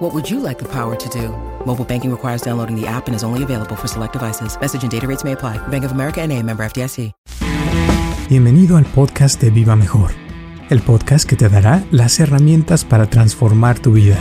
What 0.00 0.14
would 0.14 0.30
you 0.30 0.40
like 0.40 0.58
the 0.58 0.68
power 0.68 0.96
to 0.96 1.08
do? 1.10 1.28
Mobile 1.66 1.84
banking 1.84 2.10
requires 2.10 2.40
downloading 2.40 2.74
the 2.74 2.86
app 2.86 3.06
and 3.06 3.14
is 3.14 3.22
only 3.22 3.42
available 3.42 3.76
for 3.76 3.86
select 3.86 4.14
devices. 4.14 4.58
Message 4.58 4.82
and 4.82 4.90
data 4.90 5.06
rates 5.06 5.24
may 5.24 5.32
apply. 5.32 5.58
Bank 5.68 5.84
of 5.84 5.92
America 5.92 6.22
and 6.22 6.32
a 6.32 6.42
member 6.42 6.64
FDIC. 6.64 7.12
Bienvenido 8.30 8.78
al 8.78 8.86
podcast 8.86 9.38
de 9.42 9.50
Viva 9.50 9.76
Mejor. 9.76 10.12
El 10.70 10.80
podcast 10.80 11.28
que 11.28 11.36
te 11.36 11.50
dará 11.50 11.84
las 11.90 12.18
herramientas 12.18 12.86
para 12.86 13.10
transformar 13.10 13.78
tu 13.78 13.92
vida. 13.92 14.16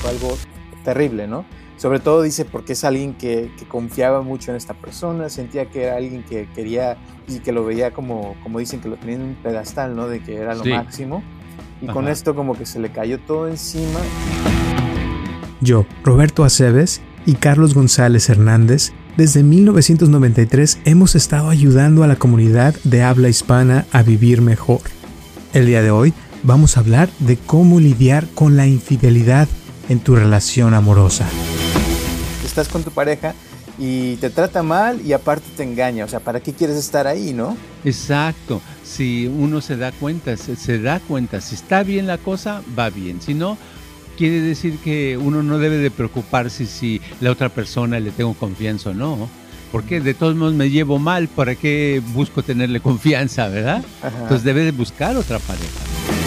Fue 0.00 0.10
algo 0.10 0.36
terrible, 0.82 1.28
¿no? 1.28 1.44
Sobre 1.76 2.00
todo 2.00 2.22
dice 2.22 2.44
porque 2.44 2.72
es 2.72 2.82
alguien 2.82 3.14
que, 3.14 3.52
que, 3.56 3.66
confiaba 3.66 4.20
mucho 4.20 4.50
en 4.50 4.56
esta 4.56 4.74
persona, 4.74 5.28
sentía 5.28 5.66
que 5.66 5.84
era 5.84 5.96
alguien 5.96 6.24
que 6.24 6.48
quería 6.56 6.96
y 7.28 7.38
que 7.38 7.52
lo 7.52 7.64
veía 7.64 7.92
como, 7.92 8.34
como 8.42 8.58
dicen, 8.58 8.80
que 8.80 8.88
lo 8.88 8.96
tenía 8.96 9.14
en 9.14 9.22
un 9.22 9.34
pedestal, 9.36 9.94
¿no? 9.94 10.08
De 10.08 10.20
que 10.20 10.34
era 10.34 10.56
lo 10.56 10.64
Sí. 10.64 10.70
máximo. 10.70 11.22
Y 11.80 11.86
Ajá. 11.86 11.92
con 11.94 12.08
esto 12.08 12.34
como 12.34 12.56
que 12.56 12.66
se 12.66 12.78
le 12.78 12.90
cayó 12.90 13.18
todo 13.18 13.48
encima. 13.48 14.00
Yo, 15.60 15.86
Roberto 16.04 16.44
Aceves 16.44 17.00
y 17.26 17.34
Carlos 17.34 17.74
González 17.74 18.28
Hernández, 18.28 18.92
desde 19.16 19.42
1993 19.42 20.78
hemos 20.84 21.14
estado 21.14 21.50
ayudando 21.50 22.02
a 22.02 22.06
la 22.06 22.16
comunidad 22.16 22.74
de 22.84 23.02
habla 23.02 23.28
hispana 23.28 23.86
a 23.92 24.02
vivir 24.02 24.40
mejor. 24.40 24.80
El 25.52 25.66
día 25.66 25.82
de 25.82 25.90
hoy 25.90 26.14
vamos 26.42 26.76
a 26.76 26.80
hablar 26.80 27.10
de 27.18 27.36
cómo 27.36 27.80
lidiar 27.80 28.26
con 28.34 28.56
la 28.56 28.66
infidelidad 28.66 29.48
en 29.88 30.00
tu 30.00 30.16
relación 30.16 30.74
amorosa. 30.74 31.28
Estás 32.44 32.68
con 32.68 32.82
tu 32.82 32.90
pareja 32.90 33.34
y 33.80 34.16
te 34.16 34.28
trata 34.28 34.62
mal 34.62 35.00
y 35.04 35.14
aparte 35.14 35.46
te 35.56 35.62
engaña. 35.62 36.04
O 36.04 36.08
sea, 36.08 36.20
¿para 36.20 36.40
qué 36.40 36.52
quieres 36.52 36.76
estar 36.76 37.06
ahí, 37.06 37.32
no? 37.32 37.56
Exacto. 37.82 38.60
Si 38.84 39.26
uno 39.26 39.62
se 39.62 39.78
da 39.78 39.90
cuenta, 39.90 40.36
se, 40.36 40.54
se 40.54 40.78
da 40.78 41.00
cuenta, 41.00 41.40
si 41.40 41.54
está 41.54 41.82
bien 41.82 42.06
la 42.06 42.18
cosa, 42.18 42.62
va 42.78 42.90
bien. 42.90 43.22
Si 43.22 43.32
no, 43.32 43.56
quiere 44.18 44.42
decir 44.42 44.76
que 44.84 45.16
uno 45.16 45.42
no 45.42 45.58
debe 45.58 45.78
de 45.78 45.90
preocuparse 45.90 46.66
si 46.66 47.00
la 47.22 47.30
otra 47.30 47.48
persona 47.48 47.98
le 48.00 48.10
tengo 48.10 48.34
confianza 48.34 48.90
o 48.90 48.94
no. 48.94 49.30
Porque 49.72 50.00
de 50.00 50.12
todos 50.12 50.36
modos 50.36 50.52
me 50.52 50.68
llevo 50.68 50.98
mal, 50.98 51.28
¿para 51.28 51.54
qué 51.54 52.02
busco 52.12 52.42
tenerle 52.42 52.80
confianza, 52.80 53.48
verdad? 53.48 53.82
Ajá. 54.02 54.14
Entonces 54.22 54.44
debe 54.44 54.62
de 54.64 54.72
buscar 54.72 55.16
otra 55.16 55.38
pareja. 55.38 56.19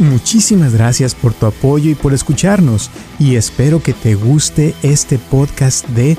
Muchísimas 0.00 0.72
gracias 0.72 1.14
por 1.14 1.34
tu 1.34 1.44
apoyo 1.44 1.90
y 1.90 1.94
por 1.94 2.14
escucharnos 2.14 2.90
y 3.18 3.36
espero 3.36 3.82
que 3.82 3.92
te 3.92 4.14
guste 4.14 4.74
este 4.82 5.18
podcast 5.18 5.86
de 5.88 6.16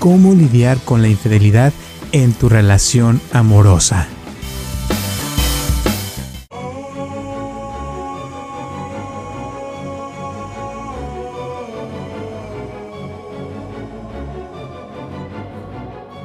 cómo 0.00 0.34
lidiar 0.34 0.78
con 0.78 1.00
la 1.00 1.08
infidelidad 1.08 1.72
en 2.10 2.32
tu 2.32 2.48
relación 2.48 3.20
amorosa. 3.32 4.08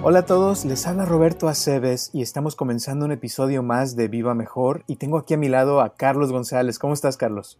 Hola 0.08 0.20
a 0.20 0.26
todos, 0.28 0.66
les 0.66 0.86
habla 0.86 1.04
Roberto 1.04 1.48
Aceves 1.48 2.12
y 2.14 2.22
estamos 2.22 2.56
comenzando 2.56 3.06
un 3.06 3.12
episodio 3.12 3.64
más 3.64 3.96
de 3.96 4.08
Viva 4.08 4.36
Mejor 4.36 4.84
y 4.86 4.98
tengo 4.98 5.18
aquí 5.18 5.34
a 5.34 5.38
mi 5.38 5.50
lado 5.50 5.82
a 5.82 5.96
Carlos 5.96 6.32
González. 6.32 6.78
¿Cómo 6.78 6.94
estás, 6.94 7.18
Carlos? 7.18 7.60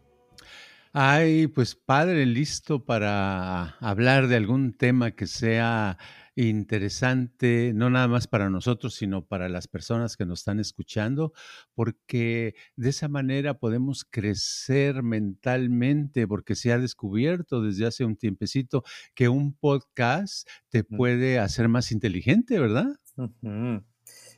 Ay, 0.94 1.48
pues 1.48 1.74
padre, 1.74 2.24
listo 2.28 2.86
para 2.86 3.78
hablar 3.80 4.28
de 4.28 4.36
algún 4.36 4.74
tema 4.74 5.10
que 5.10 5.26
sea 5.26 5.98
interesante, 6.36 7.72
no 7.74 7.90
nada 7.90 8.08
más 8.08 8.28
para 8.28 8.50
nosotros, 8.50 8.96
sino 8.96 9.26
para 9.26 9.50
las 9.50 9.68
personas 9.68 10.18
que 10.18 10.26
nos 10.26 10.40
están 10.40 10.60
escuchando, 10.60 11.34
porque 11.74 12.56
de 12.76 12.90
esa 12.90 13.08
manera 13.08 13.60
podemos 13.60 14.06
crecer 14.06 15.02
mentalmente, 15.04 16.28
porque 16.28 16.56
se 16.56 16.72
ha 16.74 16.78
descubierto 16.80 17.62
desde 17.62 17.86
hace 17.86 18.06
un 18.06 18.18
tiempecito 18.18 18.84
que 19.14 19.30
un 19.30 19.54
podcast 19.54 20.48
te 20.70 20.84
puede 20.84 21.40
hacer 21.40 21.70
más 21.70 21.92
inteligente, 21.92 22.60
¿verdad? 22.60 22.96
Ujú. 23.18 23.84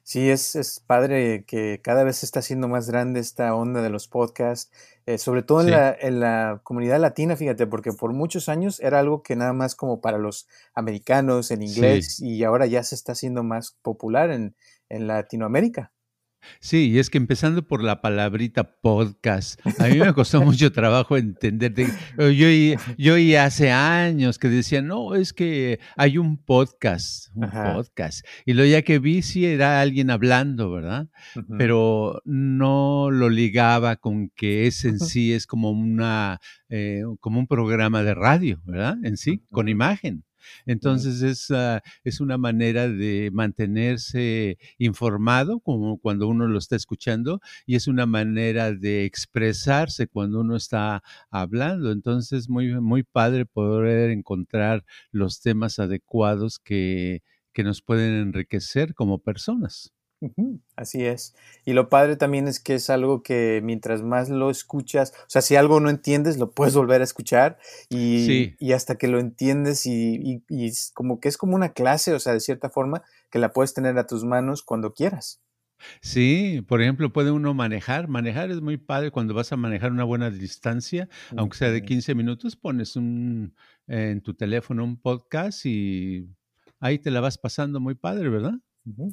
Sí, 0.08 0.30
es, 0.30 0.56
es 0.56 0.80
padre 0.80 1.44
que 1.44 1.82
cada 1.84 2.06
vez 2.06 2.16
se 2.16 2.26
está 2.26 2.40
haciendo 2.40 2.70
más 2.70 2.90
grande 2.90 3.20
esta 3.20 3.54
onda 3.54 3.82
de 3.82 3.90
los 3.90 4.08
podcasts, 4.08 4.72
eh, 5.06 5.18
sobre 5.18 5.44
todo 5.44 5.60
en, 5.60 5.72
la, 5.72 5.94
en 6.00 6.22
la 6.22 6.62
comunidad 6.64 7.02
latina, 7.02 7.36
fíjate, 7.36 7.68
porque 7.68 7.92
por 7.92 8.14
muchos 8.14 8.48
años 8.48 8.80
era 8.80 9.00
algo 9.00 9.22
que 9.22 9.36
nada 9.36 9.52
más 9.52 9.76
como 9.76 10.00
para 10.00 10.18
los 10.18 10.48
americanos 10.74 11.52
en 11.52 11.62
inglés 11.62 12.22
y 12.22 12.42
ahora 12.46 12.68
ya 12.68 12.84
se 12.84 12.96
está 12.96 13.12
haciendo 13.12 13.44
más 13.44 13.72
popular 13.82 14.32
en, 14.32 14.56
en 14.88 15.08
Latinoamérica. 15.08 15.92
Sí, 16.60 16.90
y 16.92 17.00
es 17.00 17.10
que 17.10 17.18
empezando 17.18 17.68
por 17.68 17.84
la 17.84 18.02
palabrita 18.02 18.64
podcast, 18.82 19.60
a 19.80 19.88
mí 19.88 19.98
me 20.00 20.14
costó 20.14 20.42
mucho 20.42 20.72
trabajo 20.72 21.18
entender. 21.18 21.74
de- 21.74 21.88
yo, 22.18 22.82
yo 22.98 23.40
hace 23.40 23.72
años 23.72 24.40
que 24.40 24.50
decían, 24.50 24.88
no, 24.88 25.16
es 25.16 25.34
que 25.34 25.80
hay 25.96 26.18
un 26.18 26.38
podcast, 26.38 27.30
un 27.36 27.46
Ajá. 27.46 27.74
podcast. 27.74 28.26
Y 28.46 28.54
lo 28.54 28.66
ya 28.66 28.82
que 28.82 29.00
vi, 29.00 29.22
sí 29.22 29.46
era 29.46 29.82
alguien 29.82 30.10
hablando, 30.10 30.72
¿verdad? 30.72 31.08
Pero 31.58 32.22
no 32.26 33.10
lo 33.12 33.30
ligaba 33.30 33.96
con 33.98 34.30
que 34.36 34.68
ese 34.68 34.90
en 34.90 35.00
sí 35.00 35.34
es 35.34 35.48
como 35.48 35.72
una, 35.72 36.40
eh, 36.70 37.02
como 37.20 37.40
un 37.40 37.48
programa 37.48 38.04
de 38.04 38.14
radio, 38.14 38.62
¿verdad? 38.66 38.98
En 39.04 39.18
sí, 39.18 39.42
con 39.52 39.70
imagen. 39.70 40.24
Entonces 40.66 41.22
es, 41.22 41.52
ah, 41.52 41.82
es 42.04 42.20
una 42.20 42.38
manera 42.38 42.88
de 42.90 43.30
mantenerse 43.34 44.58
informado, 44.78 45.60
como 45.60 45.98
cuando 46.00 46.28
uno 46.28 46.48
lo 46.48 46.58
está 46.60 46.76
escuchando, 46.76 47.42
y 47.66 47.76
es 47.76 47.88
una 47.88 48.06
manera 48.06 48.74
de 48.74 49.06
expresarse 49.06 50.08
cuando 50.08 50.42
uno 50.42 50.56
está 50.56 51.04
hablando. 51.30 51.92
Entonces, 51.92 52.50
muy, 52.50 52.80
muy 52.82 53.04
padre 53.04 53.46
poder 53.46 54.10
encontrar 54.12 54.84
los 55.12 55.42
temas 55.42 55.80
adecuados 55.80 56.60
que, 56.60 57.22
que 57.54 57.64
nos 57.64 57.82
pueden 57.82 58.14
enriquecer 58.16 58.94
como 58.94 59.20
personas. 59.20 59.92
Así 60.76 61.06
es. 61.06 61.36
Y 61.66 61.74
lo 61.74 61.90
padre 61.90 62.16
también 62.16 62.48
es 62.48 62.60
que 62.60 62.76
es 62.76 62.90
algo 62.90 63.22
que 63.22 63.62
mientras 63.64 64.02
más 64.02 64.30
lo 64.30 64.50
escuchas, 64.50 65.14
o 65.22 65.30
sea, 65.30 65.42
si 65.42 65.56
algo 65.56 65.80
no 65.80 65.90
entiendes, 65.90 66.38
lo 66.38 66.50
puedes 66.52 66.74
volver 66.76 67.02
a 67.02 67.04
escuchar 67.04 67.60
y, 67.90 68.26
Sí. 68.26 68.56
y 68.60 68.72
hasta 68.74 68.96
que 68.98 69.08
lo 69.08 69.20
entiendes 69.20 69.86
y, 69.86 70.42
y- 70.50 70.72
como 70.94 71.20
que 71.20 71.30
es 71.30 71.38
como 71.38 71.56
una 71.56 71.74
clase, 71.74 72.14
o 72.14 72.20
sea, 72.20 72.34
de 72.34 72.40
cierta 72.40 72.70
forma, 72.70 73.04
que 73.30 73.40
la 73.40 73.52
puedes 73.54 73.74
tener 73.74 73.98
a 73.98 74.08
tus 74.08 74.24
manos 74.24 74.64
cuando 74.64 74.94
quieras. 74.94 75.42
Sí, 76.02 76.66
por 76.68 76.82
ejemplo, 76.82 77.14
puede 77.14 77.30
uno 77.30 77.54
manejar. 77.54 78.08
Manejar 78.08 78.50
es 78.50 78.62
muy 78.62 78.78
padre 78.78 79.12
cuando 79.12 79.36
vas 79.36 79.52
a 79.52 79.58
manejar 79.58 79.92
una 79.92 80.04
buena 80.06 80.32
distancia, 80.32 81.08
aunque 81.36 81.58
sea 81.58 81.70
de 81.70 81.78
Ujú. 81.80 81.86
15 81.86 82.16
minutos, 82.16 82.56
pones 82.56 82.96
un, 82.96 83.54
en 83.86 84.22
tu 84.22 84.34
teléfono 84.34 84.84
un 84.84 85.00
podcast 85.00 85.64
y 85.68 86.28
ahí 86.80 86.98
te 86.98 87.12
la 87.12 87.20
vas 87.22 87.38
pasando 87.38 87.80
muy 87.80 87.94
padre, 87.94 88.28
¿verdad? 88.30 88.54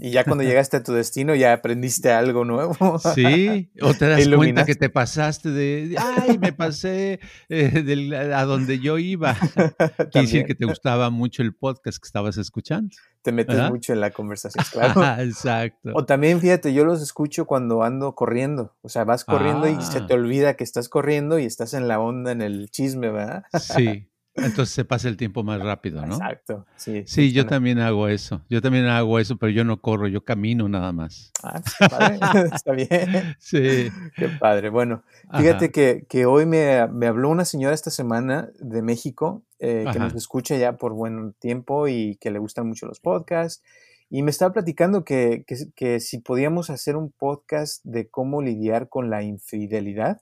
Y 0.01 0.11
ya 0.11 0.25
cuando 0.25 0.45
llegaste 0.45 0.77
a 0.77 0.83
tu 0.83 0.93
destino, 0.93 1.35
ya 1.35 1.53
aprendiste 1.53 2.11
algo 2.12 2.45
nuevo. 2.45 2.99
Sí, 3.15 3.71
o 3.81 3.93
te 3.95 4.07
das 4.09 4.29
cuenta 4.29 4.65
que 4.65 4.75
te 4.75 4.89
pasaste 4.91 5.51
de, 5.51 5.89
de, 5.89 5.97
ay, 5.99 6.39
me 6.39 6.53
pasé 6.53 7.21
eh, 7.49 7.83
del- 7.83 8.15
a 8.15 8.45
donde 8.45 8.79
yo 8.79 8.99
iba. 8.99 9.35
Quiere 10.12 10.27
decir 10.27 10.45
que 10.45 10.55
te 10.55 10.65
gustaba 10.67 11.11
mucho 11.11 11.43
el 11.43 11.55
podcast 11.55 11.99
que 12.01 12.07
estabas 12.07 12.37
escuchando. 12.37 12.95
te 13.23 13.33
metes 13.33 13.55
¿verdad? 13.57 13.71
mucho 13.71 13.93
en 13.93 14.01
la 14.01 14.11
conversación, 14.11 14.65
claro. 14.71 15.23
Exacto. 15.23 15.91
O 15.94 16.05
también, 16.05 16.41
fíjate, 16.41 16.73
yo 16.75 16.85
los 16.85 17.03
escucho 17.03 17.47
cuando 17.47 17.82
ando 17.82 18.15
corriendo. 18.15 18.75
O 18.82 18.88
sea, 18.88 19.05
vas 19.05 19.25
corriendo 19.25 19.67
y 19.69 19.81
se 19.82 19.99
Ah. 19.99 20.06
te 20.06 20.15
olvida 20.15 20.55
que 20.56 20.65
estás 20.65 20.88
corriendo 20.88 21.38
y 21.38 21.44
estás 21.44 21.75
en 21.75 21.88
la 21.88 21.99
onda, 22.00 22.32
en 22.32 22.43
el 22.43 22.70
chisme, 22.70 23.11
¿verdad? 23.11 23.44
Sí, 23.59 24.09
entonces 24.36 24.75
se 24.75 24.84
pasa 24.84 25.08
el 25.08 25.16
tiempo 25.16 25.44
más 25.44 25.60
rápido, 25.60 26.04
¿no? 26.04 26.14
Exacto, 26.14 26.66
sí. 26.76 27.04
Sí, 27.06 27.32
yo 27.32 27.46
también 27.46 27.78
hago 27.78 28.08
eso. 28.08 28.42
Yo 28.50 28.60
también 28.60 28.86
hago 28.86 29.19
eso, 29.19 29.36
pero 29.36 29.50
yo 29.50 29.64
no 29.64 29.81
corro, 29.81 30.08
yo 30.08 30.25
camino 30.25 30.69
nada 30.69 30.92
más. 30.92 31.32
Ah, 31.42 31.62
qué 31.78 31.88
padre. 31.88 32.19
Está 32.54 32.72
bien. 32.72 33.36
Sí. 33.38 33.90
Qué 34.16 34.28
padre. 34.40 34.70
Bueno, 34.70 35.04
fíjate 35.36 35.70
que, 35.70 36.06
que 36.08 36.26
hoy 36.26 36.46
me, 36.46 36.86
me 36.88 37.06
habló 37.06 37.28
una 37.31 37.44
señora 37.44 37.75
esta 37.75 37.90
semana 37.90 38.50
de 38.58 38.82
México 38.82 39.44
eh, 39.60 39.84
que 39.92 39.98
nos 39.98 40.08
Ajá. 40.08 40.19
escucha 40.19 40.56
ya 40.56 40.76
por 40.76 40.92
buen 40.92 41.32
tiempo 41.34 41.88
y 41.88 42.16
que 42.16 42.31
le 42.31 42.38
gustan 42.38 42.66
mucho 42.66 42.86
los 42.86 43.00
podcasts. 43.00 43.62
Y 44.10 44.22
me 44.22 44.31
estaba 44.31 44.52
platicando 44.52 45.04
que, 45.04 45.44
que, 45.46 45.56
que 45.75 46.00
si 46.00 46.19
podíamos 46.19 46.70
hacer 46.70 46.96
un 46.96 47.10
podcast 47.10 47.84
de 47.84 48.08
cómo 48.08 48.42
lidiar 48.42 48.88
con 48.88 49.10
la 49.10 49.22
infidelidad. 49.22 50.20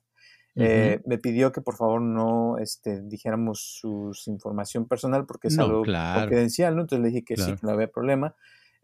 Eh, 0.55 1.01
me 1.07 1.17
pidió 1.19 1.51
que 1.51 1.63
por 1.63 1.77
favor 1.77 2.03
no 2.03 2.59
este, 2.59 3.01
dijéramos 3.03 3.81
su 3.81 4.13
información 4.27 4.87
personal 4.87 5.25
porque 5.25 5.49
es 5.49 5.57
No, 5.57 5.65
algo 5.65 5.83
claro. 5.83 6.21
confidencial, 6.23 6.77
¿no? 6.77 6.83
Entonces 6.83 7.03
le 7.03 7.09
dije 7.09 7.25
que 7.25 7.37
sí, 7.37 7.45
Claro. 7.45 7.59
que 7.59 7.67
no 7.67 7.73
había 7.73 7.89
problema. 7.89 8.35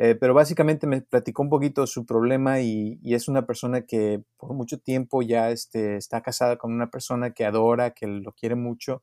Eh, 0.01 0.15
pero 0.15 0.33
básicamente 0.33 0.87
me 0.87 1.03
platicó 1.03 1.43
un 1.43 1.51
poquito 1.51 1.85
su 1.89 2.07
problema 2.07 2.61
y, 2.61 3.01
es 3.03 3.27
una 3.27 3.47
persona 3.47 3.83
que 3.83 4.23
por 4.37 4.55
mucho 4.55 4.79
tiempo 4.79 5.23
ya 5.23 5.51
este, 5.51 5.97
está 5.97 6.21
casada 6.23 6.57
con 6.57 6.73
una 6.73 6.89
persona 6.89 7.33
que 7.33 7.45
adora, 7.45 7.91
que 7.91 8.07
lo 8.07 8.33
quiere 8.33 8.55
mucho, 8.55 9.03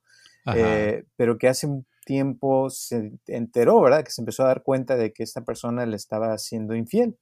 eh, 0.56 1.04
pero 1.18 1.38
que 1.38 1.50
hace 1.50 1.68
un 1.68 1.86
tiempo 2.06 2.70
se 2.70 3.12
enteró, 3.28 3.82
¿verdad? 3.82 4.06
Que 4.06 4.12
se 4.12 4.22
empezó 4.22 4.44
a 4.44 4.48
dar 4.48 4.64
cuenta 4.64 4.96
de 4.96 5.12
que 5.12 5.24
esta 5.24 5.44
persona 5.44 5.86
le 5.86 5.98
estaba 5.98 6.32
haciendo 6.34 6.76
infiel. 6.76 7.18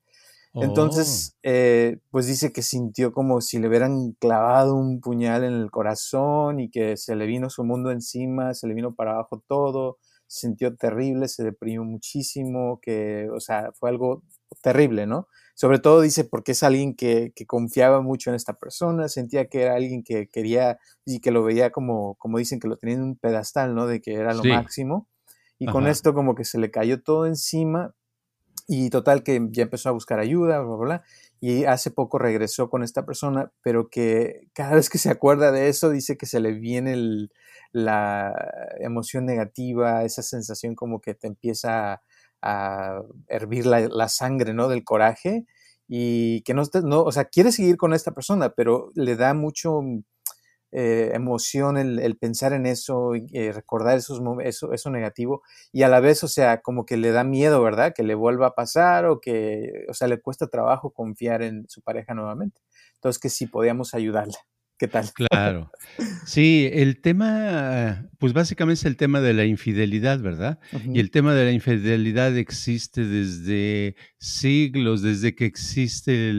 Entonces, 0.55 1.33
oh. 1.35 1.39
eh, 1.43 1.99
pues 2.11 2.27
dice 2.27 2.53
que 2.53 2.61
sintió 2.61 3.11
como 3.11 3.41
si 3.41 3.57
le 3.57 3.67
hubieran 3.67 4.11
clavado 4.19 4.75
un 4.75 5.01
puñal 5.01 5.43
en 5.43 5.53
el 5.53 5.71
corazón 5.71 6.59
y 6.59 6.69
que 6.69 6.95
se 6.95 7.15
le 7.15 7.25
vino 7.25 7.49
su 7.49 7.63
mundo 7.63 7.91
encima, 7.91 8.53
se 8.53 8.67
le 8.67 8.75
vino 8.75 8.93
para 8.93 9.13
abajo 9.13 9.43
todo, 9.47 9.97
se 10.27 10.47
sintió 10.47 10.75
terrible, 10.75 11.27
se 11.27 11.43
deprimió 11.43 11.83
muchísimo, 11.83 12.79
que, 12.81 13.29
o 13.35 13.39
sea, 13.39 13.71
fue 13.73 13.89
algo 13.89 14.23
terrible, 14.61 15.07
¿no? 15.07 15.27
Sobre 15.55 15.79
todo 15.79 16.01
dice 16.01 16.23
porque 16.23 16.51
es 16.51 16.61
alguien 16.61 16.95
que, 16.95 17.31
que, 17.35 17.47
confiaba 17.47 18.01
mucho 18.01 18.29
en 18.29 18.35
esta 18.35 18.53
persona, 18.53 19.07
sentía 19.09 19.47
que 19.47 19.63
era 19.63 19.75
alguien 19.75 20.03
que 20.03 20.27
quería 20.27 20.79
y 21.05 21.19
que 21.19 21.31
lo 21.31 21.43
veía 21.43 21.71
como, 21.71 22.15
como 22.15 22.37
dicen, 22.37 22.59
que 22.59 22.67
lo 22.67 22.77
tenía 22.77 22.95
en 22.95 23.03
un 23.03 23.15
pedestal, 23.17 23.73
¿no? 23.73 23.87
De 23.87 24.01
que 24.01 24.13
era 24.13 24.33
lo 24.33 24.43
máximo. 24.43 25.07
Y 25.59 25.67
con 25.67 25.87
esto 25.87 26.13
como 26.13 26.35
que 26.35 26.43
se 26.43 26.59
le 26.59 26.71
cayó 26.71 27.01
todo 27.01 27.25
encima 27.25 27.95
y 28.67 28.89
total 28.89 29.23
que 29.23 29.47
ya 29.51 29.63
empezó 29.63 29.89
a 29.89 29.93
buscar 29.93 30.19
ayuda, 30.19 30.59
bla, 30.59 30.75
bla, 30.75 30.85
bla, 30.85 31.03
y 31.39 31.65
hace 31.65 31.91
poco 31.91 32.19
regresó 32.19 32.69
con 32.69 32.83
esta 32.83 33.05
persona, 33.05 33.51
pero 33.61 33.89
que 33.89 34.47
cada 34.53 34.75
vez 34.75 34.89
que 34.89 34.97
se 34.97 35.09
acuerda 35.09 35.51
de 35.51 35.69
eso 35.69 35.89
dice 35.89 36.17
que 36.17 36.25
se 36.25 36.39
le 36.39 36.53
viene 36.53 37.27
la 37.73 38.33
emoción 38.79 39.25
negativa, 39.25 40.03
esa 40.03 40.23
sensación 40.23 40.75
como 40.75 41.01
que 41.01 41.15
te 41.15 41.27
empieza 41.27 42.01
a, 42.41 43.01
hervir 43.27 43.65
la, 43.65 44.09
sangre, 44.09 44.53
¿no? 44.53 44.67
Del 44.67 44.83
coraje 44.83 45.45
y 45.87 46.41
que 46.43 46.53
no, 46.53 46.63
no, 46.83 47.03
o 47.03 47.11
sea, 47.11 47.25
quiere 47.25 47.51
seguir 47.51 47.77
con 47.77 47.93
esta 47.93 48.11
persona, 48.11 48.49
pero 48.55 48.91
le 48.95 49.15
da 49.15 49.33
mucho 49.33 49.81
eh, 50.73 51.11
emoción 51.13 51.77
el, 51.77 52.17
pensar 52.17 52.53
en 52.53 52.65
eso, 52.65 53.15
y 53.15 53.27
eh, 53.33 53.51
recordar 53.51 53.97
esos, 53.97 54.21
eso, 54.43 54.73
eso 54.73 54.89
negativo 54.89 55.43
y 55.71 55.83
a 55.83 55.87
la 55.89 55.99
vez, 55.99 56.23
o 56.23 56.27
sea, 56.27 56.61
como 56.61 56.85
que 56.85 56.97
le 56.97 57.11
da 57.11 57.23
miedo, 57.23 57.61
¿verdad? 57.61 57.93
Que 57.95 58.03
le 58.03 58.15
vuelva 58.15 58.47
a 58.47 58.55
pasar 58.55 59.05
o 59.05 59.19
que, 59.21 59.85
o 59.89 59.93
sea, 59.93 60.07
le 60.07 60.21
cuesta 60.21 60.47
trabajo 60.47 60.91
confiar 60.91 61.41
en 61.43 61.65
su 61.69 61.81
pareja 61.81 62.13
nuevamente. 62.13 62.61
Entonces, 62.95 63.19
que 63.19 63.29
sí, 63.29 63.47
podíamos 63.47 63.93
ayudarla. 63.93 64.37
¿Qué 64.83 64.89
tal? 64.89 65.09
Claro. 65.13 65.71
Sí, 66.25 66.69
el 66.73 66.99
tema, 66.99 68.09
pues 68.19 68.33
básicamente 68.33 68.79
es 68.79 68.85
el 68.85 68.97
tema 68.97 69.21
de 69.21 69.33
la 69.33 69.45
infidelidad, 69.45 70.19
¿verdad? 70.19 70.59
Y 70.93 70.99
el 70.99 71.09
tema 71.09 71.33
de 71.33 71.45
la 71.45 71.51
infidelidad 71.53 72.35
existe 72.35 73.05
desde 73.05 73.95
siglos, 74.17 75.01
desde 75.01 75.35
que 75.35 75.45
existe 75.45 76.29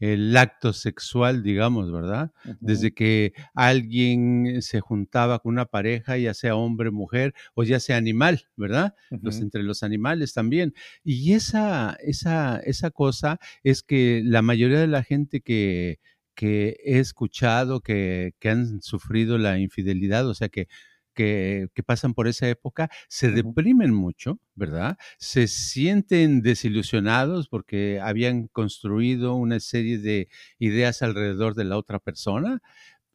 el, 0.00 0.36
acto 0.36 0.72
sexual, 0.72 1.44
digamos, 1.44 1.92
¿verdad? 1.92 2.32
Desde 2.58 2.92
que 2.92 3.34
alguien 3.54 4.62
se 4.62 4.80
juntaba 4.80 5.38
con 5.38 5.52
una 5.52 5.66
pareja, 5.66 6.18
ya 6.18 6.34
sea 6.34 6.56
hombre, 6.56 6.90
mujer 6.90 7.34
o 7.54 7.62
ya 7.62 7.78
sea 7.78 7.98
animal, 7.98 8.48
¿verdad? 8.56 8.96
los, 9.22 9.40
entre 9.40 9.62
los 9.62 9.84
animales 9.84 10.32
también. 10.32 10.74
Y 11.04 11.34
esa, 11.34 11.96
esa, 12.02 12.58
esa 12.64 12.90
cosa 12.90 13.38
es 13.62 13.84
que 13.84 14.22
la 14.24 14.42
mayoría 14.42 14.80
de 14.80 14.88
la 14.88 15.04
gente 15.04 15.40
que 15.40 16.00
que 16.36 16.76
he 16.84 17.00
escuchado 17.00 17.80
que, 17.80 18.34
han 18.44 18.80
sufrido 18.82 19.38
la 19.38 19.58
infidelidad, 19.58 20.28
o 20.28 20.34
sea, 20.34 20.48
que, 20.48 20.68
que, 21.14 21.68
pasan 21.84 22.14
por 22.14 22.28
esa 22.28 22.48
época, 22.48 22.90
se 23.08 23.32
deprimen 23.32 23.92
mucho, 23.92 24.38
¿verdad? 24.54 24.98
Se 25.18 25.48
sienten 25.48 26.42
desilusionados 26.42 27.48
porque 27.48 28.00
habían 28.00 28.48
construido 28.48 29.34
una 29.34 29.58
serie 29.60 29.98
de 29.98 30.28
ideas 30.58 31.02
alrededor 31.02 31.54
de 31.54 31.64
la 31.64 31.78
otra 31.78 31.98
persona, 31.98 32.60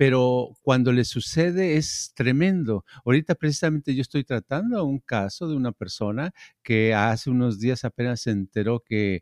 pero 0.01 0.57
cuando 0.63 0.91
le 0.91 1.05
sucede 1.05 1.77
es 1.77 2.11
tremendo. 2.15 2.85
Ahorita 3.05 3.35
precisamente 3.35 3.93
yo 3.93 4.01
estoy 4.01 4.23
tratando 4.23 4.83
un 4.83 4.97
caso 4.99 5.47
de 5.47 5.55
una 5.55 5.73
persona 5.73 6.33
que 6.63 6.95
hace 6.95 7.29
unos 7.29 7.59
días 7.59 7.85
apenas 7.85 8.21
se 8.21 8.31
enteró 8.31 8.79
que 8.79 9.21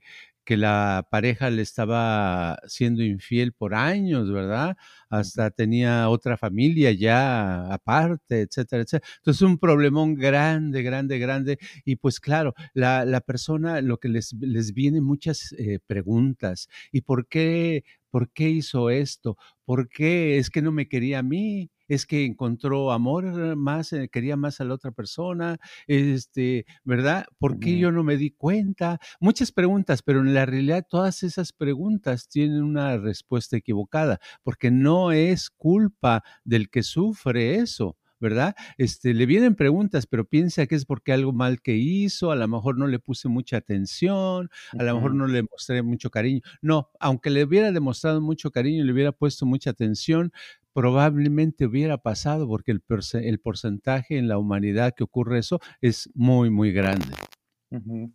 que 0.49 0.57
la 0.57 1.07
pareja 1.11 1.51
le 1.51 1.61
estaba 1.61 2.57
siendo 2.65 3.03
infiel 3.03 3.53
por 3.53 3.75
años, 3.75 4.31
¿verdad? 4.31 4.75
Hasta 5.07 5.51
tenía 5.51 6.09
otra 6.09 6.37
familia 6.37 6.91
ya 6.91 7.71
aparte, 7.71 8.41
etcétera, 8.41 8.81
etcétera. 8.81 9.07
Entonces, 9.17 9.43
un 9.43 9.59
problemón 9.59 10.15
grande, 10.15 10.81
grande, 10.81 11.19
grande. 11.19 11.59
Y 11.85 11.97
pues 11.97 12.19
claro, 12.19 12.55
la, 12.73 13.05
la 13.05 13.21
persona, 13.21 13.81
lo 13.81 13.99
que 13.99 14.09
les, 14.09 14.33
les 14.39 14.73
vienen 14.73 15.03
muchas 15.03 15.51
eh, 15.59 15.77
preguntas. 15.85 16.67
¿Y 16.91 17.01
por 17.01 17.27
qué, 17.27 17.83
por 18.09 18.31
qué 18.31 18.49
hizo 18.49 18.89
esto? 18.89 19.37
¿Por 19.65 19.87
qué 19.87 20.39
es 20.39 20.49
que 20.49 20.63
no 20.63 20.71
me 20.71 20.87
quería 20.87 21.19
a 21.19 21.23
mí? 21.23 21.69
Es 21.89 22.05
que 22.05 22.23
encontró 22.23 22.91
amor 22.91 23.55
más, 23.57 23.91
eh, 23.91 24.07
quería 24.09 24.37
más 24.37 24.61
a 24.61 24.63
la 24.63 24.75
otra 24.75 24.91
persona, 24.91 25.57
este, 25.87 26.65
¿verdad? 26.85 27.25
¿Por 27.37 27.59
qué 27.59 27.77
yo 27.77 27.91
no 27.91 28.03
me 28.03 28.15
di 28.15 28.31
cuenta? 28.31 28.99
Muchas 29.19 29.51
preguntas, 29.51 30.01
pero 30.01 30.21
en 30.21 30.33
la 30.33 30.45
realidad 30.45 30.85
todas 30.89 31.23
esas 31.23 31.51
preguntas 31.51 32.29
tienen 32.29 32.63
una 32.63 32.97
respuesta 32.97 33.57
equivocada, 33.57 34.19
porque 34.43 34.71
no 34.71 35.11
es 35.11 35.49
culpa 35.49 36.23
del 36.45 36.69
que 36.69 36.83
sufre 36.83 37.55
eso. 37.55 37.97
¿verdad? 38.19 38.55
Este, 38.77 39.13
le 39.13 39.25
vienen 39.25 39.55
preguntas, 39.55 40.05
pero 40.05 40.25
piensa 40.25 40.67
que 40.67 40.75
es 40.75 40.85
porque 40.85 41.13
algo 41.13 41.31
mal 41.31 41.61
que 41.61 41.75
hizo, 41.77 42.31
a 42.31 42.35
lo 42.35 42.47
mejor 42.47 42.77
no 42.77 42.87
le 42.87 42.99
puse 42.99 43.29
mucha 43.29 43.57
atención, 43.57 44.49
a 44.77 44.83
lo 44.83 44.95
mejor 44.95 45.15
no 45.15 45.27
le 45.27 45.43
mostré 45.43 45.81
mucho 45.81 46.09
cariño. 46.09 46.41
No, 46.61 46.89
aunque 46.99 47.29
le 47.29 47.43
hubiera 47.43 47.71
demostrado 47.71 48.21
mucho 48.21 48.51
cariño 48.51 48.83
y 48.83 48.85
le 48.85 48.93
hubiera 48.93 49.11
puesto 49.11 49.45
mucha 49.45 49.69
atención, 49.69 50.33
probablemente 50.73 51.65
hubiera 51.65 51.97
pasado 51.97 52.47
porque 52.47 52.71
el, 52.71 52.83
el 53.13 53.39
porcentaje 53.39 54.17
en 54.17 54.27
la 54.27 54.37
humanidad 54.37 54.93
que 54.95 55.03
ocurre 55.03 55.39
eso 55.39 55.59
es 55.81 56.09
muy, 56.13 56.49
muy 56.49 56.71
grande. 56.71 57.07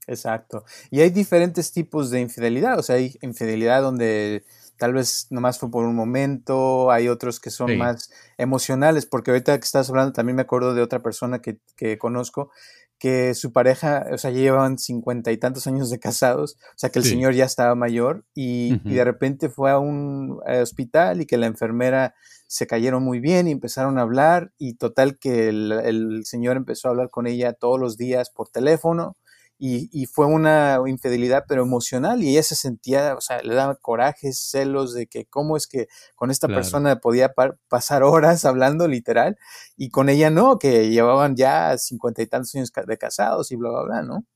exacto. 0.07 0.65
Y 0.91 1.01
hay 1.01 1.11
diferentes 1.11 1.73
tipos 1.73 2.11
de 2.11 2.21
infidelidad. 2.21 2.79
O 2.79 2.83
sea, 2.83 2.97
hay 2.97 3.17
infidelidad 3.23 3.83
donde 3.83 4.45
tal 4.77 4.93
vez 4.93 5.29
nomás 5.31 5.59
fue 5.59 5.71
por 5.71 5.85
un 5.85 5.95
momento, 5.95 6.91
hay 6.91 7.09
otros 7.09 7.39
que 7.39 7.51
son 7.51 7.77
más 7.79 8.11
emocionales, 8.39 9.07
porque 9.07 9.31
ahorita 9.31 9.57
que 9.59 9.65
estás 9.65 9.89
hablando 9.89 10.13
también 10.13 10.37
me 10.37 10.43
acuerdo 10.43 10.75
de 10.75 10.83
otra 10.83 11.01
persona 11.01 11.41
que, 11.41 11.59
que 11.77 11.97
conozco 11.97 12.51
que 12.99 13.35
su 13.35 13.53
pareja, 13.53 14.07
o 14.13 14.19
sea, 14.19 14.31
llevaban 14.31 14.79
cincuenta 14.79 15.31
y 15.31 15.37
tantos 15.37 15.67
años 15.67 15.91
de 15.91 15.99
casados, 15.99 16.57
o 16.71 16.79
sea, 16.79 16.91
que 16.91 17.01
el 17.01 17.05
señor 17.05 17.35
ya 17.35 17.45
estaba 17.45 17.75
mayor 17.75 18.25
y, 18.35 18.81
y, 18.85 18.95
de 18.95 19.05
repente 19.05 19.49
fue 19.49 19.71
a 19.71 19.79
un 19.79 20.41
hospital 20.47 21.21
y 21.21 21.27
que 21.27 21.37
la 21.37 21.47
enfermera 21.47 22.15
se 22.55 22.69
cayeron 22.69 23.03
muy 23.03 23.19
bien 23.19 23.49
y 23.49 23.51
empezaron 23.51 23.99
a 23.99 24.03
hablar 24.03 24.53
y 24.59 24.75
total 24.75 25.19
que 25.19 25.49
el, 25.49 25.73
el 25.73 26.25
señor 26.25 26.57
empezó 26.57 26.87
a 26.87 26.93
hablar 26.93 27.11
con 27.11 27.27
ella 27.27 27.53
todos 27.53 27.81
los 27.81 27.97
días 27.97 28.31
por 28.31 28.49
teléfono 28.49 29.17
y, 29.59 30.07
fue 30.07 30.27
una 30.27 30.79
infidelidad, 30.87 31.45
pero 31.49 31.63
emocional, 31.63 32.23
y 32.23 32.31
ella 32.31 32.43
se 32.43 32.55
sentía, 32.55 33.15
o 33.15 33.21
sea, 33.21 33.41
le 33.43 33.55
daba 33.55 33.77
corajes, 33.77 34.39
celos 34.39 34.93
de 34.93 35.07
que 35.07 35.25
cómo 35.25 35.57
es 35.57 35.67
que 35.67 35.87
con 36.17 36.31
esta 36.31 36.49
persona 36.49 36.97
podía 36.97 37.33
pasar 37.69 38.03
horas 38.03 38.45
hablando 38.45 38.87
literal, 38.89 39.39
y 39.77 39.89
con 39.89 40.09
ella 40.09 40.29
no, 40.31 40.59
que 40.59 40.91
llevaban 40.91 41.35
ya 41.35 41.79
cincuenta 41.79 42.21
y 42.23 42.27
tantos 42.27 42.55
años 42.55 42.73
de 42.87 42.99
casados 42.99 43.51
y 43.53 43.57
bla, 43.57 43.71
bla, 43.71 43.83
bla, 43.85 44.03
¿no? 44.03 44.27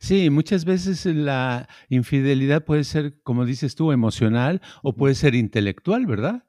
Sí, 0.00 0.28
muchas 0.30 0.64
veces 0.64 1.06
la 1.06 1.68
infidelidad 1.88 2.64
puede 2.64 2.84
ser, 2.84 3.20
como 3.22 3.46
dices 3.46 3.74
tú, 3.74 3.90
emocional 3.90 4.60
o 4.82 4.94
puede 4.94 5.14
ser 5.14 5.34
intelectual, 5.34 6.06
¿verdad? 6.06 6.44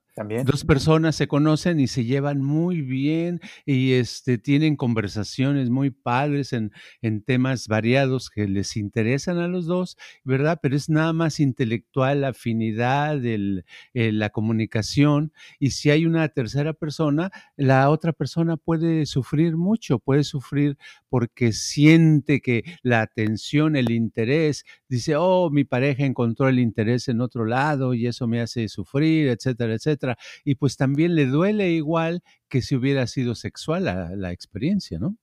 Dos 0.46 0.63
personas 0.63 1.15
se 1.15 1.27
conocen 1.27 1.79
y 1.79 1.88
se 1.88 2.05
llevan 2.05 2.39
muy 2.39 2.82
bien 2.82 3.41
y 3.65 3.93
este, 3.93 4.38
tienen 4.38 4.75
conversaciones 4.75 5.72
muy 5.72 5.89
padres 5.89 6.53
en, 6.53 6.72
en, 7.01 7.24
temas 7.24 7.67
variados 7.67 8.29
que 8.29 8.48
les 8.48 8.77
interesan 8.77 9.39
a 9.39 9.48
los 9.48 9.65
dos, 9.65 9.98
¿verdad? 10.24 10.60
Pero 10.62 10.75
es 10.75 10.88
nada 10.88 11.13
más 11.13 11.39
intelectual, 11.39 12.22
la 12.22 12.27
afinidad, 12.27 13.25
el, 13.25 13.65
eh, 13.96 14.12
la 14.12 14.29
comunicación. 14.29 15.34
Y 15.58 15.72
si 15.72 15.89
hay 15.89 16.05
una 16.05 16.29
tercera 16.29 16.74
persona, 16.74 17.32
la 17.58 17.89
otra 17.89 18.13
persona 18.13 18.55
puede 18.55 19.08
sufrir 19.08 19.58
mucho, 19.58 19.98
puede 19.98 20.24
sufrir 20.24 20.77
porque 21.10 21.53
siente 21.53 22.39
que 22.39 22.63
la 22.84 23.01
atención, 23.01 23.75
el 23.75 23.89
interés, 23.89 24.63
dice, 24.88 25.15
oh, 25.15 25.50
mi 25.50 25.63
pareja 25.63 26.05
encontró 26.05 26.50
el 26.50 26.60
interés 26.60 27.08
en 27.08 27.20
otro 27.20 27.46
lado 27.46 27.96
y 27.96 28.05
eso 28.05 28.27
me 28.27 28.41
hace 28.41 28.67
sufrir, 28.67 29.29
etcétera, 29.29 29.74
etcétera 29.74 30.02
y 30.43 30.55
pues 30.55 30.77
también 30.77 31.15
le 31.15 31.25
duele 31.25 31.72
igual 31.72 32.24
que 32.50 32.62
si 32.62 32.75
hubiera 32.75 33.07
sido 33.07 33.36
sexual 33.36 33.86
la, 33.86 34.31
experiencia, 34.31 35.00
¿no? 35.00 35.17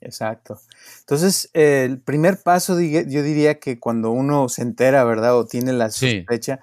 exacto. 0.00 0.58
Entonces, 1.00 1.48
el 1.52 2.00
primer 2.00 2.42
paso, 2.42 2.78
yo 2.80 3.22
diría 3.22 3.60
que 3.60 3.78
cuando 3.78 4.10
uno 4.10 4.48
se 4.48 4.62
entera, 4.62 5.04
¿verdad? 5.04 5.36
O 5.36 5.46
tiene 5.46 5.72
la 5.72 5.90
sospecha, 5.90 6.60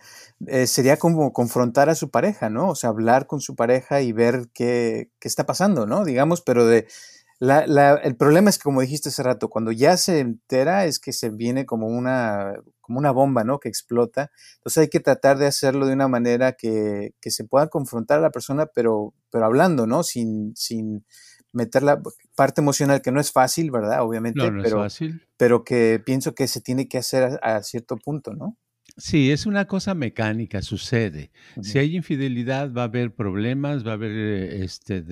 eh, 0.48 0.67
sería 0.67 0.98
como 0.98 1.31
confrontar 1.31 1.89
a 1.89 1.95
su 1.95 2.10
pareja, 2.10 2.50
¿no? 2.50 2.69
O 2.69 2.75
sea, 2.75 2.89
hablar 2.89 3.25
con 3.25 3.39
su 3.39 3.55
pareja 3.55 4.01
y 4.01 4.12
ver 4.12 4.50
qué, 4.53 5.10
qué 5.19 5.27
está 5.27 5.45
pasando, 5.45 5.88
¿no? 5.88 6.03
Digamos, 6.03 6.41
pero 6.41 6.65
de 6.65 6.88
el 7.39 8.15
problema 8.15 8.50
es 8.50 8.57
que, 8.57 8.63
como 8.63 8.81
dijiste 8.81 9.10
hace 9.10 9.24
rato, 9.24 9.50
cuando 9.50 9.72
ya 9.72 9.98
se 9.98 10.19
entera 10.19 10.86
es 10.86 11.00
que 11.00 11.12
se 11.12 11.29
viene 11.29 11.65
como 11.65 11.88
una, 11.88 12.53
como 12.83 12.99
una 12.99 13.11
bomba, 13.11 13.43
¿no? 13.43 13.59
Que 13.59 13.69
explota. 13.69 14.29
Entonces 14.57 14.81
hay 14.81 14.89
que 14.89 14.99
tratar 14.99 15.39
de 15.39 15.47
hacerlo 15.47 15.87
de 15.87 15.93
una 15.93 16.07
manera 16.07 16.51
que, 16.51 17.15
que 17.21 17.31
se 17.31 17.45
pueda 17.45 17.67
confrontar 17.67 18.19
a 18.19 18.21
la 18.21 18.29
persona, 18.29 18.67
pero, 18.67 19.13
pero 19.31 19.45
hablando, 19.45 19.87
¿no? 19.87 20.03
Sin, 20.03 20.53
sin 20.55 21.05
meter 21.53 21.81
la 21.83 22.01
parte 22.35 22.61
emocional, 22.61 23.01
que 23.01 23.11
no 23.11 23.21
es 23.21 23.31
fácil, 23.31 23.71
¿verdad? 23.71 24.03
Obviamente, 24.03 24.39
no, 24.39 24.51
no 24.51 24.63
pero, 24.63 24.85
es 24.85 24.93
fácil. 24.93 25.21
pero 25.37 25.63
que 25.63 26.01
pienso 26.05 26.35
que 26.35 26.47
se 26.47 26.59
tiene 26.59 26.87
que 26.89 26.97
hacer 26.97 27.39
a, 27.41 27.63
cierto 27.63 27.95
punto, 27.95 28.33
¿no? 28.33 28.57
Sí, 28.97 29.31
es 29.31 29.45
una 29.45 29.65
cosa 29.65 29.95
mecánica, 29.95 30.61
sucede. 30.61 31.31
Si 31.61 31.79
hay 31.79 31.95
infidelidad, 31.95 32.71
va 32.71 32.81
a 32.81 32.85
haber 32.85 33.15
problemas, 33.15 33.87
va 33.87 33.91
a 33.91 33.93
haber 33.93 34.11
este, 34.61 35.03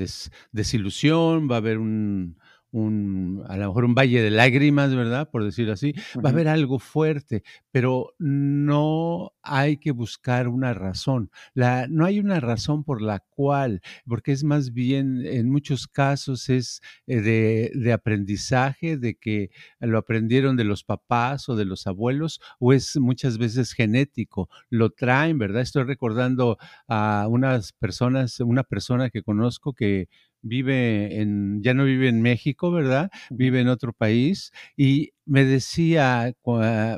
desilusión, 0.51 1.49
va 1.49 1.55
a 1.55 1.59
haber 1.59 1.79
un, 1.79 2.37
un, 2.71 3.43
a 3.47 3.57
lo 3.57 3.67
mejor 3.67 3.85
un 3.85 3.95
valle 3.95 4.21
de 4.21 4.31
lágrimas, 4.31 4.95
¿verdad? 4.95 5.29
Por 5.29 5.43
decirlo 5.43 5.73
así, 5.73 5.93
va 6.23 6.29
a 6.29 6.31
haber 6.31 6.47
algo 6.47 6.79
fuerte, 6.79 7.43
pero 7.71 8.13
no 8.17 9.33
hay 9.43 9.77
que 9.77 9.91
buscar 9.91 10.47
una 10.47 10.73
razón. 10.73 11.31
La, 11.53 11.87
no 11.87 12.05
hay 12.05 12.19
una 12.19 12.39
razón 12.39 12.83
por 12.83 13.01
la 13.01 13.19
cual, 13.19 13.81
porque 14.05 14.31
es 14.31 14.43
más 14.43 14.73
bien, 14.73 15.25
en 15.25 15.49
muchos 15.49 15.87
casos 15.87 16.49
es 16.49 16.81
eh, 17.07 17.21
de, 17.21 17.71
de 17.75 17.93
aprendizaje, 17.93 18.97
de 18.97 19.15
que 19.15 19.51
lo 19.79 19.97
aprendieron 19.97 20.55
de 20.55 20.63
los 20.63 20.83
papás 20.83 21.49
o 21.49 21.55
de 21.55 21.65
los 21.65 21.87
abuelos, 21.87 22.39
o 22.59 22.73
es 22.73 22.97
muchas 22.97 23.37
veces 23.37 23.73
genético, 23.73 24.49
lo 24.69 24.91
traen, 24.91 25.37
¿verdad? 25.37 25.61
Estoy 25.61 25.83
recordando 25.83 26.57
a 26.87 27.27
unas 27.29 27.73
personas, 27.73 28.39
una 28.39 28.63
persona 28.63 29.09
que 29.09 29.23
conozco 29.23 29.73
que 29.73 30.07
vive 30.41 31.21
en, 31.21 31.61
ya 31.63 31.73
no 31.73 31.85
vive 31.85 32.09
en 32.09 32.21
México, 32.21 32.71
¿verdad? 32.71 33.09
Vive 33.29 33.61
en 33.61 33.67
otro 33.67 33.93
país 33.93 34.51
y 34.77 35.13
me 35.25 35.45
decía, 35.45 36.33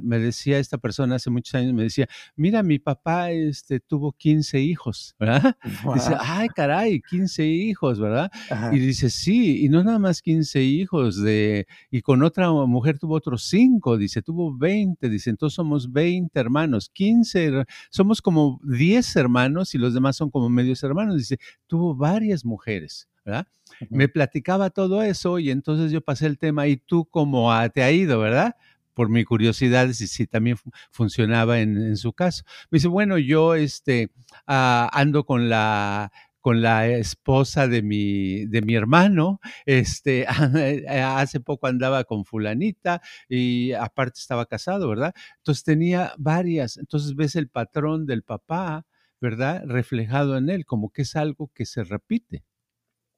me 0.01 0.19
decía 0.19 0.59
esta 0.59 0.77
persona 0.77 1.15
hace 1.15 1.29
muchos 1.29 1.55
años, 1.55 1.73
me 1.73 1.83
decía, 1.83 2.07
mira, 2.35 2.63
mi 2.63 2.79
papá 2.79 3.31
este, 3.31 3.79
tuvo 3.79 4.13
15 4.13 4.59
hijos, 4.61 5.15
¿verdad? 5.19 5.55
Dice, 5.93 6.15
ay, 6.19 6.47
caray, 6.49 7.01
15 7.01 7.45
hijos, 7.45 7.99
¿verdad? 7.99 8.31
Y 8.71 8.79
dice, 8.79 9.09
sí, 9.09 9.65
y 9.65 9.69
no 9.69 9.83
nada 9.83 9.99
más 9.99 10.21
15 10.21 10.61
hijos, 10.61 11.21
de, 11.21 11.67
y 11.91 12.01
con 12.01 12.23
otra 12.23 12.51
mujer 12.51 12.97
tuvo 12.99 13.15
otros 13.15 13.43
5, 13.45 13.97
dice, 13.97 14.21
tuvo 14.21 14.57
20, 14.57 15.09
dice, 15.09 15.29
entonces 15.29 15.55
somos 15.55 15.91
20 15.91 16.39
hermanos, 16.39 16.89
15, 16.93 17.65
somos 17.89 18.21
como 18.21 18.59
10 18.63 19.15
hermanos 19.15 19.75
y 19.75 19.77
los 19.77 19.93
demás 19.93 20.15
son 20.15 20.29
como 20.29 20.49
medios 20.49 20.83
hermanos, 20.83 21.17
dice, 21.17 21.37
tuvo 21.67 21.95
varias 21.95 22.45
mujeres. 22.45 23.07
¿verdad? 23.25 23.47
Me 23.89 24.07
platicaba 24.07 24.69
todo 24.69 25.01
eso 25.01 25.39
y 25.39 25.49
entonces 25.49 25.91
yo 25.91 26.01
pasé 26.01 26.25
el 26.25 26.37
tema 26.37 26.67
y 26.67 26.77
tú 26.77 27.05
cómo 27.05 27.51
te 27.73 27.83
ha 27.83 27.91
ido, 27.91 28.12
¿verdad? 28.19 28.55
Por 28.93 29.09
mi 29.09 29.23
curiosidad, 29.23 29.89
si, 29.91 30.07
si 30.07 30.27
también 30.27 30.57
funcionaba 30.91 31.59
en, 31.59 31.97
su 31.97 32.13
caso. 32.13 32.43
Me 32.69 32.77
dice, 32.77 32.87
bueno, 32.87 33.17
yo 33.17 33.55
este, 33.55 34.11
ah, 34.47 34.89
ando 34.93 35.25
con 35.25 35.49
la 35.49 36.11
con 36.43 36.61
la 36.61 36.89
esposa 36.89 37.69
de 37.69 37.81
mi, 37.81 38.45
de 38.47 38.61
mi 38.61 38.75
hermano. 38.75 39.39
Este, 39.65 40.27
hace 40.89 41.39
poco 41.39 41.67
andaba 41.67 42.03
con 42.03 42.25
fulanita 42.25 43.01
y 43.29 43.71
aparte 43.71 44.19
estaba 44.19 44.45
casado, 44.45 44.89
¿verdad? 44.89 45.13
Entonces 45.37 45.63
tenía 45.63 46.13
varias. 46.17 46.75
Entonces 46.77 47.15
ves 47.15 47.37
el 47.37 47.47
patrón 47.47 48.05
del 48.05 48.23
papá, 48.23 48.85
¿verdad? 49.21 49.63
Reflejado 49.65 50.37
en 50.37 50.49
él, 50.49 50.65
como 50.65 50.91
que 50.91 51.03
es 51.03 51.15
algo 51.15 51.49
que 51.55 51.65
se 51.65 51.85
repite. 51.85 52.43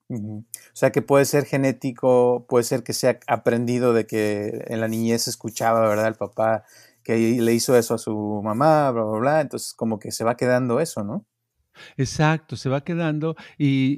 O 0.09 0.43
sea 0.73 0.91
que 0.91 1.01
puede 1.01 1.25
ser 1.25 1.45
genético, 1.45 2.45
puede 2.47 2.63
ser 2.63 2.83
que 2.83 2.93
sea 2.93 3.19
aprendido 3.27 3.93
de 3.93 4.05
que 4.05 4.63
en 4.67 4.79
la 4.81 4.87
niñez 4.87 5.27
escuchaba, 5.27 5.87
¿verdad? 5.87 6.07
El 6.07 6.15
papá 6.15 6.63
que 7.03 7.17
le 7.17 7.53
hizo 7.53 7.75
eso 7.75 7.95
a 7.95 7.97
su 7.97 8.41
mamá, 8.43 8.91
bla, 8.91 9.03
bla, 9.03 9.19
bla. 9.19 9.41
Entonces 9.41 9.73
como 9.73 9.97
que 9.99 10.11
se 10.11 10.23
va 10.23 10.37
quedando 10.37 10.79
eso, 10.79 11.03
¿no? 11.03 11.25
Exacto, 11.97 12.55
se 12.55 12.69
va 12.69 12.83
quedando 12.83 13.35
y, 13.57 13.95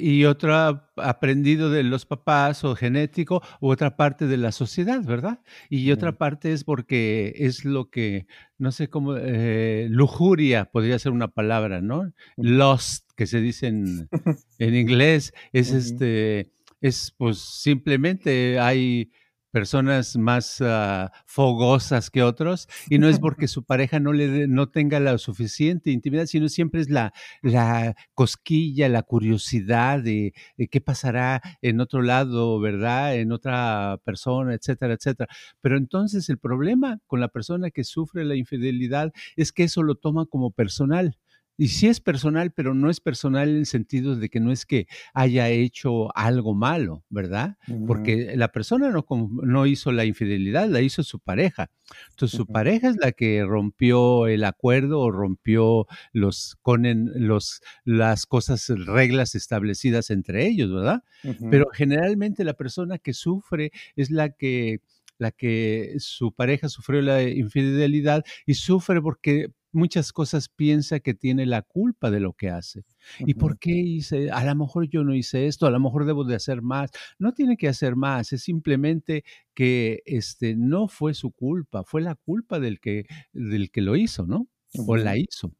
y, 0.00 0.24
otro 0.24 0.54
aprendido 0.96 1.70
de 1.70 1.82
los 1.82 2.06
papás 2.06 2.64
o 2.64 2.74
genético 2.74 3.42
u 3.60 3.70
otra 3.70 3.96
parte 3.96 4.26
de 4.26 4.36
la 4.36 4.52
sociedad, 4.52 5.02
¿verdad? 5.02 5.40
Y 5.68 5.90
otra 5.92 6.12
parte 6.12 6.52
es 6.52 6.64
porque 6.64 7.34
es 7.36 7.64
lo 7.64 7.90
que, 7.90 8.26
no 8.58 8.72
sé 8.72 8.88
cómo, 8.88 9.16
eh, 9.16 9.86
lujuria 9.90 10.66
podría 10.66 10.98
ser 10.98 11.12
una 11.12 11.28
palabra, 11.28 11.80
¿no? 11.80 12.12
Lost, 12.36 13.10
que 13.16 13.26
se 13.26 13.40
dice 13.40 13.68
en, 13.68 14.08
en 14.58 14.74
inglés, 14.74 15.32
es 15.52 15.72
este, 15.72 16.52
es 16.80 17.14
pues 17.16 17.38
simplemente 17.38 18.58
hay 18.58 19.10
personas 19.50 20.16
más 20.16 20.60
ah, 20.60 21.12
fogosas 21.26 22.10
que 22.10 22.22
otros 22.22 22.68
y 22.88 22.98
no 22.98 23.08
es 23.08 23.18
porque 23.18 23.48
su 23.48 23.64
pareja 23.64 24.00
no 24.00 24.12
le 24.12 24.46
no 24.48 24.68
tenga 24.68 25.00
la 25.00 25.18
suficiente 25.18 25.90
intimidad, 25.90 26.26
sino 26.26 26.48
siempre 26.48 26.80
es 26.80 26.90
la, 26.90 27.12
la 27.42 27.94
cosquilla, 28.14 28.88
la 28.88 29.02
curiosidad 29.02 30.00
de, 30.02 30.32
qué 30.70 30.80
pasará 30.80 31.40
en 31.62 31.80
otro 31.80 32.02
lado, 32.02 32.60
¿verdad? 32.60 33.16
En 33.16 33.32
otra 33.32 33.98
persona, 34.04 34.54
etcétera, 34.54 34.94
etcétera. 34.94 35.28
Pero 35.60 35.76
entonces 35.76 36.28
el 36.28 36.38
problema 36.38 36.98
con 37.06 37.20
la 37.20 37.28
persona 37.28 37.70
que 37.70 37.84
sufre 37.84 38.24
la 38.24 38.36
infidelidad 38.36 39.12
es 39.36 39.52
que 39.52 39.64
eso 39.64 39.82
lo 39.82 39.94
toma 39.94 40.26
como 40.26 40.50
personal 40.50 41.16
y 41.60 41.68
sí 41.68 41.88
es 41.88 42.00
personal, 42.00 42.52
pero 42.52 42.72
no 42.72 42.88
es 42.88 43.00
personal 43.00 43.48
en 43.48 43.56
el 43.56 43.66
sentido 43.66 44.14
de 44.14 44.28
que 44.28 44.38
no 44.38 44.52
es 44.52 44.64
que 44.64 44.86
haya 45.12 45.48
hecho 45.48 46.16
algo 46.16 46.54
malo, 46.54 47.04
¿verdad? 47.10 47.56
Porque 47.84 48.36
la 48.36 48.52
persona 48.52 48.90
no, 48.90 49.04
no, 49.42 49.66
hizo 49.66 49.90
la 49.90 50.04
infidelidad, 50.04 50.68
la 50.68 50.80
hizo 50.82 51.02
su 51.02 51.18
pareja. 51.18 51.68
Entonces 52.10 52.36
su 52.36 52.46
pareja 52.46 52.90
es 52.90 52.96
la 52.98 53.10
que 53.10 53.44
rompió 53.44 54.28
el 54.28 54.44
acuerdo 54.44 55.00
o 55.00 55.10
rompió 55.10 55.88
los, 56.12 56.56
con 56.62 56.84
los, 57.16 57.60
las 57.84 58.26
cosas, 58.26 58.68
reglas 58.68 59.34
establecidas 59.34 60.10
entre 60.10 60.46
ellos, 60.46 60.72
¿verdad? 60.72 61.02
Pero 61.50 61.66
generalmente 61.72 62.44
la 62.44 62.54
persona 62.54 62.98
que 62.98 63.12
sufre 63.12 63.72
es 63.96 64.12
la 64.12 64.30
que 64.30 64.80
la 65.18 65.32
que 65.32 65.96
su 65.98 66.32
pareja 66.32 66.68
sufrió 66.68 67.02
la 67.02 67.22
infidelidad 67.24 68.24
y 68.46 68.54
sufre 68.54 69.02
porque 69.02 69.48
muchas 69.78 70.12
cosas 70.12 70.48
piensa 70.48 71.00
que 71.00 71.14
tiene 71.14 71.46
la 71.46 71.62
culpa 71.62 72.10
de 72.10 72.20
lo 72.20 72.34
que 72.34 72.50
hace. 72.50 72.84
¿Y 73.20 73.34
por 73.34 73.58
qué 73.58 73.70
hice? 73.72 74.30
A 74.30 74.44
lo 74.44 74.54
mejor 74.54 74.88
yo 74.88 75.04
no 75.04 75.14
hice 75.14 75.46
esto, 75.46 75.66
a 75.66 75.70
lo 75.70 75.80
mejor 75.80 76.04
debo 76.04 76.24
de 76.24 76.34
hacer 76.34 76.60
más. 76.62 76.90
No 77.18 77.32
tiene 77.32 77.56
que 77.56 77.68
hacer 77.68 77.96
más, 77.96 78.32
es 78.32 78.42
simplemente 78.42 79.24
que 79.54 80.02
este, 80.04 80.56
no 80.56 80.88
fue 80.88 81.14
su 81.14 81.30
culpa, 81.32 81.84
fue 81.84 82.02
la 82.02 82.14
culpa 82.14 82.60
del 82.60 82.80
que, 82.80 83.06
del 83.32 83.70
que 83.70 83.80
lo 83.80 83.96
hizo, 83.96 84.26
¿no? 84.26 84.48
O 84.86 84.96
la 84.96 85.16
hizo. 85.16 85.52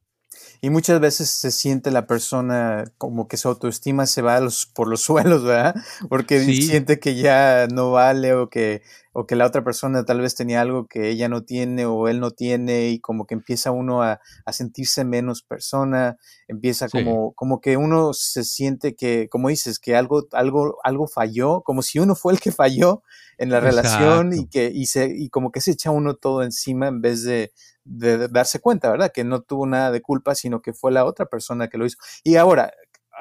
Y 0.61 0.71
muchas 0.71 1.01
veces 1.01 1.31
se 1.31 1.51
siente 1.51 1.91
la 1.91 2.07
persona 2.07 2.85
como 2.99 3.29
que 3.29 3.37
su 3.37 3.49
autoestima 3.49 4.07
se 4.07 4.23
va 4.23 4.41
por 4.75 4.89
los 4.89 5.01
suelos, 5.03 5.45
¿verdad? 5.45 5.75
Porque 6.09 6.41
siente 6.41 6.99
que 6.99 7.15
ya 7.15 7.69
no 7.69 7.93
vale 7.93 8.35
o 8.35 8.49
que, 8.49 8.83
o 9.13 9.27
que 9.27 9.37
la 9.37 9.47
otra 9.47 9.63
persona 9.63 10.05
tal 10.05 10.21
vez 10.21 10.35
tenía 10.35 10.61
algo 10.61 10.87
que 10.87 11.11
ella 11.11 11.29
no 11.29 11.45
tiene 11.45 11.87
o 11.87 12.09
él 12.09 12.19
no 12.21 12.33
tiene 12.33 12.89
y 12.89 12.99
como 12.99 13.27
que 13.27 13.35
empieza 13.35 13.71
uno 13.71 14.03
a, 14.03 14.21
sentirse 14.51 15.05
menos 15.05 15.43
persona, 15.43 16.17
empieza 16.49 16.89
como, 16.89 17.33
como 17.35 17.61
que 17.61 17.77
uno 17.77 18.13
se 18.13 18.43
siente 18.43 18.97
que, 18.97 19.29
como 19.29 19.49
dices, 19.49 19.79
que 19.79 19.95
algo, 19.95 20.27
algo, 20.33 20.79
algo 20.83 21.07
falló, 21.07 21.63
como 21.63 21.83
si 21.83 22.01
uno 22.01 22.17
fue 22.17 22.33
el 22.33 22.41
que 22.41 22.51
falló 22.51 23.03
en 23.39 23.51
la 23.51 23.61
relación 23.61 24.33
y 24.35 24.49
que, 24.49 24.71
y 24.73 24.87
se, 24.87 25.13
y 25.17 25.31
como 25.31 25.51
que 25.51 25.61
se 25.61 25.71
echa 25.73 25.91
uno 25.91 26.15
todo 26.15 26.43
encima 26.43 26.89
en 26.89 27.01
vez 27.01 27.23
de, 27.23 27.53
de 27.85 28.29
darse 28.29 28.61
cuenta, 28.61 28.91
¿verdad? 28.91 29.11
Que 29.13 29.25
no 29.25 29.41
tuvo 29.41 29.67
nada 29.67 29.91
de 29.91 30.03
culpa, 30.03 30.35
sino 30.35 30.61
que 30.61 30.73
fue 30.73 30.93
la 30.93 31.05
otra 31.05 31.27
persona 31.27 31.69
que 31.69 31.79
lo 31.79 31.87
hizo. 31.87 31.97
Y 32.25 32.37
ahora, 32.37 32.73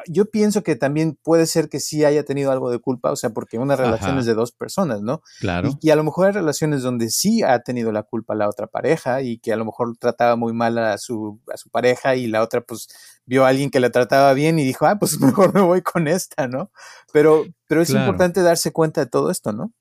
yo 0.05 0.25
pienso 0.29 0.63
que 0.63 0.75
también 0.75 1.17
puede 1.23 1.45
ser 1.45 1.69
que 1.69 1.79
sí 1.79 2.05
haya 2.05 2.23
tenido 2.23 2.51
algo 2.51 2.69
de 2.69 2.79
culpa, 2.79 3.11
o 3.11 3.15
sea, 3.15 3.31
porque 3.31 3.57
una 3.57 3.75
relación 3.75 4.17
es 4.19 4.25
de 4.25 4.33
dos 4.33 4.51
personas, 4.51 5.01
¿no? 5.01 5.21
Claro. 5.39 5.71
Y, 5.81 5.89
a 5.89 5.95
lo 5.95 6.03
mejor 6.03 6.27
hay 6.27 6.33
relaciones 6.33 6.81
donde 6.83 7.09
sí 7.09 7.41
ha 7.43 7.59
tenido 7.59 7.91
la 7.91 8.03
culpa 8.03 8.35
la 8.35 8.47
otra 8.47 8.67
pareja 8.67 9.21
y 9.21 9.39
que 9.39 9.53
a 9.53 9.55
lo 9.55 9.65
mejor 9.65 9.97
trataba 9.97 10.35
muy 10.35 10.53
mal 10.53 10.77
a 10.77 10.97
su, 10.97 11.41
a 11.51 11.57
su 11.57 11.69
pareja 11.69 12.15
y 12.15 12.27
la 12.27 12.43
otra 12.43 12.61
pues 12.61 12.87
vio 13.25 13.45
a 13.45 13.49
alguien 13.49 13.69
que 13.69 13.79
la 13.79 13.89
trataba 13.89 14.33
bien 14.33 14.59
y 14.59 14.65
dijo, 14.65 14.85
ah, 14.85 14.97
pues 14.99 15.19
mejor 15.21 15.53
me 15.53 15.61
voy 15.61 15.81
con 15.81 16.07
esta, 16.07 16.47
¿no? 16.47 16.71
Pero, 17.11 17.45
pero 17.67 17.81
es 17.81 17.89
importante 17.89 18.41
darse 18.41 18.71
cuenta 18.71 19.01
de 19.01 19.09
todo 19.09 19.31
esto, 19.31 19.51
¿no? 19.51 19.73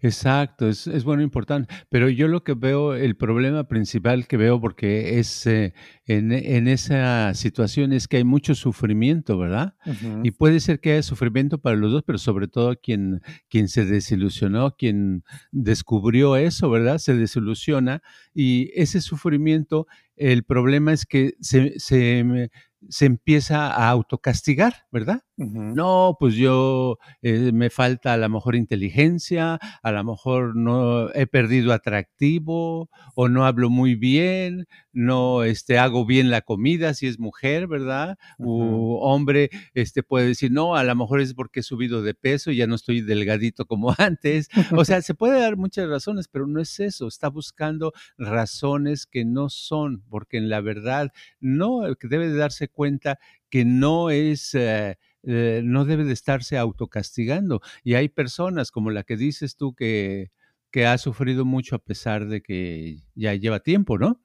Exacto, 0.00 0.68
es, 0.68 0.86
es 0.86 1.04
bueno, 1.04 1.22
importante. 1.22 1.72
Pero 1.88 2.08
yo 2.08 2.28
lo 2.28 2.44
que 2.44 2.54
veo, 2.54 2.94
el 2.94 3.16
problema 3.16 3.64
principal 3.68 4.26
que 4.26 4.36
veo, 4.36 4.60
porque 4.60 5.18
es 5.18 5.46
eh, 5.46 5.74
en, 6.06 6.32
en, 6.32 6.68
esa 6.68 7.34
situación, 7.34 7.92
es 7.92 8.08
que 8.08 8.18
hay 8.18 8.24
mucho 8.24 8.54
sufrimiento, 8.54 9.38
¿verdad? 9.38 9.74
Y 10.22 10.32
puede 10.32 10.60
ser 10.60 10.80
que 10.80 10.92
haya 10.92 11.02
sufrimiento 11.02 11.58
para 11.58 11.76
los 11.76 11.92
dos, 11.92 12.02
pero 12.04 12.18
sobre 12.18 12.48
todo 12.48 12.76
quien, 12.80 13.20
quien 13.48 13.68
se 13.68 13.84
desilusionó, 13.84 14.76
quien 14.76 15.24
descubrió 15.50 16.36
eso, 16.36 16.70
¿verdad? 16.70 16.98
Se 16.98 17.14
desilusiona 17.14 18.02
y 18.34 18.70
ese 18.74 19.00
sufrimiento, 19.00 19.86
el 20.16 20.44
problema 20.44 20.92
es 20.92 21.06
que 21.06 21.34
se, 21.40 21.78
se 21.78 22.50
se 22.88 23.06
empieza 23.06 23.68
a 23.72 23.88
autocastigar, 23.88 24.86
¿verdad? 24.90 25.22
No, 25.36 26.16
pues 26.20 26.34
yo 26.34 26.98
eh, 27.22 27.50
me 27.52 27.70
falta 27.70 28.12
a 28.12 28.16
lo 28.16 28.28
mejor 28.28 28.54
inteligencia, 28.54 29.58
a 29.82 29.92
lo 29.92 30.04
mejor 30.04 30.54
no 30.54 31.12
he 31.14 31.26
perdido 31.26 31.72
atractivo 31.72 32.90
o 33.14 33.28
no 33.28 33.44
hablo 33.46 33.70
muy 33.70 33.94
bien, 33.94 34.66
no 34.92 35.42
este, 35.42 35.78
hago 35.78 36.04
bien 36.06 36.30
la 36.30 36.42
comida 36.42 36.94
si 36.94 37.06
es 37.06 37.18
mujer, 37.18 37.66
¿verdad? 37.66 38.18
O 38.38 39.00
hombre 39.02 39.50
este, 39.74 40.02
puede 40.02 40.28
decir, 40.28 40.52
no, 40.52 40.76
a 40.76 40.84
lo 40.84 40.94
mejor 40.94 41.20
es 41.20 41.34
porque 41.34 41.60
he 41.60 41.62
subido 41.62 42.02
de 42.02 42.14
peso 42.14 42.50
y 42.50 42.56
ya 42.56 42.66
no 42.66 42.74
estoy 42.74 43.00
delgadito 43.00 43.66
como 43.66 43.94
antes. 43.98 44.48
O 44.76 44.84
sea, 44.84 45.02
se 45.02 45.14
puede 45.14 45.40
dar 45.40 45.56
muchas 45.56 45.88
razones, 45.88 46.28
pero 46.28 46.46
no 46.46 46.60
es 46.60 46.78
eso, 46.78 47.08
está 47.08 47.28
buscando 47.28 47.92
razones 48.16 49.06
que 49.06 49.24
no 49.24 49.48
son, 49.48 50.02
porque 50.08 50.36
en 50.36 50.48
la 50.48 50.60
verdad 50.60 51.12
no, 51.40 51.82
debe 52.02 52.28
de 52.28 52.36
darse 52.36 52.68
cuenta 52.72 53.18
que 53.48 53.64
no 53.64 54.10
es... 54.10 54.54
Eh, 54.54 54.98
eh, 55.24 55.62
no 55.64 55.84
debe 55.84 56.04
de 56.04 56.12
estarse 56.12 56.58
autocastigando. 56.58 57.60
Y 57.84 57.94
hay 57.94 58.08
personas 58.08 58.72
como 58.72 58.90
la 58.90 59.04
que 59.04 59.16
dices 59.16 59.56
tú 59.56 59.72
que, 59.74 60.32
que 60.72 60.86
ha 60.86 60.98
sufrido 60.98 61.44
mucho 61.44 61.76
a 61.76 61.78
pesar 61.78 62.26
de 62.26 62.42
que 62.42 62.96
ya 63.14 63.34
lleva 63.34 63.60
tiempo, 63.60 63.98
¿no? 63.98 64.20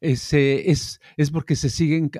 Ese, 0.00 0.70
es, 0.70 1.00
es 1.16 1.30
porque 1.30 1.56
se 1.56 1.68
siguen 1.68 2.10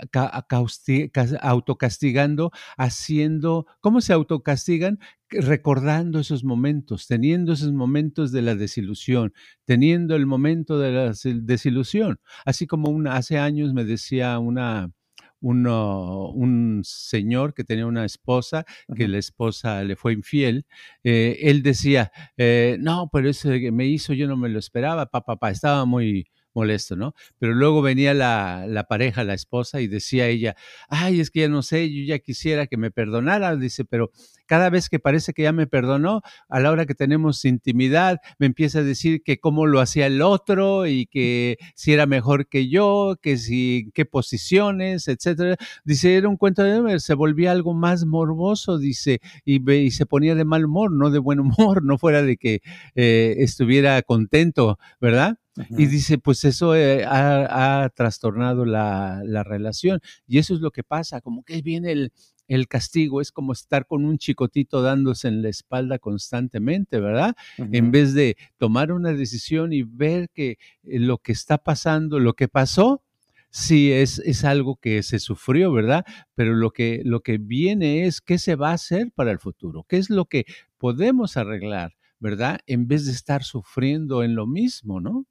autocastigando, 1.40 2.50
haciendo, 2.76 3.66
¿cómo 3.80 4.00
se 4.00 4.12
autocastigan? 4.12 4.98
Recordando 5.30 6.18
esos 6.18 6.44
momentos, 6.44 7.06
teniendo 7.06 7.52
esos 7.52 7.72
momentos 7.72 8.32
de 8.32 8.42
la 8.42 8.54
desilusión, 8.54 9.32
teniendo 9.64 10.16
el 10.16 10.26
momento 10.26 10.78
de 10.78 10.92
la 10.92 11.12
desilusión. 11.42 12.20
Así 12.44 12.66
como 12.66 12.90
una, 12.90 13.16
hace 13.16 13.38
años 13.38 13.72
me 13.72 13.84
decía 13.84 14.38
una, 14.38 14.92
un 15.40 16.82
señor 16.84 17.54
que 17.54 17.64
tenía 17.64 17.86
una 17.86 18.04
esposa, 18.04 18.64
que 18.96 19.08
la 19.08 19.18
esposa 19.18 19.82
le 19.84 19.96
fue 19.96 20.12
infiel, 20.12 20.66
eh, 21.04 21.38
él 21.42 21.62
decía, 21.62 22.12
eh, 22.36 22.76
no, 22.80 23.08
pero 23.12 23.28
eso 23.30 23.50
que 23.50 23.72
me 23.72 23.86
hizo 23.86 24.12
yo 24.12 24.26
no 24.28 24.36
me 24.36 24.48
lo 24.48 24.58
esperaba, 24.58 25.06
papá, 25.06 25.34
papá, 25.34 25.50
estaba 25.50 25.84
muy 25.84 26.26
molesto, 26.54 26.96
¿no? 26.96 27.14
Pero 27.38 27.54
luego 27.54 27.82
venía 27.82 28.14
la, 28.14 28.64
la, 28.68 28.84
pareja, 28.84 29.24
la 29.24 29.34
esposa, 29.34 29.80
y 29.80 29.86
decía 29.86 30.26
ella, 30.28 30.56
ay, 30.88 31.20
es 31.20 31.30
que 31.30 31.40
ya 31.40 31.48
no 31.48 31.62
sé, 31.62 31.92
yo 31.92 32.04
ya 32.04 32.18
quisiera 32.18 32.66
que 32.66 32.76
me 32.76 32.90
perdonara, 32.90 33.56
dice, 33.56 33.84
pero 33.84 34.10
cada 34.50 34.68
vez 34.68 34.88
que 34.88 34.98
parece 34.98 35.32
que 35.32 35.42
ya 35.42 35.52
me 35.52 35.68
perdonó, 35.68 36.22
a 36.48 36.58
la 36.58 36.72
hora 36.72 36.84
que 36.84 36.96
tenemos 36.96 37.44
intimidad, 37.44 38.18
me 38.40 38.46
empieza 38.46 38.80
a 38.80 38.82
decir 38.82 39.22
que 39.22 39.38
cómo 39.38 39.66
lo 39.66 39.78
hacía 39.78 40.06
el 40.06 40.22
otro 40.22 40.88
y 40.88 41.06
que 41.06 41.56
si 41.76 41.92
era 41.92 42.06
mejor 42.06 42.48
que 42.48 42.68
yo, 42.68 43.16
que 43.22 43.36
si 43.36 43.92
qué 43.94 44.04
posiciones, 44.04 45.06
etcétera. 45.06 45.56
Dice, 45.84 46.16
era 46.16 46.28
un 46.28 46.36
cuento 46.36 46.64
de 46.64 46.98
se 46.98 47.14
volvía 47.14 47.52
algo 47.52 47.74
más 47.74 48.04
morboso, 48.04 48.78
dice, 48.78 49.20
y, 49.44 49.70
y, 49.72 49.90
se 49.92 50.06
ponía 50.06 50.34
de 50.34 50.44
mal 50.44 50.64
humor, 50.64 50.90
no 50.90 51.10
de 51.10 51.20
buen 51.20 51.38
humor, 51.38 51.82
no 51.84 51.96
fuera 51.98 52.22
de 52.22 52.36
que 52.36 52.60
eh, 52.96 53.36
estuviera 53.38 54.02
contento, 54.02 54.78
¿verdad? 55.00 55.38
Y 55.70 55.86
dice, 55.86 56.18
pues 56.18 56.44
eso 56.44 56.74
eh, 56.76 57.04
ha, 57.06 57.90
trastornado 57.94 58.64
la, 58.64 59.20
la, 59.24 59.42
relación. 59.42 60.00
Y 60.26 60.38
eso 60.38 60.54
es 60.54 60.60
lo 60.60 60.70
que 60.70 60.84
pasa, 60.84 61.20
como 61.20 61.42
que 61.42 61.60
viene 61.60 61.92
el, 61.92 62.12
el 62.50 62.66
castigo 62.66 63.20
es 63.20 63.30
como 63.30 63.52
estar 63.52 63.86
con 63.86 64.04
un 64.04 64.18
chicotito 64.18 64.82
dándose 64.82 65.28
en 65.28 65.40
la 65.40 65.48
espalda 65.48 66.00
constantemente, 66.00 66.98
¿verdad? 66.98 67.36
En 67.58 67.92
vez 67.92 68.12
de 68.12 68.36
tomar 68.58 68.90
una 68.90 69.12
decisión 69.12 69.72
y 69.72 69.84
ver 69.84 70.30
que 70.30 70.58
eh, 70.82 70.98
lo 70.98 71.18
que 71.18 71.30
está 71.30 71.58
pasando, 71.58 72.18
lo 72.18 72.34
que 72.34 72.48
pasó, 72.48 73.04
sí 73.50 73.92
es, 73.92 74.18
es 74.18 74.44
algo 74.44 74.74
que 74.74 75.04
se 75.04 75.20
sufrió, 75.20 75.72
¿verdad? 75.72 76.04
Pero 76.34 76.54
lo 76.54 76.72
que, 76.72 77.02
lo 77.04 77.20
que 77.20 77.38
viene 77.38 78.06
es 78.06 78.20
qué 78.20 78.36
se 78.36 78.56
va 78.56 78.70
a 78.70 78.74
hacer 78.74 79.12
para 79.14 79.30
el 79.30 79.38
futuro, 79.38 79.84
qué 79.88 79.98
es 79.98 80.10
lo 80.10 80.24
que 80.24 80.44
podemos 80.76 81.36
arreglar, 81.36 81.94
¿verdad? 82.18 82.58
En 82.66 82.88
vez 82.88 83.06
de 83.06 83.12
estar 83.12 83.44
sufriendo 83.44 84.24
en 84.24 84.34
lo 84.34 84.48
mismo, 84.48 85.00
¿no? 85.00 85.24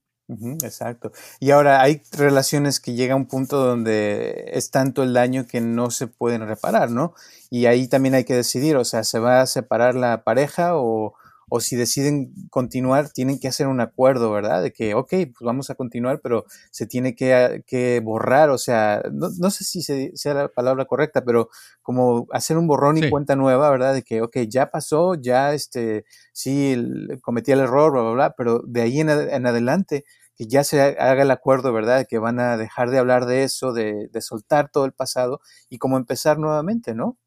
Exacto. 0.63 1.12
Y 1.39 1.51
ahora 1.51 1.81
hay 1.81 2.01
relaciones 2.12 2.79
que 2.79 2.93
llega 2.93 3.13
a 3.13 3.17
un 3.17 3.25
punto 3.25 3.57
donde 3.57 4.51
es 4.53 4.71
tanto 4.71 5.03
el 5.03 5.13
daño 5.13 5.48
que 5.48 5.62
no 5.62 5.91
se 5.91 6.08
pueden 6.08 6.47
reparar, 6.47 6.91
¿no? 6.91 7.13
Y 7.49 7.65
ahí 7.65 7.88
también 7.88 8.15
hay 8.15 8.25
que 8.25 8.36
decidir, 8.36 8.75
o 8.77 8.86
sea, 8.86 9.03
¿se 9.03 9.19
va 9.19 9.41
a 9.41 9.47
separar 9.47 9.95
la 9.95 10.23
pareja 10.23 10.77
o, 10.77 11.15
o 11.49 11.60
si 11.60 11.75
deciden 11.75 12.32
continuar, 12.51 13.10
tienen 13.10 13.39
que 13.39 13.47
hacer 13.47 13.67
un 13.67 13.82
acuerdo, 13.82 14.32
¿verdad? 14.32 14.62
De 14.62 14.71
que, 14.71 14.93
ok, 14.93 15.10
pues 15.10 15.41
vamos 15.41 15.69
a 15.69 15.75
continuar, 15.75 16.21
pero 16.21 16.45
se 16.69 16.86
tiene 16.86 17.15
que, 17.15 17.63
que 17.65 17.99
borrar, 18.01 18.51
o 18.51 18.58
sea, 18.60 19.01
no, 19.12 19.30
no 19.39 19.49
sé 19.49 19.63
si 19.63 19.82
sea 20.15 20.34
la 20.34 20.47
palabra 20.47 20.86
correcta, 20.86 21.25
pero 21.25 21.49
como 21.82 22.27
hacer 22.32 22.58
un 22.58 22.67
borrón 22.67 22.97
y 22.97 23.10
cuenta 23.10 23.36
nueva, 23.36 23.69
¿verdad? 23.71 23.95
De 23.95 24.03
que, 24.03 24.21
ok, 24.21 24.38
ya 24.47 24.69
pasó, 24.69 25.15
ya, 25.15 25.53
este, 25.53 26.06
sí, 26.34 26.75
cometí 27.21 27.51
el 27.51 27.62
error, 27.62 27.91
bla, 27.91 28.01
bla, 28.01 28.12
bla, 28.12 28.36
pero 28.38 28.62
de 28.65 28.82
ahí 28.82 28.99
en, 28.99 29.10
en 29.10 29.47
adelante, 29.47 30.06
que 30.39 30.47
ya 30.47 30.63
se 30.63 30.82
haga 30.82 31.23
el 31.23 31.32
acuerdo, 31.32 31.73
¿verdad? 31.73 32.08
Que 32.10 32.17
van 32.17 32.39
a 32.39 32.56
dejar 32.56 32.91
de 32.91 32.97
hablar 32.97 33.25
de 33.25 33.43
eso, 33.43 33.73
de, 33.73 34.08
de 34.08 34.21
soltar 34.21 34.69
todo 34.71 34.86
el 34.86 34.93
pasado 34.93 35.41
y 35.69 35.80
como 35.80 35.97
empezar 35.97 36.39
nuevamente, 36.39 36.95
¿no? 36.95 37.17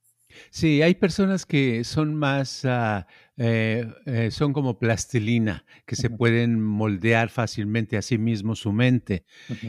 Sí, 0.51 0.81
hay 0.81 0.95
personas 0.95 1.45
que 1.45 1.85
son 1.85 2.15
más 2.15 2.65
uh, 2.65 3.05
eh, 3.39 3.87
eh, 4.05 4.31
son 4.31 4.53
como 4.53 4.79
plastilina, 4.79 5.65
que 5.87 5.97
se 5.97 6.11
pueden 6.11 6.63
moldear 6.63 7.31
fácilmente 7.31 7.97
a 7.97 8.03
sí 8.03 8.19
mismo 8.19 8.55
su 8.55 8.73
mente 8.73 9.25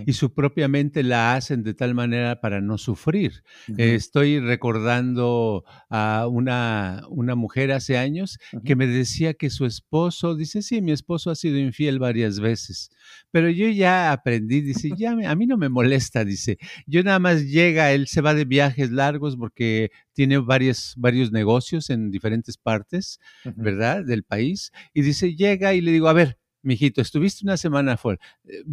y 0.06 0.14
su 0.14 0.34
propia 0.34 0.68
mente 0.68 1.02
la 1.02 1.36
hacen 1.36 1.64
de 1.64 1.74
tal 1.74 1.96
manera 1.96 2.42
para 2.42 2.60
no 2.60 2.78
sufrir. 2.78 3.44
estoy 3.78 4.40
recordando 4.40 5.64
a 5.90 6.28
una, 6.30 7.04
una 7.10 7.36
mujer 7.36 7.72
hace 7.72 7.98
años 7.98 8.38
que 8.66 8.76
me 8.76 8.86
decía 8.86 9.34
que 9.34 9.50
su 9.50 9.66
esposo, 9.66 10.36
dice, 10.36 10.62
sí, 10.62 10.82
mi 10.82 10.92
esposo 10.92 11.32
ha 11.32 11.36
sido 11.36 11.58
infiel 11.58 12.00
varias 12.00 12.42
veces, 12.42 12.92
pero 13.32 13.50
yo 13.50 13.70
ya 13.70 14.12
aprendí, 14.12 14.60
dice, 14.60 14.90
ya 14.98 15.12
a 15.12 15.36
mí 15.36 15.48
no 15.48 15.58
me 15.58 15.70
molesta, 15.70 16.26
dice, 16.26 16.58
yo 16.86 17.02
nada 17.04 17.20
más 17.20 17.46
llega, 17.46 17.94
él 17.94 18.08
se 18.08 18.22
va 18.22 18.34
de 18.34 18.46
viajes 18.46 18.92
largos 18.92 19.38
porque 19.38 19.92
tiene 20.14 20.38
varios, 20.38 20.94
varios 20.98 21.32
negocios 21.32 21.90
en 21.90 22.12
diferentes 22.12 22.58
partes 22.58 23.20
¿verdad? 23.56 24.04
Del 24.06 24.24
país. 24.24 24.72
Y 24.94 25.02
dice, 25.02 25.36
llega 25.36 25.74
y 25.74 25.82
le 25.82 25.92
digo, 25.92 26.08
a 26.08 26.14
ver, 26.14 26.38
mijito, 26.62 27.02
estuviste 27.02 27.46
una 27.46 27.58
semana 27.58 27.98
fuera, 27.98 28.20
eh, 28.46 28.64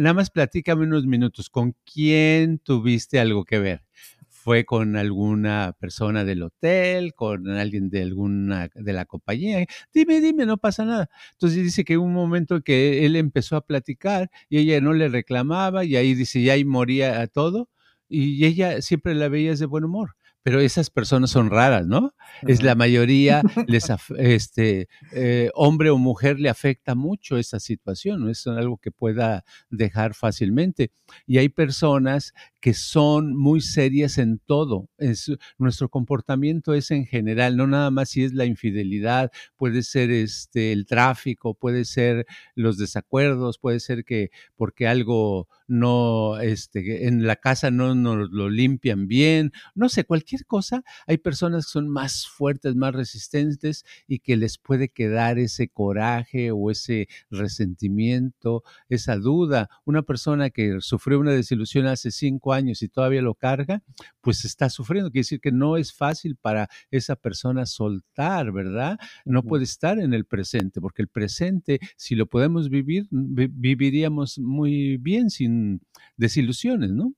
nada 0.00 0.14
más 0.14 0.30
platícame 0.30 0.84
unos 0.84 1.06
minutos, 1.06 1.50
¿con 1.50 1.74
quién 1.84 2.58
tuviste 2.58 3.18
algo 3.20 3.44
que 3.44 3.58
ver? 3.58 3.84
¿Fue 4.28 4.64
con 4.64 4.96
alguna 4.96 5.76
persona 5.78 6.24
del 6.24 6.42
hotel, 6.42 7.14
con 7.14 7.48
alguien 7.48 7.90
de 7.90 8.02
alguna 8.02 8.68
de 8.74 8.92
la 8.92 9.04
compañía? 9.04 9.64
Dime, 9.94 10.20
dime, 10.20 10.46
no 10.46 10.56
pasa 10.56 10.84
nada. 10.84 11.08
Entonces 11.32 11.62
dice 11.62 11.84
que 11.84 11.96
hubo 11.96 12.06
un 12.06 12.12
momento 12.12 12.60
que 12.60 13.06
él 13.06 13.14
empezó 13.14 13.54
a 13.54 13.64
platicar 13.64 14.30
y 14.48 14.58
ella 14.58 14.80
no 14.80 14.94
le 14.94 15.08
reclamaba 15.08 15.84
y 15.84 15.94
ahí 15.94 16.14
dice, 16.14 16.42
ya 16.42 16.54
ahí 16.54 16.64
moría 16.64 17.20
a 17.20 17.28
todo 17.28 17.68
y 18.08 18.44
ella 18.44 18.82
siempre 18.82 19.14
la 19.14 19.28
veía 19.28 19.54
de 19.54 19.66
buen 19.66 19.84
humor 19.84 20.16
pero 20.42 20.60
esas 20.60 20.90
personas 20.90 21.30
son 21.30 21.50
raras, 21.50 21.86
¿no? 21.86 22.14
Es 22.42 22.62
la 22.62 22.74
mayoría, 22.74 23.42
les 23.68 23.92
este, 24.18 24.88
eh, 25.12 25.50
hombre 25.54 25.90
o 25.90 25.98
mujer 25.98 26.40
le 26.40 26.48
afecta 26.48 26.94
mucho 26.94 27.38
esa 27.38 27.60
situación, 27.60 28.22
no 28.22 28.30
es 28.30 28.46
algo 28.46 28.78
que 28.78 28.90
pueda 28.90 29.44
dejar 29.70 30.14
fácilmente. 30.14 30.90
Y 31.26 31.38
hay 31.38 31.48
personas 31.48 32.34
que 32.62 32.74
son 32.74 33.36
muy 33.36 33.60
serias 33.60 34.18
en 34.18 34.38
todo. 34.38 34.88
Es, 34.96 35.32
nuestro 35.58 35.88
comportamiento 35.88 36.74
es 36.74 36.92
en 36.92 37.06
general, 37.06 37.56
no 37.56 37.66
nada 37.66 37.90
más 37.90 38.10
si 38.10 38.22
es 38.22 38.34
la 38.34 38.46
infidelidad, 38.46 39.32
puede 39.56 39.82
ser 39.82 40.12
este, 40.12 40.72
el 40.72 40.86
tráfico, 40.86 41.54
puede 41.54 41.84
ser 41.84 42.24
los 42.54 42.78
desacuerdos, 42.78 43.58
puede 43.58 43.80
ser 43.80 44.04
que 44.04 44.30
porque 44.54 44.86
algo 44.86 45.48
no, 45.66 46.38
este, 46.38 47.08
en 47.08 47.26
la 47.26 47.34
casa 47.34 47.72
no 47.72 47.96
nos 47.96 48.30
lo 48.30 48.48
limpian 48.48 49.08
bien, 49.08 49.52
no 49.74 49.88
sé, 49.88 50.04
cualquier 50.04 50.46
cosa. 50.46 50.84
Hay 51.08 51.18
personas 51.18 51.66
que 51.66 51.72
son 51.72 51.88
más 51.88 52.28
fuertes, 52.28 52.76
más 52.76 52.94
resistentes 52.94 53.84
y 54.06 54.20
que 54.20 54.36
les 54.36 54.58
puede 54.58 54.88
quedar 54.88 55.40
ese 55.40 55.68
coraje 55.68 56.52
o 56.52 56.70
ese 56.70 57.08
resentimiento, 57.28 58.62
esa 58.88 59.16
duda. 59.16 59.68
Una 59.84 60.02
persona 60.02 60.50
que 60.50 60.76
sufrió 60.80 61.18
una 61.18 61.32
desilusión 61.32 61.86
hace 61.86 62.12
cinco 62.12 62.51
años 62.52 62.82
y 62.82 62.88
todavía 62.88 63.22
lo 63.22 63.34
carga, 63.34 63.82
pues 64.20 64.44
está 64.44 64.70
sufriendo. 64.70 65.10
Quiere 65.10 65.20
decir 65.20 65.40
que 65.40 65.52
no 65.52 65.76
es 65.76 65.92
fácil 65.92 66.36
para 66.36 66.68
esa 66.90 67.16
persona 67.16 67.66
soltar, 67.66 68.52
¿verdad? 68.52 68.98
No 69.24 69.42
puede 69.42 69.64
estar 69.64 69.98
en 69.98 70.14
el 70.14 70.24
presente, 70.24 70.80
porque 70.80 71.02
el 71.02 71.08
presente, 71.08 71.80
si 71.96 72.14
lo 72.14 72.26
podemos 72.26 72.68
vivir, 72.68 73.06
viviríamos 73.10 74.38
muy 74.38 74.96
bien 74.98 75.30
sin 75.30 75.80
desilusiones, 76.16 76.90
¿no? 76.90 77.12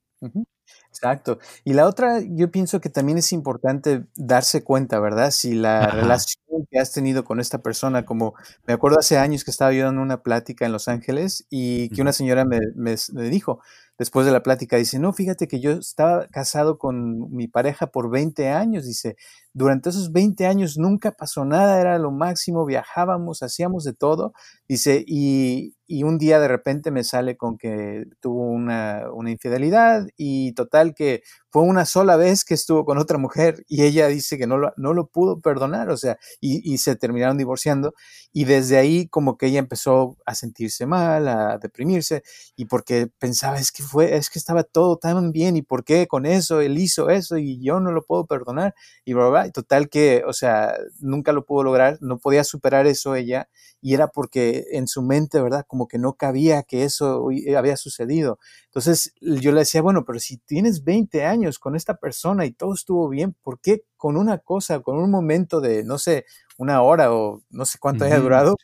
Exacto. 0.88 1.38
Y 1.64 1.74
la 1.74 1.86
otra, 1.86 2.20
yo 2.20 2.50
pienso 2.50 2.80
que 2.80 2.88
también 2.88 3.18
es 3.18 3.32
importante 3.32 4.06
darse 4.16 4.62
cuenta, 4.62 5.00
¿verdad? 5.00 5.30
Si 5.30 5.54
la 5.54 5.88
relación 5.88 6.66
que 6.70 6.78
has 6.78 6.92
tenido 6.92 7.24
con 7.24 7.40
esta 7.40 7.62
persona, 7.62 8.04
como 8.04 8.34
me 8.66 8.74
acuerdo 8.74 8.98
hace 8.98 9.18
años 9.18 9.44
que 9.44 9.50
estaba 9.50 9.72
yo 9.72 9.84
dando 9.84 10.02
una 10.02 10.22
plática 10.22 10.64
en 10.64 10.72
Los 10.72 10.88
Ángeles 10.88 11.46
y 11.50 11.88
que 11.90 12.02
una 12.02 12.12
señora 12.12 12.44
me, 12.44 12.60
me, 12.74 12.94
me 13.12 13.22
dijo, 13.28 13.60
después 13.98 14.26
de 14.26 14.32
la 14.32 14.42
plática, 14.42 14.76
dice, 14.76 14.98
no, 14.98 15.12
fíjate 15.12 15.48
que 15.48 15.60
yo 15.60 15.72
estaba 15.72 16.26
casado 16.28 16.78
con 16.78 17.30
mi 17.34 17.48
pareja 17.48 17.88
por 17.88 18.10
20 18.10 18.48
años, 18.48 18.84
dice, 18.86 19.16
durante 19.54 19.90
esos 19.90 20.10
20 20.12 20.46
años 20.46 20.76
nunca 20.78 21.12
pasó 21.12 21.44
nada, 21.44 21.80
era 21.80 21.98
lo 21.98 22.10
máximo, 22.10 22.66
viajábamos, 22.66 23.42
hacíamos 23.42 23.84
de 23.84 23.92
todo, 23.94 24.34
dice, 24.68 25.04
y, 25.06 25.76
y 25.86 26.02
un 26.02 26.18
día 26.18 26.40
de 26.40 26.48
repente 26.48 26.90
me 26.90 27.04
sale 27.04 27.36
con 27.36 27.56
que 27.56 28.04
tuvo 28.20 28.48
una, 28.48 29.04
una, 29.12 29.30
infidelidad 29.30 30.06
y 30.16 30.52
total 30.54 30.94
que 30.94 31.22
fue 31.50 31.62
una 31.62 31.84
sola 31.84 32.16
vez 32.16 32.44
que 32.44 32.54
estuvo 32.54 32.84
con 32.84 32.98
otra 32.98 33.18
mujer 33.18 33.64
y 33.68 33.84
ella 33.84 34.08
dice 34.08 34.38
que 34.38 34.46
no 34.48 34.56
lo, 34.58 34.72
no 34.76 34.92
lo 34.92 35.06
pudo 35.06 35.40
perdonar, 35.40 35.88
o 35.90 35.96
sea, 35.96 36.18
y, 36.40 36.72
y 36.72 36.78
se 36.78 36.96
terminaron 36.96 37.38
divorciando 37.38 37.94
y 38.32 38.46
desde 38.46 38.76
ahí 38.76 39.06
como 39.08 39.36
que 39.38 39.46
ella 39.46 39.60
empezó 39.60 40.16
a 40.26 40.34
sentirse 40.34 40.86
mal, 40.86 41.28
a 41.28 41.58
deprimirse 41.58 42.24
y 42.56 42.64
porque 42.64 43.08
pensaba, 43.18 43.58
es 43.58 43.70
que 43.70 43.84
fue, 43.84 44.16
es 44.16 44.30
que 44.30 44.40
estaba 44.40 44.64
todo 44.64 44.96
tan 44.96 45.30
bien 45.30 45.56
y 45.56 45.62
por 45.62 45.84
qué 45.84 46.08
con 46.08 46.26
eso 46.26 46.60
él 46.60 46.78
hizo 46.78 47.10
eso 47.10 47.38
y 47.38 47.62
yo 47.62 47.78
no 47.78 47.92
lo 47.92 48.04
puedo 48.04 48.26
perdonar 48.26 48.74
y 49.04 49.12
bla, 49.12 49.28
bla, 49.28 49.43
y 49.46 49.52
total 49.52 49.88
que, 49.88 50.22
o 50.26 50.32
sea, 50.32 50.74
nunca 51.00 51.32
lo 51.32 51.44
pudo 51.44 51.62
lograr, 51.64 51.98
no 52.00 52.18
podía 52.18 52.44
superar 52.44 52.86
eso 52.86 53.14
ella 53.14 53.48
y 53.80 53.94
era 53.94 54.08
porque 54.08 54.66
en 54.72 54.88
su 54.88 55.02
mente, 55.02 55.40
¿verdad? 55.40 55.64
Como 55.68 55.88
que 55.88 55.98
no 55.98 56.14
cabía 56.14 56.62
que 56.62 56.84
eso 56.84 57.28
había 57.56 57.76
sucedido. 57.76 58.38
Entonces 58.66 59.12
yo 59.20 59.52
le 59.52 59.60
decía, 59.60 59.82
bueno, 59.82 60.04
pero 60.04 60.18
si 60.18 60.38
tienes 60.38 60.84
20 60.84 61.24
años 61.24 61.58
con 61.58 61.76
esta 61.76 61.96
persona 61.96 62.46
y 62.46 62.52
todo 62.52 62.74
estuvo 62.74 63.08
bien, 63.08 63.34
¿por 63.42 63.60
qué 63.60 63.84
con 63.96 64.16
una 64.16 64.38
cosa, 64.38 64.80
con 64.80 64.98
un 64.98 65.10
momento 65.10 65.60
de, 65.60 65.84
no 65.84 65.98
sé, 65.98 66.26
una 66.58 66.82
hora 66.82 67.12
o 67.14 67.42
no 67.50 67.64
sé 67.64 67.78
cuánto 67.78 68.04
haya 68.04 68.18
durado, 68.20 68.56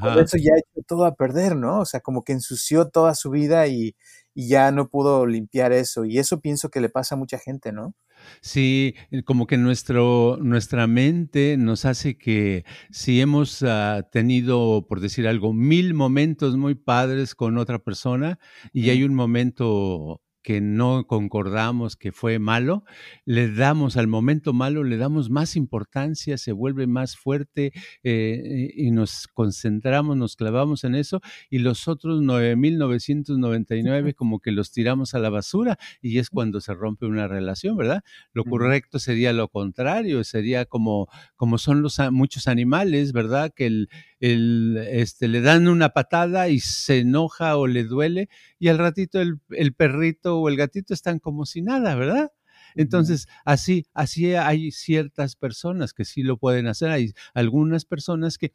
pero 0.00 0.20
eso 0.20 0.36
ya 0.38 0.52
hecho 0.56 0.84
todo 0.86 1.04
a 1.04 1.14
perder, 1.14 1.56
¿no? 1.56 1.80
O 1.80 1.84
sea, 1.84 2.00
como 2.00 2.24
que 2.24 2.32
ensució 2.32 2.88
toda 2.88 3.14
su 3.14 3.30
vida 3.30 3.66
y, 3.68 3.96
y 4.34 4.48
ya 4.48 4.70
no 4.70 4.88
pudo 4.88 5.26
limpiar 5.26 5.72
eso. 5.72 6.04
Y 6.04 6.18
eso 6.18 6.40
pienso 6.40 6.70
que 6.70 6.80
le 6.80 6.88
pasa 6.88 7.14
a 7.14 7.18
mucha 7.18 7.38
gente, 7.38 7.72
¿no? 7.72 7.94
Sí, 8.40 8.94
eh, 9.10 9.22
como 9.22 9.46
que 9.46 9.56
nuestro, 9.56 10.38
nuestra 10.40 10.86
mente 10.86 11.56
nos 11.58 11.84
hace 11.84 12.16
que 12.16 12.64
si 12.90 13.20
hemos 13.20 13.62
uh, 13.62 14.02
tenido, 14.10 14.86
por 14.88 15.00
decir 15.00 15.28
algo, 15.28 15.52
mil 15.52 15.94
momentos 15.94 16.56
muy 16.56 16.74
padres 16.74 17.34
con 17.34 17.58
otra 17.58 17.78
persona 17.78 18.38
y 18.72 18.90
hay 18.90 19.04
un 19.04 19.14
momento 19.14 20.20
que 20.42 20.60
no 20.60 21.06
concordamos 21.06 21.96
que 21.96 22.12
fue 22.12 22.38
malo, 22.38 22.84
le 23.24 23.52
damos 23.52 23.96
al 23.96 24.08
momento 24.08 24.52
malo, 24.52 24.84
le 24.84 24.96
damos 24.96 25.30
más 25.30 25.56
importancia, 25.56 26.36
se 26.38 26.52
vuelve 26.52 26.86
más 26.86 27.16
fuerte 27.16 27.72
eh, 28.02 28.72
y 28.74 28.90
nos 28.90 29.28
concentramos, 29.28 30.16
nos 30.16 30.36
clavamos 30.36 30.84
en 30.84 30.94
eso 30.94 31.20
y 31.48 31.58
los 31.58 31.88
otros 31.88 32.20
9.999 32.22 34.14
como 34.14 34.40
que 34.40 34.52
los 34.52 34.72
tiramos 34.72 35.14
a 35.14 35.18
la 35.18 35.30
basura 35.30 35.78
y 36.00 36.18
es 36.18 36.28
cuando 36.30 36.60
se 36.60 36.74
rompe 36.74 37.06
una 37.06 37.28
relación, 37.28 37.76
¿verdad? 37.76 38.02
Lo 38.32 38.44
correcto 38.44 38.98
sería 38.98 39.32
lo 39.32 39.48
contrario, 39.48 40.24
sería 40.24 40.64
como, 40.64 41.08
como 41.36 41.58
son 41.58 41.82
los 41.82 41.98
muchos 42.10 42.48
animales, 42.48 43.12
¿verdad? 43.12 43.52
Que 43.54 43.66
el, 43.66 43.88
el, 44.22 44.78
este, 44.88 45.26
le 45.28 45.40
dan 45.40 45.66
una 45.68 45.90
patada 45.90 46.48
y 46.48 46.60
se 46.60 47.00
enoja 47.00 47.56
o 47.56 47.66
le 47.66 47.82
duele 47.84 48.28
y 48.58 48.68
al 48.68 48.78
ratito 48.78 49.20
el, 49.20 49.40
el 49.50 49.74
perrito 49.74 50.38
o 50.38 50.48
el 50.48 50.56
gatito 50.56 50.94
están 50.94 51.18
como 51.18 51.44
si 51.44 51.60
nada, 51.60 51.96
¿verdad? 51.96 52.30
Entonces, 52.76 53.26
así, 53.44 53.84
así 53.94 54.34
hay 54.34 54.70
ciertas 54.70 55.36
personas 55.36 55.92
que 55.92 56.04
sí 56.04 56.22
lo 56.22 56.38
pueden 56.38 56.68
hacer. 56.68 56.90
Hay 56.90 57.12
algunas 57.34 57.84
personas 57.84 58.38
que, 58.38 58.54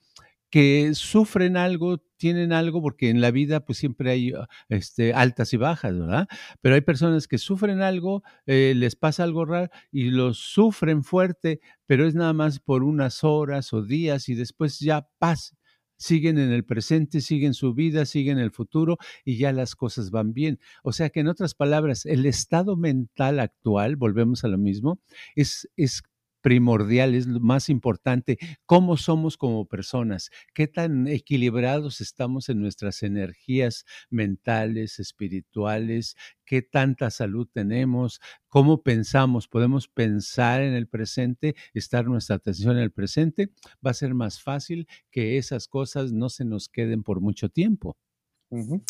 que 0.49 0.91
sufren 0.95 1.57
algo, 1.57 1.97
tienen 2.17 2.53
algo, 2.53 2.81
porque 2.81 3.09
en 3.09 3.21
la 3.21 3.31
vida 3.31 3.65
pues 3.65 3.77
siempre 3.77 4.11
hay 4.11 4.31
ah, 4.33 4.47
este, 4.69 5.13
altas 5.13 5.53
y 5.53 5.57
bajas, 5.57 5.97
¿verdad? 5.99 6.27
Pero 6.61 6.75
hay 6.75 6.81
personas 6.81 7.27
que 7.27 7.37
sufren 7.37 7.81
algo, 7.81 8.23
eh, 8.45 8.73
les 8.75 8.95
pasa 8.95 9.23
algo 9.23 9.45
raro 9.45 9.69
y 9.91 10.09
lo 10.11 10.33
sufren 10.33 11.03
fuerte, 11.03 11.59
pero 11.85 12.07
es 12.07 12.15
nada 12.15 12.33
más 12.33 12.59
por 12.59 12.83
unas 12.83 13.23
horas 13.23 13.73
o 13.73 13.83
días 13.83 14.29
y 14.29 14.35
después 14.35 14.79
ya 14.79 15.07
pasa 15.19 15.56
siguen 15.97 16.37
en 16.37 16.51
el 16.51 16.63
presente, 16.63 17.21
siguen 17.21 17.53
su 17.53 17.73
vida, 17.73 18.05
siguen 18.05 18.39
el 18.39 18.51
futuro 18.51 18.97
y 19.25 19.37
ya 19.37 19.51
las 19.51 19.75
cosas 19.75 20.11
van 20.11 20.33
bien. 20.33 20.59
O 20.83 20.93
sea 20.93 21.09
que 21.09 21.19
en 21.19 21.27
otras 21.27 21.53
palabras, 21.53 22.05
el 22.05 22.25
estado 22.25 22.77
mental 22.77 23.39
actual, 23.39 23.95
volvemos 23.95 24.43
a 24.43 24.47
lo 24.47 24.57
mismo, 24.57 24.99
es, 25.35 25.69
es 25.75 26.03
primordial, 26.47 27.13
es 27.13 27.27
lo 27.27 27.41
más 27.41 27.67
importante, 27.67 28.37
cómo 28.65 28.95
somos 28.95 29.35
como 29.35 29.65
personas, 29.65 30.29
qué 30.53 30.65
tan 30.65 31.05
equilibrados 31.05 31.99
estamos 31.99 32.47
en 32.47 32.61
nuestras 32.61 33.03
energías 33.03 33.83
mentales, 34.09 34.97
espirituales, 34.97 36.15
qué 36.45 36.61
tanta 36.61 37.11
salud 37.11 37.49
tenemos, 37.51 38.21
cómo 38.47 38.81
pensamos, 38.81 39.49
podemos 39.49 39.89
pensar 39.89 40.61
en 40.61 40.73
el 40.73 40.87
presente, 40.87 41.53
estar 41.73 42.05
nuestra 42.05 42.37
atención 42.37 42.77
en 42.77 42.83
el 42.83 42.91
presente, 42.91 43.49
va 43.85 43.91
a 43.91 43.93
ser 43.93 44.13
más 44.13 44.41
fácil 44.41 44.87
que 45.11 45.37
esas 45.37 45.67
cosas 45.67 46.13
no 46.13 46.29
se 46.29 46.45
nos 46.45 46.69
queden 46.69 47.03
por 47.03 47.19
mucho 47.19 47.49
tiempo. 47.49 47.97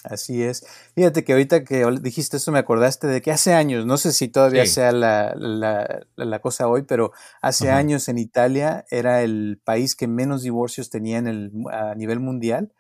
Así 0.04 0.44
es. 0.44 0.66
Fíjate 0.94 1.24
que 1.24 1.32
ahorita 1.34 1.64
que 1.64 1.84
dijiste 2.02 2.38
eso 2.38 2.52
me 2.52 2.60
acordaste 2.60 3.08
de 3.08 3.22
que 3.22 3.32
hace 3.32 3.54
años, 3.54 3.88
no 3.88 3.98
sé 3.98 4.14
si 4.14 4.28
todavía 4.28 4.66
sea 4.68 4.92
la, 4.92 5.34
la, 5.36 6.06
la, 6.16 6.40
cosa 6.40 6.68
hoy, 6.68 6.84
pero 6.84 7.12
hace 7.42 7.72
años 7.72 8.08
en 8.08 8.20
Italia 8.20 8.86
era 8.92 9.24
el 9.24 9.60
país 9.64 9.96
que 9.96 10.08
menos 10.08 10.44
divorcios 10.44 10.92
tenía 10.92 11.18
en 11.18 11.28
el, 11.28 11.52
a 11.72 11.96
nivel 11.96 12.20
mundial 12.20 12.72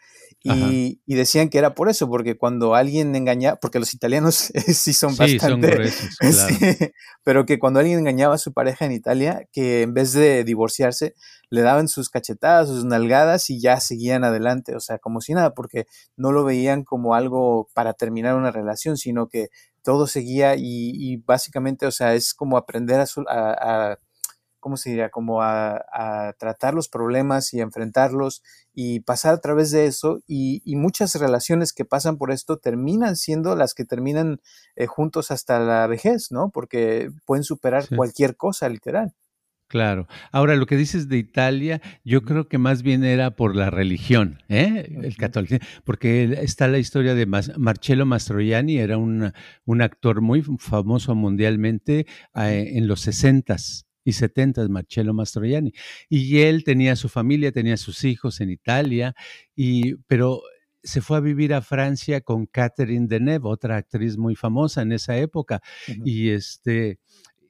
y, 0.43 1.01
y, 1.05 1.15
decían 1.15 1.49
que 1.49 1.57
era 1.57 1.73
por 1.73 1.89
eso, 1.89 2.07
porque 2.07 2.37
cuando 2.37 2.75
alguien 2.75 3.15
engañaba, 3.15 3.57
porque 3.59 3.79
los 3.79 3.93
italianos 3.93 4.35
sí 4.67 4.93
son 4.93 5.13
sí, 5.13 5.37
bastante, 5.37 5.91
son 5.91 6.31
claro. 6.31 6.91
pero 7.23 7.45
que 7.45 7.59
cuando 7.59 7.79
alguien 7.79 7.99
engañaba 7.99 8.35
a 8.35 8.37
su 8.37 8.53
pareja 8.53 8.85
en 8.85 8.91
Italia, 8.91 9.47
que 9.51 9.81
en 9.81 9.93
vez 9.93 10.13
de 10.13 10.43
divorciarse, 10.43 11.15
le 11.49 11.61
daban 11.61 11.87
sus 11.87 12.09
cachetadas, 12.09 12.67
sus 12.67 12.85
nalgadas 12.85 13.49
y 13.49 13.59
ya 13.59 13.79
seguían 13.79 14.23
adelante, 14.23 14.75
o 14.75 14.79
sea, 14.79 14.99
como 14.99 15.21
si 15.21 15.33
nada, 15.33 15.53
porque 15.53 15.85
no 16.15 16.31
lo 16.31 16.43
veían 16.43 16.83
como 16.83 17.15
algo 17.15 17.69
para 17.73 17.93
terminar 17.93 18.35
una 18.35 18.51
relación, 18.51 18.97
sino 18.97 19.27
que 19.27 19.47
todo 19.81 20.07
seguía 20.07 20.55
y, 20.55 20.91
y 20.93 21.17
básicamente, 21.17 21.85
o 21.87 21.91
sea, 21.91 22.13
es 22.13 22.33
como 22.33 22.57
aprender 22.57 22.99
a, 22.99 23.05
a, 23.27 23.91
a 23.91 23.99
¿cómo 24.67 24.75
se 24.75 24.89
diría? 24.89 25.09
Como 25.09 25.41
a, 25.41 25.77
a, 25.93 26.33
tratar 26.37 26.73
los 26.73 26.89
problemas 26.89 27.53
y 27.53 27.61
enfrentarlos 27.61 28.43
y 28.73 28.99
pasar 28.99 29.35
a 29.35 29.39
través 29.39 29.71
de 29.71 29.85
eso. 29.85 30.19
Y, 30.27 30.61
y, 30.65 30.75
muchas 30.75 31.15
relaciones 31.15 31.71
que 31.71 31.85
pasan 31.85 32.17
por 32.17 32.31
esto 32.31 32.57
terminan 32.57 33.15
siendo 33.15 33.55
las 33.55 33.73
que 33.73 33.85
terminan 33.85 34.41
eh, 34.75 34.85
juntos 34.85 35.31
hasta 35.31 35.61
la 35.61 35.87
vejez, 35.87 36.33
¿no? 36.33 36.49
Porque 36.49 37.09
pueden 37.25 37.45
superar 37.45 37.85
sí. 37.85 37.95
cualquier 37.95 38.35
cosa, 38.35 38.67
literal. 38.67 39.13
Claro. 39.69 40.09
Ahora, 40.33 40.57
lo 40.57 40.65
que 40.65 40.75
dices 40.75 41.07
de 41.07 41.17
Italia, 41.17 41.81
yo 42.03 42.23
creo 42.23 42.49
que 42.49 42.57
más 42.57 42.83
bien 42.83 43.05
era 43.05 43.37
por 43.37 43.55
la 43.55 43.69
religión, 43.69 44.43
¿eh? 44.49 44.99
el 45.01 45.15
catolicismo, 45.15 45.65
porque 45.85 46.39
está 46.41 46.67
la 46.67 46.77
historia 46.77 47.15
de 47.15 47.25
Marcello 47.25 48.05
Mastroianni, 48.05 48.79
era 48.79 48.97
un, 48.97 49.31
un 49.63 49.81
actor 49.81 50.19
muy 50.19 50.41
famoso 50.59 51.15
mundialmente 51.15 52.05
eh, 52.35 52.71
en 52.75 52.87
los 52.87 52.99
sesentas 52.99 53.86
y 54.07 54.13
70, 54.13 54.69
Marcello 54.69 55.13
Mastroianni. 55.13 55.73
Y 56.07 56.39
él 56.39 56.63
tenía 56.63 56.95
su 56.95 57.09
familia, 57.09 57.51
tenía 57.51 57.75
sus 57.75 58.05
hijos 58.05 58.39
en 58.39 58.49
Italia, 58.49 59.13
y, 59.53 59.95
pero 60.07 60.43
se 60.81 61.01
fue 61.01 61.17
a 61.17 61.19
vivir 61.19 61.53
a 61.53 61.61
Francia 61.61 62.21
con 62.21 62.45
Catherine 62.45 63.07
Deneuve, 63.09 63.49
otra 63.49 63.75
actriz 63.75 64.17
muy 64.17 64.35
famosa 64.35 64.81
en 64.81 64.93
esa 64.93 65.17
época. 65.17 65.61
Uh 65.89 65.91
-huh. 65.91 66.01
Y 66.05 66.29
este 66.29 66.99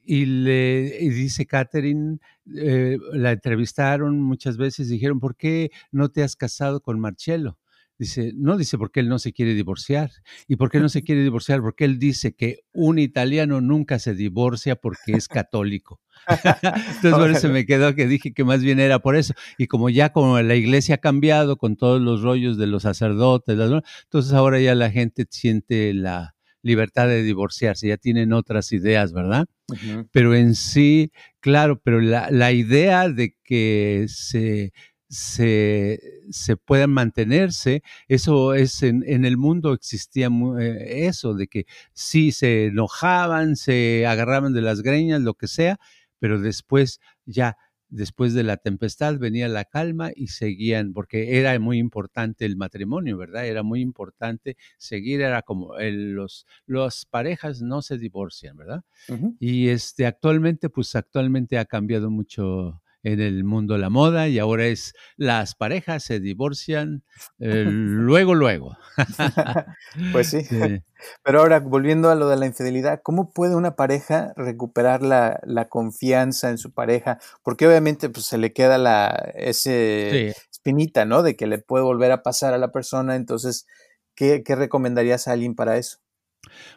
y 0.04 0.26
le 0.26 0.98
y 1.00 1.10
dice 1.10 1.46
Catherine, 1.46 2.18
eh, 2.56 2.98
la 3.12 3.30
entrevistaron 3.32 4.20
muchas 4.20 4.56
veces, 4.56 4.88
dijeron, 4.88 5.20
¿por 5.20 5.36
qué 5.36 5.70
no 5.92 6.08
te 6.08 6.24
has 6.24 6.34
casado 6.34 6.80
con 6.80 6.98
Marcello? 6.98 7.56
Dice, 7.98 8.32
no, 8.36 8.56
dice, 8.56 8.78
porque 8.78 9.00
él 9.00 9.08
no 9.08 9.18
se 9.18 9.32
quiere 9.32 9.54
divorciar. 9.54 10.10
¿Y 10.46 10.54
por 10.56 10.70
qué 10.70 10.78
no 10.78 10.88
se 10.88 11.02
quiere 11.04 11.22
divorciar? 11.22 11.60
Porque 11.60 11.84
él 11.84 11.98
dice 11.98 12.32
que 12.34 12.60
un 12.72 12.98
italiano 12.98 13.60
nunca 13.60 13.98
se 13.98 14.14
divorcia 14.14 14.76
porque 14.76 15.12
es 15.12 15.26
católico. 15.26 16.00
Entonces, 16.28 17.12
bueno, 17.12 17.34
se 17.38 17.48
me 17.48 17.66
quedó 17.66 17.94
que 17.94 18.06
dije 18.06 18.32
que 18.32 18.44
más 18.44 18.62
bien 18.62 18.78
era 18.78 19.00
por 19.00 19.16
eso. 19.16 19.34
Y 19.56 19.66
como 19.66 19.90
ya 19.90 20.12
como 20.12 20.40
la 20.40 20.54
iglesia 20.54 20.96
ha 20.96 20.98
cambiado 20.98 21.56
con 21.56 21.76
todos 21.76 22.00
los 22.00 22.22
rollos 22.22 22.56
de 22.56 22.66
los 22.68 22.84
sacerdotes, 22.84 23.58
entonces 23.58 24.32
ahora 24.32 24.60
ya 24.60 24.74
la 24.74 24.90
gente 24.90 25.26
siente 25.30 25.92
la 25.94 26.34
libertad 26.62 27.08
de 27.08 27.22
divorciarse, 27.22 27.88
ya 27.88 27.96
tienen 27.96 28.32
otras 28.32 28.72
ideas, 28.72 29.12
¿verdad? 29.12 29.46
Uh 29.68 29.74
-huh. 29.74 30.08
Pero 30.12 30.34
en 30.34 30.54
sí, 30.54 31.12
claro, 31.40 31.80
pero 31.80 32.00
la, 32.00 32.30
la 32.30 32.52
idea 32.52 33.08
de 33.08 33.36
que 33.44 34.06
se 34.08 34.72
se, 35.08 36.00
se 36.30 36.56
puedan 36.56 36.90
mantenerse. 36.90 37.82
Eso 38.08 38.54
es, 38.54 38.82
en, 38.82 39.04
en 39.06 39.24
el 39.24 39.36
mundo 39.36 39.72
existía 39.72 40.28
eh, 40.60 41.06
eso, 41.06 41.34
de 41.34 41.48
que 41.48 41.66
sí 41.92 42.32
se 42.32 42.66
enojaban, 42.66 43.56
se 43.56 44.06
agarraban 44.06 44.52
de 44.52 44.62
las 44.62 44.82
greñas, 44.82 45.20
lo 45.22 45.34
que 45.34 45.48
sea, 45.48 45.78
pero 46.18 46.40
después 46.40 47.00
ya 47.24 47.56
después 47.90 48.34
de 48.34 48.42
la 48.42 48.56
tempestad 48.58 49.18
venía 49.18 49.48
la 49.48 49.64
calma 49.64 50.10
y 50.14 50.28
seguían, 50.28 50.92
porque 50.92 51.38
era 51.38 51.58
muy 51.58 51.78
importante 51.78 52.44
el 52.44 52.56
matrimonio, 52.56 53.16
¿verdad? 53.16 53.46
Era 53.46 53.62
muy 53.62 53.80
importante 53.80 54.56
seguir, 54.76 55.22
era 55.22 55.42
como 55.42 55.78
el, 55.78 56.12
los, 56.12 56.46
las 56.66 57.06
parejas 57.06 57.62
no 57.62 57.82
se 57.82 57.98
divorcian, 57.98 58.56
¿verdad? 58.56 58.84
Y 59.38 59.68
este, 59.68 60.06
actualmente, 60.06 60.68
pues 60.68 60.94
actualmente 60.94 61.58
ha 61.58 61.64
cambiado 61.64 62.10
mucho 62.10 62.82
en 63.12 63.20
el 63.20 63.44
mundo 63.44 63.74
de 63.74 63.80
la 63.80 63.90
moda 63.90 64.28
y 64.28 64.38
ahora 64.38 64.66
es 64.66 64.94
las 65.16 65.54
parejas 65.54 66.04
se 66.04 66.20
divorcian 66.20 67.02
eh, 67.38 67.64
luego, 67.66 68.34
luego. 68.34 68.76
pues 70.12 70.28
sí. 70.30 70.42
Pero 71.22 71.40
ahora, 71.40 71.60
volviendo 71.60 72.10
a 72.10 72.14
lo 72.14 72.28
de 72.28 72.36
la 72.36 72.46
infidelidad, 72.46 73.00
¿cómo 73.02 73.32
puede 73.32 73.54
una 73.54 73.76
pareja 73.76 74.32
recuperar 74.36 75.02
la, 75.02 75.68
confianza 75.68 76.50
en 76.50 76.58
su 76.58 76.72
pareja? 76.72 77.18
Porque 77.42 77.66
obviamente 77.66 78.08
pues, 78.08 78.26
se 78.26 78.38
le 78.38 78.52
queda 78.52 78.78
la, 78.78 79.32
ese 79.36 80.34
espinita, 80.50 81.04
¿no? 81.04 81.22
De 81.22 81.36
que 81.36 81.46
le 81.46 81.58
puede 81.58 81.84
volver 81.84 82.10
a 82.12 82.22
pasar 82.22 82.52
a 82.52 82.58
la 82.58 82.72
persona. 82.72 83.14
Entonces, 83.16 83.66
¿qué, 84.14 84.42
¿qué 84.44 84.56
recomendarías 84.56 85.28
a 85.28 85.32
alguien 85.32 85.54
para 85.54 85.76
eso? 85.76 85.98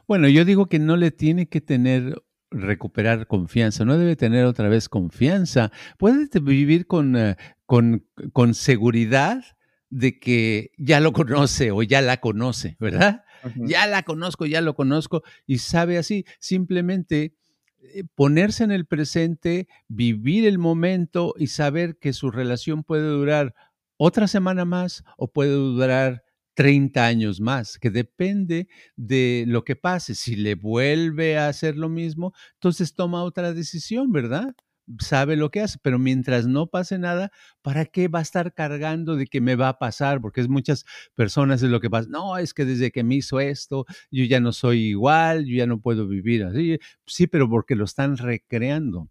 Bueno, 0.08 0.28
yo 0.28 0.46
digo 0.46 0.68
que 0.68 0.80
no 0.80 0.98
le 0.98 1.12
tiene 1.12 1.48
que 1.48 1.62
tener 1.62 2.22
recuperar 2.52 3.28
confianza, 3.28 3.86
no 3.86 3.98
debe 3.98 4.16
tener 4.16 4.46
otra 4.46 4.68
vez 4.68 4.90
confianza, 4.90 5.72
puede 5.98 6.28
vivir 6.42 6.86
con, 6.86 7.16
eh, 7.16 7.38
con, 7.66 8.06
con, 8.34 8.54
seguridad 8.54 9.44
de 9.90 10.20
que 10.20 10.72
ya 10.78 11.00
lo 11.00 11.14
conoce 11.14 11.72
o 11.72 11.82
ya 11.82 12.02
la 12.02 12.18
conoce, 12.18 12.78
¿verdad? 12.80 13.24
Ya 13.56 13.88
la 13.88 14.04
conozco, 14.04 14.46
ya 14.46 14.62
lo 14.62 14.76
conozco 14.76 15.24
y 15.48 15.58
sabe 15.58 15.98
así, 15.98 16.26
simplemente 16.40 17.34
eh, 17.82 18.04
ponerse 18.16 18.64
en 18.64 18.72
el 18.72 18.86
presente, 18.86 19.68
vivir 19.88 20.46
el 20.46 20.60
momento 20.60 21.34
y 21.38 21.48
saber 21.48 21.98
que 21.98 22.14
su 22.14 22.30
relación 22.30 22.84
puede 22.84 23.08
durar 23.08 23.56
otra 23.98 24.28
semana 24.28 24.66
más 24.66 25.04
o 25.18 25.32
puede 25.32 25.52
durar 25.52 26.24
30 26.62 27.08
años 27.08 27.42
más, 27.42 27.80
que 27.80 27.90
depende 27.90 28.68
de 28.96 29.46
lo 29.48 29.64
que 29.64 29.76
pase. 29.76 30.14
Si 30.14 30.36
le 30.36 30.54
vuelve 30.54 31.36
a 31.36 31.48
hacer 31.48 31.76
lo 31.76 31.90
mismo, 31.90 32.34
entonces 32.54 32.94
toma 32.94 33.24
otra 33.24 33.52
decisión, 33.52 34.12
¿verdad? 34.12 34.54
Sabe 35.00 35.36
lo 35.38 35.50
que 35.50 35.62
hace, 35.62 35.80
pero 35.82 35.98
mientras 35.98 36.46
no 36.46 36.68
pase 36.68 37.00
nada, 37.00 37.32
¿para 37.64 37.86
qué 37.86 38.10
va 38.10 38.20
a 38.20 38.22
estar 38.22 38.54
cargando 38.54 39.16
de 39.16 39.26
que 39.26 39.42
me 39.42 39.56
va 39.56 39.70
a 39.70 39.80
pasar? 39.80 40.22
Porque 40.22 40.42
es 40.42 40.50
muchas 40.50 40.86
personas 41.16 41.64
es 41.64 41.72
lo 41.72 41.80
que 41.80 41.90
pasa. 41.90 42.08
No, 42.12 42.38
es 42.38 42.54
que 42.54 42.64
desde 42.64 42.92
que 42.92 43.04
me 43.04 43.16
hizo 43.16 43.40
esto, 43.40 43.88
yo 44.12 44.24
ya 44.26 44.40
no 44.40 44.52
soy 44.52 44.82
igual, 44.90 45.46
yo 45.46 45.56
ya 45.56 45.66
no 45.66 45.82
puedo 45.82 46.08
vivir 46.08 46.44
así. 46.44 46.78
Sí, 47.08 47.26
pero 47.26 47.50
porque 47.50 47.74
lo 47.76 47.86
están 47.86 48.18
recreando. 48.18 49.10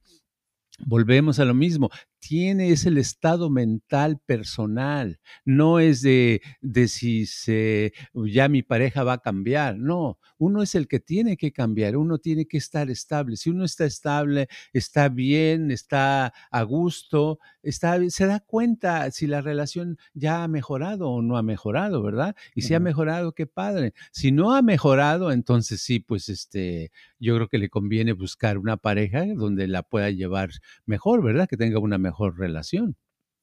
Volvemos 0.87 1.41
a 1.41 1.45
lo 1.45 1.55
mismo 1.55 1.91
tiene 2.21 2.71
es 2.71 2.87
el 2.87 2.99
estado 2.99 3.51
mental 3.51 4.21
personal, 4.25 5.19
no 5.45 5.81
es 5.81 6.03
de, 6.03 6.43
de 6.61 6.87
si 6.87 7.27
se, 7.27 7.93
ya 8.15 8.49
mi 8.49 8.63
pareja 8.63 9.03
va 9.03 9.15
a 9.15 9.19
cambiar, 9.19 9.79
no, 9.79 10.19
uno 10.39 10.63
es 10.63 10.75
el 10.75 10.87
que 10.87 11.01
tiene 11.01 11.37
que 11.37 11.53
cambiar, 11.53 11.97
uno 11.97 12.19
tiene 12.19 12.47
que 12.47 12.59
estar 12.59 12.91
estable, 12.91 13.37
si 13.37 13.51
uno 13.51 13.65
está 13.65 13.87
estable, 13.87 14.49
está 14.73 15.09
bien, 15.09 15.71
está 15.71 16.33
a 16.51 16.63
gusto, 16.63 17.39
está, 17.63 17.99
se 18.11 18.27
da 18.27 18.41
cuenta 18.41 19.11
si 19.11 19.27
la 19.27 19.41
relación 19.41 19.99
ya 20.15 20.45
ha 20.45 20.49
mejorado 20.49 21.11
o 21.11 21.23
no 21.23 21.37
ha 21.37 21.43
mejorado, 21.43 22.03
¿verdad? 22.03 22.37
Y 22.55 22.63
si 22.63 22.75
ha 22.75 22.81
mejorado, 22.81 23.33
qué 23.33 23.47
padre. 23.47 23.95
Si 24.13 24.31
no 24.31 24.55
ha 24.55 24.63
mejorado, 24.63 25.33
entonces 25.33 25.81
sí, 25.81 26.01
pues 26.01 26.29
este, 26.29 26.93
yo 27.19 27.35
creo 27.37 27.49
que 27.49 27.59
le 27.59 27.71
conviene 27.71 28.13
buscar 28.13 28.59
una 28.59 28.77
pareja 28.77 29.25
donde 29.35 29.67
la 29.69 29.83
pueda 29.83 30.11
llevar 30.11 30.51
mejor, 30.87 31.23
¿verdad? 31.23 31.49
Que 31.49 31.57
tenga 31.57 31.79
una 31.79 31.99
mejor 31.99 32.10
mejor 32.11 32.39
relación. 32.39 32.97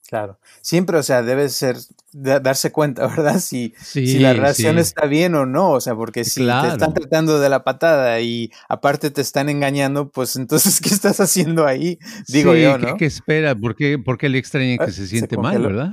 Claro, 0.08 0.39
siempre, 0.62 0.97
o 0.97 1.03
sea, 1.03 1.21
debe 1.21 1.49
ser 1.49 1.75
darse 2.13 2.71
cuenta, 2.71 3.08
¿verdad? 3.15 3.39
Si, 3.39 3.73
si 3.77 4.19
la 4.19 4.32
relación 4.34 4.77
está 4.77 5.06
bien 5.06 5.36
o 5.36 5.45
no, 5.45 5.71
o 5.71 5.82
sea, 5.82 5.95
porque 5.95 6.23
si 6.23 6.45
te 6.45 6.67
están 6.67 6.93
tratando 6.93 7.39
de 7.39 7.49
la 7.49 7.65
patada 7.65 8.19
y 8.21 8.49
aparte 8.69 9.12
te 9.12 9.19
están 9.19 9.49
engañando, 9.49 10.10
pues 10.10 10.38
entonces, 10.38 10.80
¿qué 10.82 10.89
estás 10.89 11.19
haciendo 11.19 11.67
ahí? 11.67 11.99
Digo 12.27 12.56
yo, 12.56 12.77
¿no? 12.77 12.95
¿qué, 12.95 13.06
espera? 13.06 13.53
¿Por 13.53 13.75
qué, 13.75 13.99
por 13.99 14.17
qué 14.17 14.30
le 14.30 14.38
extraña 14.38 14.77
que 14.77 14.86
ah, 14.86 14.91
se 14.91 15.08
siente 15.08 15.36
mal, 15.36 15.62
verdad? 15.62 15.91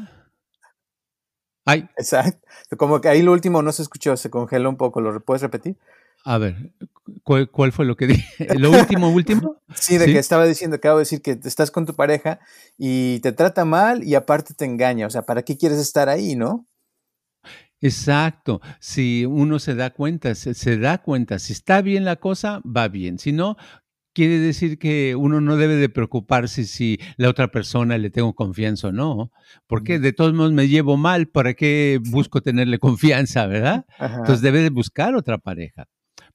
Ay. 1.65 1.89
Exacto. 1.97 2.47
Como 2.77 3.01
que 3.01 3.09
ahí 3.09 3.23
lo 3.23 3.33
último 3.33 3.63
no 3.63 3.73
se 3.73 3.83
escuchó, 3.83 4.17
se 4.17 4.31
congeló 4.31 4.69
un 4.69 4.77
poco, 4.77 5.01
¿lo 5.01 5.19
puedes 5.25 5.43
repetir? 5.43 5.77
A 6.25 6.39
ver, 6.39 6.73
¿cuál, 7.23 7.73
fue 7.73 7.85
lo 7.85 7.97
que 7.97 8.07
dije? 8.07 8.25
¿Lo 8.59 8.71
último, 8.71 9.11
último? 9.11 9.63
Sí, 9.75 9.99
de 9.99 10.07
que 10.07 10.19
estaba 10.19 10.47
diciendo, 10.47 10.77
acabo 10.77 10.99
de 10.99 11.03
decir 11.03 11.21
que 11.21 11.39
estás 11.45 11.71
con 11.71 11.85
tu 11.85 11.95
pareja 11.95 12.41
y 12.79 13.21
te 13.21 13.33
trata 13.33 13.65
mal 13.65 14.03
y 14.03 14.15
aparte 14.15 14.55
te 14.55 14.65
engaña. 14.65 15.07
O 15.07 15.11
sea, 15.11 15.23
¿para 15.23 15.43
qué 15.43 15.57
quieres 15.59 15.79
estar 15.79 16.09
ahí, 16.09 16.35
no? 16.35 16.67
Exacto. 17.81 18.63
Si 18.81 19.27
uno 19.27 19.59
se 19.59 19.75
da 19.75 19.91
cuenta, 19.91 20.35
se, 20.35 20.79
da 20.79 20.99
cuenta, 21.03 21.39
si 21.39 21.53
está 21.53 21.83
bien 21.83 22.07
la 22.07 22.17
cosa, 22.17 22.63
va 22.65 22.89
bien. 22.89 23.19
Si 23.19 23.33
no, 23.33 23.59
quiere 24.15 24.39
decir 24.39 24.79
que 24.79 25.15
uno 25.15 25.43
no 25.43 25.59
debe 25.59 25.75
de 25.77 25.91
preocuparse 25.91 26.65
si 26.65 26.99
la 27.19 27.29
otra 27.29 27.49
persona 27.49 27.99
le 27.99 28.09
tengo 28.09 28.35
confianza 28.35 28.89
o 28.89 28.93
no, 28.93 29.31
porque 29.67 29.99
de 29.99 30.15
todos 30.15 30.33
modos 30.33 30.53
me 30.53 30.69
llevo 30.69 30.97
mal, 30.97 31.27
¿para 31.29 31.53
qué 31.53 32.01
busco 32.03 32.41
tenerle 32.41 32.79
confianza, 32.79 33.47
verdad? 33.47 33.85
Entonces 33.99 34.41
debe 34.41 34.61
de 34.61 34.71
buscar 34.71 35.15
otra 35.15 35.37
pareja. 35.37 35.87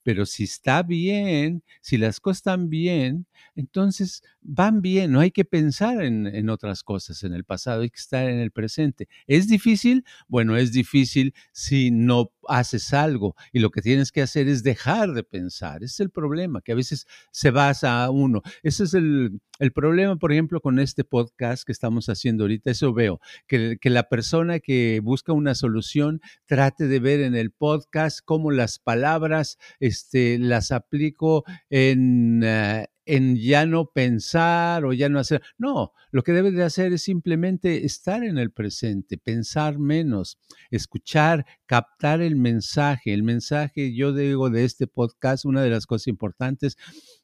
Pero 0.04 0.26
si 0.26 0.46
está 0.46 0.84
bien, 0.84 1.64
si 1.82 1.98
las 1.98 2.20
cosas 2.20 2.38
están 2.38 2.70
bien, 2.70 3.28
entonces 3.56 4.24
van 4.42 4.82
bien, 4.82 5.12
no 5.12 5.20
hay 5.20 5.32
que 5.32 5.46
pensar 5.46 6.02
en, 6.04 6.50
otras 6.50 6.84
cosas 6.84 7.24
en 7.24 7.34
el 7.34 7.44
pasado, 7.44 7.82
hay 7.82 7.90
que 7.90 8.00
estar 8.00 8.30
en 8.30 8.40
el 8.40 8.52
presente. 8.52 9.08
¿Es 9.28 9.48
difícil? 9.48 10.06
Bueno, 10.28 10.56
es 10.56 10.72
difícil 10.72 11.34
si 11.52 11.92
no 11.92 12.32
haces 12.50 12.94
algo 12.94 13.36
y 13.54 13.60
lo 13.60 13.70
que 13.70 13.82
tienes 13.82 14.12
que 14.12 14.22
hacer 14.22 14.48
es 14.48 14.64
dejar 14.64 15.14
de 15.14 15.24
pensar. 15.24 15.84
Ese 15.84 15.94
es 15.94 16.00
el 16.00 16.10
problema, 16.10 16.62
que 16.62 16.72
a 16.72 16.76
veces 16.76 17.08
se 17.32 17.52
basa 17.52 18.04
a 18.04 18.10
uno. 18.10 18.42
Ese 18.64 18.84
es 18.84 18.94
el, 18.94 19.40
problema, 19.74 20.16
por 20.18 20.32
ejemplo, 20.32 20.62
con 20.62 20.80
este 20.80 21.04
podcast 21.04 21.64
que 21.64 21.72
estamos 21.72 22.10
haciendo 22.10 22.44
ahorita. 22.46 22.72
Eso 22.72 22.94
veo, 22.94 23.20
que, 23.48 23.78
que 23.80 23.90
la 23.90 24.10
persona 24.10 24.60
que 24.60 25.00
busca 25.04 25.34
una 25.34 25.56
solución 25.56 26.22
trate 26.46 26.88
de 26.88 27.00
ver 27.00 27.22
en 27.22 27.36
el 27.36 27.52
podcast 27.52 28.20
cómo 28.24 28.52
las 28.52 28.80
palabras 28.80 29.58
este, 29.80 30.40
las 30.40 30.72
aplico 30.72 31.44
en... 31.70 32.42
Eh, 32.44 32.88
en 33.10 33.36
ya 33.36 33.65
no 33.65 33.91
pensar 33.91 34.86
o 34.86 34.93
ya 34.93 35.10
no 35.10 35.19
hacer. 35.19 35.41
No, 35.58 35.93
lo 36.12 36.24
que 36.24 36.32
debe 36.32 36.52
de 36.52 36.63
hacer 36.63 36.93
es 36.93 37.04
simplemente 37.04 37.86
estar 37.86 38.24
en 38.24 38.38
el 38.38 38.52
presente, 38.52 39.17
pensar 39.17 39.80
menos, 39.80 40.38
escuchar, 40.69 41.45
captar 41.65 42.22
el 42.22 42.36
mensaje. 42.36 43.13
El 43.13 43.24
mensaje, 43.24 43.93
yo 43.93 44.13
digo, 44.13 44.50
de 44.50 44.63
este 44.63 44.88
podcast, 44.88 45.45
una 45.45 45.63
de 45.63 45.72
las 45.72 45.86
cosas 45.86 46.08
importantes 46.08 46.78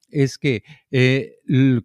es 0.09 0.37
que 0.37 0.63
eh, 0.91 1.35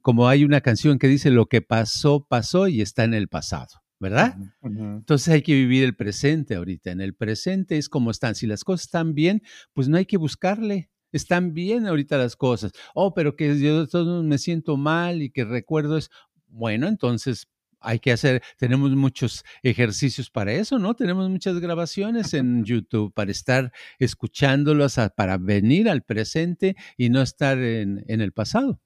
como 0.03 0.29
hay 0.29 0.45
una 0.45 0.61
canción 0.61 0.99
que 0.99 1.09
dice 1.09 1.31
lo 1.31 1.47
que 1.47 1.63
pasó, 1.63 2.27
pasó 2.27 2.69
y 2.69 2.81
está 2.81 3.05
en 3.05 3.15
el 3.15 3.29
pasado. 3.29 3.81
¿verdad? 4.01 4.35
Entonces 4.63 5.29
hay 5.29 5.43
que 5.43 5.53
vivir 5.53 5.85
el 5.85 5.95
presente 5.95 6.55
ahorita. 6.55 6.91
En 6.91 7.03
el 7.03 7.15
presente 7.15 7.77
es 7.77 7.91
como 7.91 8.11
están. 8.11 8.35
Si 8.35 8.47
las 8.47 8.65
cosas 8.65 8.87
están 8.87 9.15
bien, 9.15 9.43
pues 9.75 9.91
no 9.91 9.99
hay 9.99 10.07
que 10.07 10.17
buscarle. 10.17 10.91
Están 11.13 11.55
bien 11.55 11.87
ahorita 11.87 12.19
las 12.19 12.37
cosas. 12.37 12.73
Oh, 12.95 13.15
pero 13.15 13.37
que 13.37 13.59
yo 13.59 13.87
todos 13.87 14.25
me 14.25 14.39
siento 14.39 14.77
mal 14.77 15.23
y 15.23 15.31
que 15.31 15.45
recuerdo 15.45 15.97
es, 15.97 16.11
bueno, 16.49 16.89
entonces 16.89 17.49
hay 17.81 17.99
que 17.99 18.13
hacer, 18.13 18.43
tenemos 18.59 18.91
muchos 18.95 19.45
ejercicios 19.63 20.31
para 20.31 20.53
eso, 20.53 20.79
¿no? 20.79 20.95
Tenemos 20.95 21.29
muchas 21.31 21.59
grabaciones 21.61 22.35
en 22.35 22.65
YouTube 22.65 23.13
para 23.15 23.31
estar 23.31 23.73
escuchándolos, 23.99 24.97
para 25.17 25.39
venir 25.39 25.89
al 25.89 26.03
presente 26.03 26.77
y 26.97 27.09
no 27.09 27.23
estar 27.23 27.59
en, 27.59 28.05
en 28.07 28.21
el 28.21 28.33
pasado. 28.33 28.81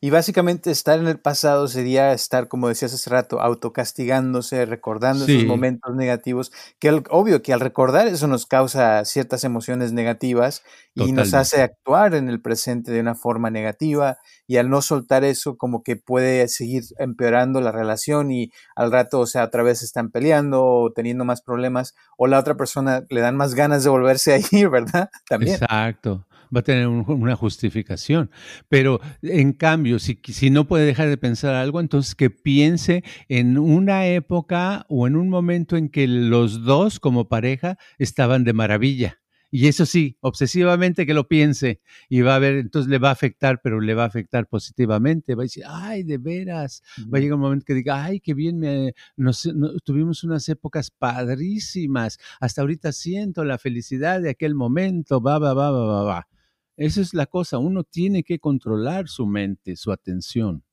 Y 0.00 0.10
básicamente 0.10 0.70
estar 0.70 0.98
en 0.98 1.06
el 1.06 1.18
pasado 1.18 1.68
sería 1.68 2.12
estar, 2.12 2.48
como 2.48 2.68
decías 2.68 2.94
hace 2.94 3.10
rato, 3.10 3.40
autocastigándose, 3.40 4.66
recordando 4.66 5.24
esos 5.24 5.44
momentos 5.44 5.94
negativos, 5.94 6.52
que 6.78 7.02
obvio 7.10 7.42
que 7.42 7.52
al 7.52 7.60
recordar 7.60 8.06
eso 8.06 8.26
nos 8.26 8.46
causa 8.46 9.04
ciertas 9.04 9.44
emociones 9.44 9.92
negativas 9.92 10.62
y 10.94 11.12
nos 11.12 11.34
hace 11.34 11.62
actuar 11.62 12.14
en 12.14 12.28
el 12.28 12.40
presente 12.40 12.92
de 12.92 13.00
una 13.00 13.14
forma 13.14 13.50
negativa 13.50 14.18
y 14.46 14.58
al 14.58 14.70
no 14.70 14.82
soltar 14.82 15.24
eso 15.24 15.56
como 15.56 15.82
que 15.82 15.96
puede 15.96 16.48
seguir 16.48 16.84
empeorando 16.98 17.60
la 17.60 17.72
relación 17.72 18.30
y 18.30 18.52
al 18.76 18.92
rato, 18.92 19.20
o 19.20 19.26
sea, 19.26 19.44
otra 19.44 19.62
vez 19.62 19.82
están 19.82 20.10
peleando 20.10 20.64
o 20.64 20.92
teniendo 20.92 21.24
más 21.24 21.42
problemas 21.42 21.94
o 22.16 22.26
la 22.26 22.38
otra 22.38 22.56
persona 22.56 23.04
le 23.08 23.20
dan 23.20 23.36
más 23.36 23.54
ganas 23.54 23.84
de 23.84 23.90
volverse 23.90 24.34
a 24.34 24.38
ir, 24.52 24.68
¿verdad? 24.68 25.10
También. 25.28 25.54
Exacto 25.54 26.24
va 26.54 26.60
a 26.60 26.64
tener 26.64 26.86
una 26.88 27.36
justificación. 27.36 28.30
Pero 28.68 29.00
en 29.22 29.52
cambio, 29.52 29.98
si, 29.98 30.18
si 30.24 30.50
no 30.50 30.66
puede 30.66 30.86
dejar 30.86 31.08
de 31.08 31.16
pensar 31.16 31.54
algo, 31.54 31.80
entonces 31.80 32.14
que 32.14 32.30
piense 32.30 33.04
en 33.28 33.58
una 33.58 34.06
época 34.06 34.86
o 34.88 35.06
en 35.06 35.16
un 35.16 35.28
momento 35.28 35.76
en 35.76 35.88
que 35.88 36.06
los 36.06 36.64
dos 36.64 37.00
como 37.00 37.28
pareja 37.28 37.78
estaban 37.98 38.44
de 38.44 38.52
maravilla. 38.52 39.18
Y 39.56 39.68
eso 39.68 39.86
sí, 39.86 40.18
obsesivamente 40.20 41.06
que 41.06 41.14
lo 41.14 41.28
piense 41.28 41.80
y 42.08 42.22
va 42.22 42.34
a 42.34 42.40
ver, 42.40 42.56
entonces 42.56 42.90
le 42.90 42.98
va 42.98 43.10
a 43.10 43.12
afectar, 43.12 43.60
pero 43.62 43.80
le 43.80 43.94
va 43.94 44.02
a 44.02 44.06
afectar 44.06 44.48
positivamente. 44.48 45.36
Va 45.36 45.42
a 45.42 45.44
decir, 45.44 45.62
ay, 45.64 46.02
de 46.02 46.18
veras. 46.18 46.82
Va 47.02 47.18
a 47.18 47.20
llegar 47.20 47.36
un 47.36 47.42
momento 47.42 47.64
que 47.64 47.74
diga, 47.74 48.02
ay, 48.02 48.18
qué 48.18 48.34
bien, 48.34 48.58
me, 48.58 48.94
nos, 49.16 49.48
tuvimos 49.84 50.24
unas 50.24 50.48
épocas 50.48 50.90
padrísimas. 50.90 52.18
Hasta 52.40 52.62
ahorita 52.62 52.90
siento 52.90 53.44
la 53.44 53.56
felicidad 53.58 54.20
de 54.20 54.30
aquel 54.30 54.56
momento. 54.56 55.20
Va, 55.20 55.38
va, 55.38 55.54
va, 55.54 55.70
va, 55.70 55.86
va, 55.86 56.02
va. 56.02 56.28
Esa 56.76 57.00
es 57.00 57.14
la 57.14 57.26
cosa. 57.26 57.58
Uno 57.58 57.84
tiene 57.84 58.22
que 58.22 58.38
controlar 58.38 59.08
su 59.08 59.26
mente, 59.26 59.76
su 59.76 59.92
atención. 59.92 60.64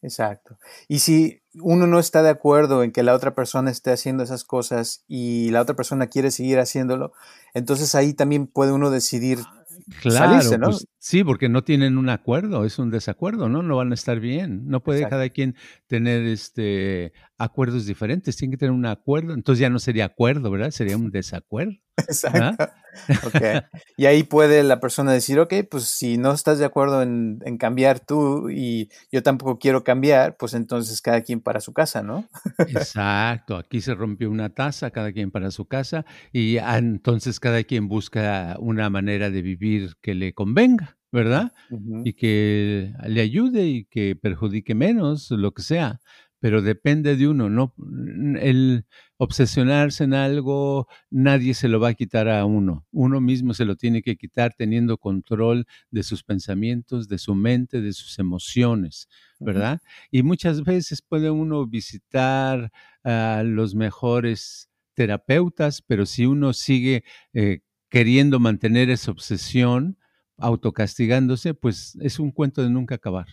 Exacto. 0.00 0.58
Y 0.86 1.00
si 1.00 1.42
uno 1.54 1.86
no 1.86 1.98
está 1.98 2.22
de 2.22 2.30
acuerdo 2.30 2.84
en 2.84 2.92
que 2.92 3.02
la 3.02 3.14
otra 3.14 3.34
persona 3.34 3.70
esté 3.70 3.90
haciendo 3.90 4.22
esas 4.22 4.44
cosas 4.44 5.04
y 5.08 5.50
la 5.50 5.60
otra 5.60 5.74
persona 5.74 6.06
quiere 6.06 6.30
seguir 6.30 6.58
haciéndolo, 6.60 7.12
entonces 7.52 7.94
ahí 7.94 8.14
también 8.14 8.46
puede 8.46 8.72
uno 8.72 8.90
decidir 8.90 9.40
Claro, 10.00 10.58
¿no? 10.58 10.66
Pues, 10.66 10.86
sí, 10.98 11.24
porque 11.24 11.48
no 11.48 11.62
tienen 11.62 11.98
un 11.98 12.08
acuerdo, 12.08 12.64
es 12.64 12.78
un 12.78 12.90
desacuerdo, 12.90 13.48
¿no? 13.48 13.62
No 13.62 13.76
van 13.76 13.92
a 13.92 13.94
estar 13.94 14.20
bien. 14.20 14.66
No 14.66 14.82
puede 14.82 15.08
cada 15.08 15.28
quien 15.28 15.56
tener 15.86 16.24
este 16.26 17.12
acuerdos 17.36 17.86
diferentes, 17.86 18.36
tiene 18.36 18.52
que 18.52 18.58
tener 18.58 18.72
un 18.72 18.86
acuerdo. 18.86 19.34
Entonces 19.34 19.60
ya 19.60 19.70
no 19.70 19.78
sería 19.78 20.06
acuerdo, 20.06 20.50
¿verdad? 20.50 20.70
Sería 20.70 20.96
un 20.96 21.10
desacuerdo. 21.10 21.78
Exacto. 22.06 22.68
Y 23.96 24.06
ahí 24.06 24.24
puede 24.24 24.62
la 24.64 24.80
persona 24.80 25.12
decir, 25.12 25.38
ok, 25.38 25.54
pues 25.70 25.84
si 25.84 26.18
no 26.18 26.32
estás 26.32 26.58
de 26.58 26.64
acuerdo 26.64 27.02
en, 27.02 27.38
cambiar 27.58 28.00
tú 28.00 28.50
y 28.50 28.90
yo 29.12 29.22
tampoco 29.22 29.58
quiero 29.58 29.84
cambiar, 29.84 30.36
pues 30.36 30.54
entonces 30.54 31.00
cada 31.00 31.20
quien 31.22 31.40
para 31.40 31.60
su 31.60 31.72
casa, 31.72 32.02
¿no? 32.02 32.28
Exacto. 32.58 33.56
Aquí 33.56 33.80
se 33.80 33.94
rompió 33.94 34.30
una 34.30 34.50
taza, 34.50 34.90
cada 34.90 35.12
quien 35.12 35.30
para 35.30 35.50
su 35.50 35.66
casa 35.66 36.04
y 36.32 36.58
entonces 36.58 37.40
cada 37.40 37.62
quien 37.62 37.88
busca 37.88 38.56
una 38.58 38.90
manera 38.90 39.30
de 39.30 39.42
vivir 39.42 39.94
que 40.00 40.14
le 40.14 40.32
convenga. 40.32 40.96
¿verdad? 41.10 41.54
Y 42.04 42.12
que 42.12 42.92
le 43.06 43.22
ayude 43.22 43.64
y 43.64 43.84
que 43.86 44.14
perjudique 44.14 44.74
menos, 44.74 45.30
lo 45.30 45.52
que 45.52 45.62
sea 45.62 46.00
pero 46.40 46.62
depende 46.62 47.16
de 47.16 47.28
uno, 47.28 47.48
¿no? 47.50 47.74
El 48.40 48.86
obsesionarse 49.16 50.04
en 50.04 50.14
algo, 50.14 50.86
nadie 51.10 51.54
se 51.54 51.68
lo 51.68 51.80
va 51.80 51.88
a 51.88 51.94
quitar 51.94 52.28
a 52.28 52.44
uno. 52.44 52.86
Uno 52.92 53.20
mismo 53.20 53.54
se 53.54 53.64
lo 53.64 53.76
tiene 53.76 54.02
que 54.02 54.16
quitar 54.16 54.54
teniendo 54.56 54.98
control 54.98 55.66
de 55.90 56.02
sus 56.02 56.22
pensamientos, 56.22 57.08
de 57.08 57.18
su 57.18 57.34
mente, 57.34 57.80
de 57.80 57.92
sus 57.92 58.18
emociones, 58.18 59.08
¿verdad? 59.40 59.80
Y 60.10 60.22
muchas 60.22 60.62
veces 60.62 61.02
puede 61.02 61.30
uno 61.30 61.66
visitar 61.66 62.70
a 63.02 63.42
los 63.44 63.74
mejores 63.74 64.70
terapeutas, 64.94 65.82
pero 65.82 66.06
si 66.06 66.26
uno 66.26 66.52
sigue 66.52 67.04
eh, 67.32 67.60
queriendo 67.88 68.38
mantener 68.38 68.90
esa 68.90 69.10
obsesión, 69.10 69.98
autocastigándose, 70.36 71.54
pues 71.54 71.96
es 72.00 72.18
un 72.20 72.30
cuento 72.30 72.62
de 72.62 72.70
nunca 72.70 72.94
acabar. 72.94 73.26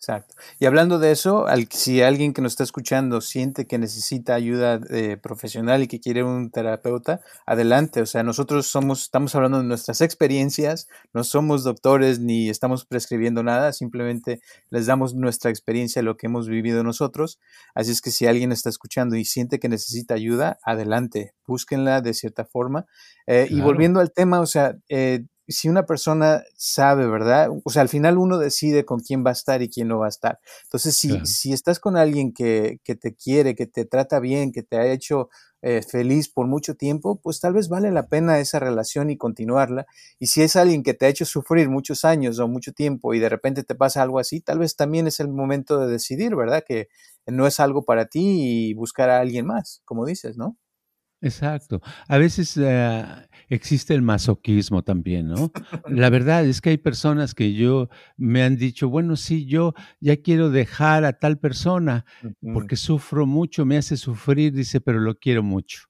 Exacto. 0.00 0.36
Y 0.60 0.66
hablando 0.66 1.00
de 1.00 1.10
eso, 1.10 1.46
si 1.70 2.02
alguien 2.02 2.32
que 2.32 2.40
nos 2.40 2.52
está 2.52 2.62
escuchando 2.62 3.20
siente 3.20 3.66
que 3.66 3.78
necesita 3.78 4.36
ayuda 4.36 4.78
eh, 4.90 5.16
profesional 5.16 5.82
y 5.82 5.88
que 5.88 5.98
quiere 5.98 6.22
un 6.22 6.52
terapeuta, 6.52 7.20
adelante. 7.46 8.00
O 8.00 8.06
sea, 8.06 8.22
nosotros 8.22 8.68
somos, 8.68 9.02
estamos 9.02 9.34
hablando 9.34 9.58
de 9.58 9.64
nuestras 9.64 10.00
experiencias, 10.00 10.86
no 11.12 11.24
somos 11.24 11.64
doctores 11.64 12.20
ni 12.20 12.48
estamos 12.48 12.84
prescribiendo 12.84 13.42
nada, 13.42 13.72
simplemente 13.72 14.40
les 14.70 14.86
damos 14.86 15.16
nuestra 15.16 15.50
experiencia, 15.50 16.00
lo 16.00 16.16
que 16.16 16.28
hemos 16.28 16.48
vivido 16.48 16.84
nosotros. 16.84 17.40
Así 17.74 17.90
es 17.90 18.00
que 18.00 18.12
si 18.12 18.26
alguien 18.26 18.52
está 18.52 18.68
escuchando 18.68 19.16
y 19.16 19.24
siente 19.24 19.58
que 19.58 19.68
necesita 19.68 20.14
ayuda, 20.14 20.60
adelante, 20.62 21.34
búsquenla 21.44 22.02
de 22.02 22.14
cierta 22.14 22.44
forma. 22.44 22.86
Eh, 23.26 23.48
y 23.50 23.60
volviendo 23.60 23.98
al 23.98 24.12
tema, 24.12 24.38
o 24.38 24.46
sea, 24.46 24.76
eh, 24.88 25.24
si 25.52 25.68
una 25.68 25.86
persona 25.86 26.44
sabe, 26.56 27.06
¿verdad? 27.06 27.48
O 27.64 27.70
sea, 27.70 27.82
al 27.82 27.88
final 27.88 28.18
uno 28.18 28.38
decide 28.38 28.84
con 28.84 29.00
quién 29.00 29.24
va 29.24 29.30
a 29.30 29.32
estar 29.32 29.62
y 29.62 29.68
quién 29.68 29.88
no 29.88 29.98
va 29.98 30.06
a 30.06 30.10
estar. 30.10 30.38
Entonces, 30.64 30.96
si, 30.96 31.24
si 31.26 31.52
estás 31.52 31.80
con 31.80 31.96
alguien 31.96 32.32
que, 32.32 32.80
que, 32.84 32.94
te 32.94 33.14
quiere, 33.14 33.54
que 33.54 33.66
te 33.66 33.84
trata 33.84 34.20
bien, 34.20 34.52
que 34.52 34.62
te 34.62 34.76
ha 34.76 34.86
hecho 34.86 35.28
eh, 35.60 35.82
feliz 35.82 36.28
por 36.28 36.46
mucho 36.46 36.76
tiempo, 36.76 37.20
pues 37.20 37.40
tal 37.40 37.54
vez 37.54 37.68
vale 37.68 37.90
la 37.90 38.06
pena 38.06 38.38
esa 38.38 38.60
relación 38.60 39.10
y 39.10 39.16
continuarla. 39.16 39.86
Y 40.20 40.28
si 40.28 40.42
es 40.42 40.54
alguien 40.54 40.84
que 40.84 40.94
te 40.94 41.06
ha 41.06 41.08
hecho 41.08 41.24
sufrir 41.24 41.68
muchos 41.68 42.04
años 42.04 42.38
o 42.38 42.46
mucho 42.46 42.72
tiempo 42.72 43.12
y 43.14 43.18
de 43.18 43.28
repente 43.28 43.64
te 43.64 43.74
pasa 43.74 44.02
algo 44.02 44.20
así, 44.20 44.40
tal 44.40 44.60
vez 44.60 44.76
también 44.76 45.08
es 45.08 45.18
el 45.18 45.28
momento 45.28 45.80
de 45.80 45.90
decidir, 45.90 46.36
¿verdad? 46.36 46.62
Que 46.66 46.88
no 47.26 47.46
es 47.46 47.58
algo 47.58 47.84
para 47.84 48.06
ti 48.06 48.70
y 48.70 48.74
buscar 48.74 49.10
a 49.10 49.18
alguien 49.20 49.46
más, 49.46 49.82
como 49.84 50.06
dices, 50.06 50.36
¿no? 50.36 50.56
Exacto. 51.20 51.80
A 52.06 52.16
veces 52.18 52.56
eh, 52.56 53.04
existe 53.48 53.94
el 53.94 54.02
masoquismo 54.02 54.82
también, 54.82 55.28
¿no? 55.28 55.50
La 55.88 56.10
verdad 56.10 56.44
es 56.44 56.60
que 56.60 56.70
hay 56.70 56.78
personas 56.78 57.34
que 57.34 57.54
yo 57.54 57.88
me 58.16 58.42
han 58.42 58.56
dicho, 58.56 58.88
bueno, 58.88 59.16
sí, 59.16 59.46
yo 59.46 59.74
ya 60.00 60.16
quiero 60.18 60.50
dejar 60.50 61.04
a 61.04 61.18
tal 61.18 61.38
persona 61.38 62.04
porque 62.52 62.76
sufro 62.76 63.26
mucho, 63.26 63.64
me 63.64 63.76
hace 63.76 63.96
sufrir, 63.96 64.52
dice, 64.52 64.80
pero 64.80 65.00
lo 65.00 65.16
quiero 65.16 65.42
mucho. 65.42 65.80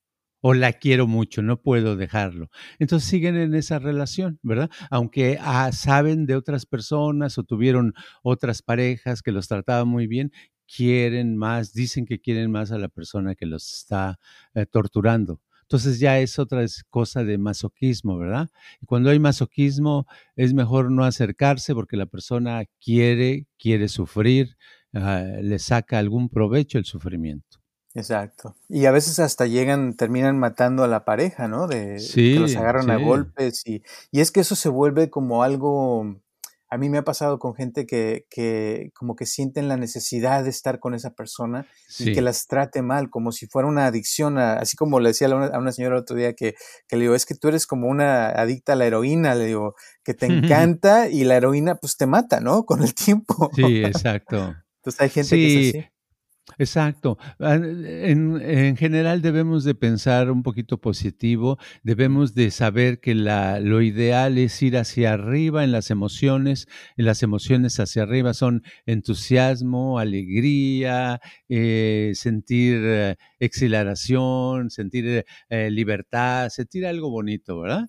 O 0.41 0.55
la 0.55 0.73
quiero 0.73 1.09
mucho, 1.09 1.43
no 1.43 1.61
puedo 1.61 1.97
dejarlo. 1.97 2.49
Entonces 2.79 3.09
siguen 3.09 3.37
en 3.37 3.57
esa 3.57 3.81
relación, 3.81 4.38
¿verdad? 4.43 4.71
Aunque 4.88 5.37
ah, 5.41 5.73
saben 5.73 6.27
de 6.27 6.37
otras 6.37 6.64
personas 6.64 7.38
o 7.38 7.43
tuvieron 7.43 7.93
otras 8.23 8.62
parejas 8.62 9.21
que 9.21 9.33
los 9.33 9.49
trataban 9.49 9.88
muy 9.88 10.07
bien, 10.07 10.31
quieren 10.74 11.37
más, 11.37 11.72
dicen 11.72 12.07
que 12.07 12.20
quieren 12.20 12.50
más 12.50 12.72
a 12.72 12.78
la 12.78 12.88
persona 12.88 13.35
que 13.35 13.46
los 13.46 13.66
está 13.72 14.18
eh, 14.54 14.66
torturando. 14.66 15.40
Entonces 15.62 15.98
ya 16.00 16.18
es 16.18 16.38
otra 16.38 16.64
cosa 16.88 17.24
de 17.24 17.37
masoquismo, 17.37 18.16
¿verdad? 18.16 18.48
Y 18.81 18.87
cuando 18.87 19.11
hay 19.11 19.18
masoquismo 19.18 20.07
es 20.35 20.54
mejor 20.54 20.90
no 20.90 21.04
acercarse 21.04 21.74
porque 21.74 21.98
la 21.98 22.07
persona 22.07 22.64
quiere, 22.83 23.46
quiere 23.59 23.88
sufrir, 23.88 24.57
ah, 24.94 25.22
le 25.42 25.59
saca 25.59 25.98
algún 25.98 26.31
provecho 26.31 26.78
el 26.78 26.87
sufrimiento. 26.87 27.59
Exacto. 27.94 28.57
Y 28.68 28.87
a 28.87 28.92
veces 28.92 29.18
hasta 29.18 29.46
llegan, 29.46 29.94
terminan 29.94 30.38
matando 30.38 30.85
a 30.85 30.88
la 30.88 31.04
pareja, 31.04 31.48
¿no? 31.48 31.66
De 31.66 32.02
que 32.14 32.38
los 32.38 32.57
agarran 32.57 32.90
a 32.90 32.96
golpes 32.96 33.66
y, 33.66 33.83
y 34.11 34.20
es 34.20 34.31
que 34.31 34.40
eso 34.40 34.54
se 34.54 34.68
vuelve 34.68 35.11
como 35.11 35.42
algo 35.42 36.18
a 36.70 36.76
mí 36.76 36.88
me 36.90 36.98
ha 36.98 37.04
pasado 37.04 37.38
con 37.38 37.54
gente 37.54 37.87
que, 37.87 38.26
que, 38.28 38.90
como 38.94 39.16
que 39.16 39.24
sienten 39.24 39.68
la 39.68 39.76
necesidad 39.76 40.44
de 40.44 40.50
estar 40.50 40.81
con 40.81 40.94
esa 40.94 41.14
persona 41.14 41.66
y 41.98 42.12
que 42.12 42.20
las 42.20 42.46
trate 42.46 42.83
mal, 42.83 43.09
como 43.09 43.33
si 43.33 43.46
fuera 43.46 43.68
una 43.68 43.87
adicción, 43.87 44.38
así 44.38 44.76
como 44.76 45.00
le 45.00 45.11
decía 45.11 45.28
a 45.28 45.59
una, 45.59 45.72
señora 45.72 45.96
el 45.96 46.02
otro 46.02 46.16
día 46.16 46.35
que, 46.35 46.54
que, 46.87 46.96
le 46.96 47.02
digo, 47.02 47.14
es 47.14 47.24
que 47.24 47.35
tú 47.35 47.48
eres 47.48 47.66
como 47.66 47.88
una 47.88 48.28
adicta 48.28 48.74
a 48.74 48.76
la 48.76 48.87
heroína, 48.87 49.35
le 49.35 49.46
digo, 49.46 49.76
que 50.04 50.14
te 50.14 50.26
encanta 50.26 51.09
y 51.09 51.24
la 51.24 51.37
heroína 51.37 51.76
pues 51.76 51.96
te 51.96 52.07
mata, 52.07 52.40
¿no? 52.40 52.64
Con 52.66 52.83
el 52.83 52.94
tiempo. 52.94 53.50
Sí, 53.54 53.83
exacto. 53.85 54.54
Entonces 54.76 55.00
hay 55.00 55.09
gente 55.09 55.37
que 55.37 55.68
es 55.68 55.76
así. 55.76 55.97
Exacto. 56.56 57.18
Ah, 57.38 57.56
en, 57.56 58.76
general 58.76 59.20
debemos 59.22 59.64
de 59.64 59.74
pensar 59.74 60.30
un 60.30 60.42
poquito 60.42 60.80
positivo, 60.80 61.58
debemos 61.82 62.34
de 62.34 62.50
saber 62.50 63.00
que 63.00 63.14
la, 63.14 63.61
lo 63.61 63.82
ideal 63.82 64.38
es 64.38 64.61
ir 64.62 64.76
hacia 64.78 65.12
arriba 65.12 65.62
en 65.64 65.72
las 65.72 65.90
emociones, 65.90 66.66
y 66.96 67.02
las 67.02 67.22
emociones 67.22 67.78
hacia 67.80 68.04
arriba 68.04 68.32
son 68.34 68.62
entusiasmo, 68.87 69.98
alegría, 69.98 71.20
eh, 71.48 72.12
sentir 72.14 72.80
eh, 72.84 73.16
exhilaración, 73.38 74.70
sentir 74.70 75.24
eh, 75.50 75.70
libertad, 75.70 76.48
sentir 76.48 76.87
algo 76.87 77.11
bonito, 77.11 77.61
¿verdad? 77.61 77.88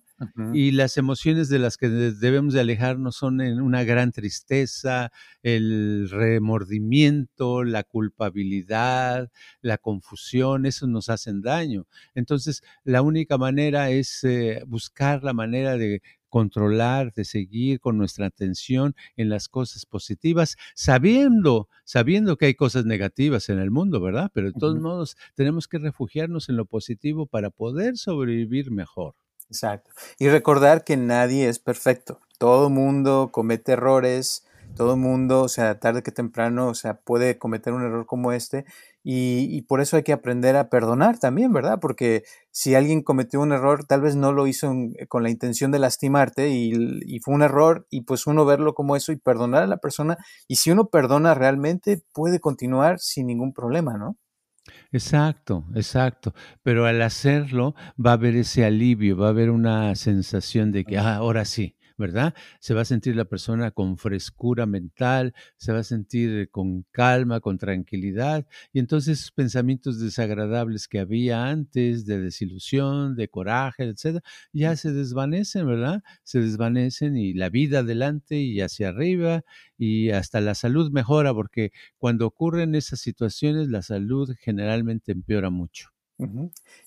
Y 0.52 0.72
las 0.72 0.98
emociones 0.98 1.48
de 1.48 1.58
las 1.58 1.76
que 1.78 1.88
debemos 1.88 2.52
de 2.52 2.60
alejarnos 2.60 3.16
son 3.16 3.40
en 3.40 3.60
una 3.60 3.84
gran 3.84 4.12
tristeza, 4.12 5.10
el 5.42 6.08
remordimiento, 6.10 7.64
la 7.64 7.84
culpabilidad, 7.84 9.30
la 9.62 9.78
confusión, 9.78 10.66
eso 10.66 10.86
nos 10.86 11.08
hacen 11.08 11.40
daño. 11.40 11.86
Entonces, 12.14 12.62
la 12.84 13.00
única 13.00 13.38
manera 13.38 13.90
es 13.90 14.22
eh, 14.24 14.62
buscar 14.66 15.24
la 15.24 15.32
manera 15.32 15.78
de 15.78 16.02
controlar, 16.28 17.12
de 17.12 17.24
seguir 17.24 17.80
con 17.80 17.98
nuestra 17.98 18.26
atención 18.26 18.94
en 19.16 19.28
las 19.28 19.48
cosas 19.48 19.84
positivas, 19.84 20.56
sabiendo, 20.74 21.68
sabiendo 21.84 22.36
que 22.36 22.46
hay 22.46 22.54
cosas 22.54 22.86
negativas 22.86 23.48
en 23.50 23.58
el 23.58 23.70
mundo, 23.70 24.00
¿verdad? 24.00 24.30
Pero 24.32 24.46
de 24.48 24.54
todos 24.54 24.78
modos 24.78 25.16
tenemos 25.34 25.68
que 25.68 25.78
refugiarnos 25.78 26.48
en 26.48 26.56
lo 26.56 26.64
positivo 26.66 27.26
para 27.26 27.50
poder 27.50 27.98
sobrevivir 27.98 28.70
mejor. 28.70 29.14
Exacto. 29.50 29.90
Y 30.18 30.28
recordar 30.28 30.84
que 30.84 30.96
nadie 30.96 31.48
es 31.48 31.58
perfecto. 31.58 32.20
Todo 32.38 32.70
mundo 32.70 33.30
comete 33.32 33.72
errores, 33.72 34.46
todo 34.76 34.96
mundo, 34.96 35.42
o 35.42 35.48
sea, 35.48 35.80
tarde 35.80 36.02
que 36.02 36.12
temprano, 36.12 36.68
o 36.68 36.74
sea, 36.74 36.94
puede 36.94 37.36
cometer 37.36 37.72
un 37.72 37.82
error 37.82 38.06
como 38.06 38.32
este 38.32 38.64
y, 39.02 39.62
por 39.62 39.80
eso 39.80 39.96
hay 39.96 40.02
que 40.04 40.12
aprender 40.12 40.56
a 40.56 40.68
perdonar 40.68 41.18
también, 41.18 41.52
¿verdad? 41.52 41.78
Porque 41.80 42.22
si 42.50 42.74
alguien 42.74 43.02
cometió 43.02 43.40
un 43.40 43.52
error, 43.52 43.84
tal 43.84 44.02
vez 44.02 44.14
no 44.14 44.32
lo 44.32 44.46
hizo 44.46 44.72
con 45.08 45.22
la 45.22 45.30
intención 45.30 45.70
de 45.72 45.78
lastimarte 45.78 46.50
y, 46.50 46.72
y, 47.06 47.20
fue 47.20 47.34
un 47.34 47.42
error 47.42 47.86
y 47.90 48.02
pues 48.02 48.26
uno 48.26 48.44
verlo 48.44 48.74
como 48.74 48.96
eso 48.96 49.10
y 49.12 49.16
perdonar 49.16 49.62
a 49.64 49.66
la 49.66 49.78
persona. 49.78 50.18
Y 50.48 50.56
si 50.56 50.70
uno 50.70 50.86
perdona 50.88 51.34
realmente, 51.34 52.02
puede 52.12 52.40
continuar 52.40 53.00
sin 53.00 53.26
ningún 53.26 53.52
problema, 53.52 53.96
¿no? 53.98 54.16
Exacto, 54.92 55.66
exacto. 55.74 56.34
Pero 56.62 56.86
al 56.86 57.00
hacerlo 57.02 57.74
va 58.04 58.10
a 58.10 58.14
haber 58.14 58.34
ese 58.36 58.64
alivio, 58.64 59.16
va 59.16 59.26
a 59.26 59.30
haber 59.30 59.50
una 59.50 59.94
sensación 59.94 60.72
de 60.72 60.84
que 60.84 60.98
ah, 60.98 61.16
ahora 61.16 61.44
sí, 61.44 61.76
¿verdad? 62.00 62.34
Se 62.60 62.74
va 62.74 62.82
a 62.82 62.84
sentir 62.84 63.14
la 63.16 63.24
persona 63.26 63.70
con 63.70 63.96
frescura 63.98 64.66
mental, 64.66 65.34
se 65.56 65.72
va 65.72 65.80
a 65.80 65.84
sentir 65.84 66.50
con 66.50 66.84
calma, 66.90 67.40
con 67.40 67.58
tranquilidad, 67.58 68.46
y 68.72 68.80
entonces 68.80 69.18
esos 69.20 69.32
pensamientos 69.32 70.00
desagradables 70.00 70.88
que 70.88 70.98
había 71.00 71.46
antes 71.46 72.06
de 72.06 72.18
desilusión, 72.20 73.14
de 73.16 73.28
coraje, 73.28 73.84
etcétera, 73.84 74.22
ya 74.52 74.76
se 74.76 74.92
desvanecen, 74.92 75.66
¿verdad? 75.66 76.02
Se 76.24 76.40
desvanecen 76.40 77.16
y 77.16 77.34
la 77.34 77.48
vida 77.50 77.80
adelante 77.80 78.36
y 78.40 78.60
hacia 78.60 78.88
arriba 78.88 79.42
y 79.78 80.10
hasta 80.10 80.40
la 80.40 80.54
salud 80.54 80.90
mejora 80.90 81.32
porque 81.34 81.72
cuando 81.98 82.26
ocurren 82.26 82.74
esas 82.74 83.00
situaciones 83.00 83.68
la 83.68 83.82
salud 83.82 84.34
generalmente 84.40 85.12
empeora 85.12 85.50
mucho. 85.50 85.89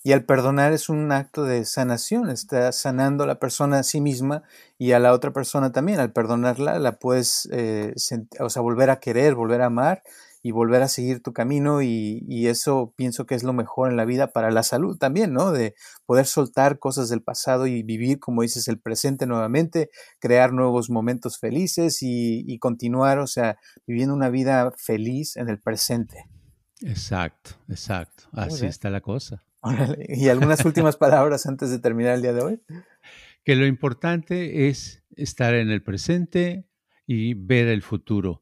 Y 0.03 0.11
al 0.11 0.25
perdonar 0.25 0.73
es 0.73 0.89
un 0.89 1.11
acto 1.11 1.43
de 1.43 1.65
sanación, 1.65 2.29
está 2.29 2.71
sanando 2.71 3.23
a 3.23 3.27
la 3.27 3.39
persona 3.39 3.79
a 3.79 3.83
sí 3.83 4.01
misma 4.01 4.43
y 4.77 4.91
a 4.91 4.99
la 4.99 5.13
otra 5.13 5.31
persona 5.31 5.71
también. 5.71 5.99
Al 5.99 6.11
perdonarla 6.11 6.79
la 6.79 6.99
puedes, 6.99 7.47
eh, 7.51 7.93
o 8.39 8.49
sea, 8.49 8.61
volver 8.61 8.89
a 8.89 8.99
querer, 8.99 9.35
volver 9.35 9.61
a 9.61 9.67
amar 9.67 10.03
y 10.45 10.51
volver 10.51 10.81
a 10.81 10.89
seguir 10.89 11.23
tu 11.23 11.31
camino 11.31 11.81
y, 11.81 12.47
eso 12.47 12.93
pienso 12.97 13.25
que 13.25 13.35
es 13.35 13.43
lo 13.43 13.53
mejor 13.53 13.89
en 13.89 13.95
la 13.95 14.03
vida 14.03 14.27
para 14.33 14.51
la 14.51 14.63
salud 14.63 14.97
también, 14.97 15.31
¿no? 15.31 15.51
De 15.53 15.75
poder 16.05 16.25
soltar 16.25 16.77
cosas 16.77 17.07
del 17.09 17.21
pasado 17.23 17.67
y 17.67 17.83
vivir, 17.83 18.19
como 18.19 18.41
dices, 18.41 18.67
el 18.67 18.79
presente 18.79 19.25
nuevamente, 19.25 19.89
crear 20.19 20.51
nuevos 20.51 20.89
momentos 20.89 21.39
felices 21.39 22.03
y, 22.03 22.43
y 22.45 22.59
continuar, 22.59 23.19
o 23.19 23.27
sea, 23.27 23.57
viviendo 23.87 24.13
una 24.13 24.29
vida 24.29 24.73
feliz 24.77 25.37
en 25.37 25.47
el 25.49 25.59
presente. 25.61 26.25
Exacto, 26.83 27.51
exacto. 27.69 28.23
Así 28.33 28.65
está 28.65 28.89
la 28.89 29.01
cosa. 29.01 29.43
¿Y 30.09 30.27
algunas 30.27 30.63
últimas 30.65 30.97
palabras 30.97 31.45
antes 31.45 31.69
de 31.69 31.79
terminar 31.79 32.15
el 32.15 32.21
día 32.21 32.33
de 32.33 32.41
hoy? 32.41 32.61
Que 33.43 33.55
lo 33.55 33.65
importante 33.65 34.67
es 34.67 35.03
estar 35.15 35.53
en 35.53 35.69
el 35.69 35.81
presente 35.81 36.65
y 37.05 37.33
ver 37.33 37.67
el 37.67 37.81
futuro. 37.81 38.41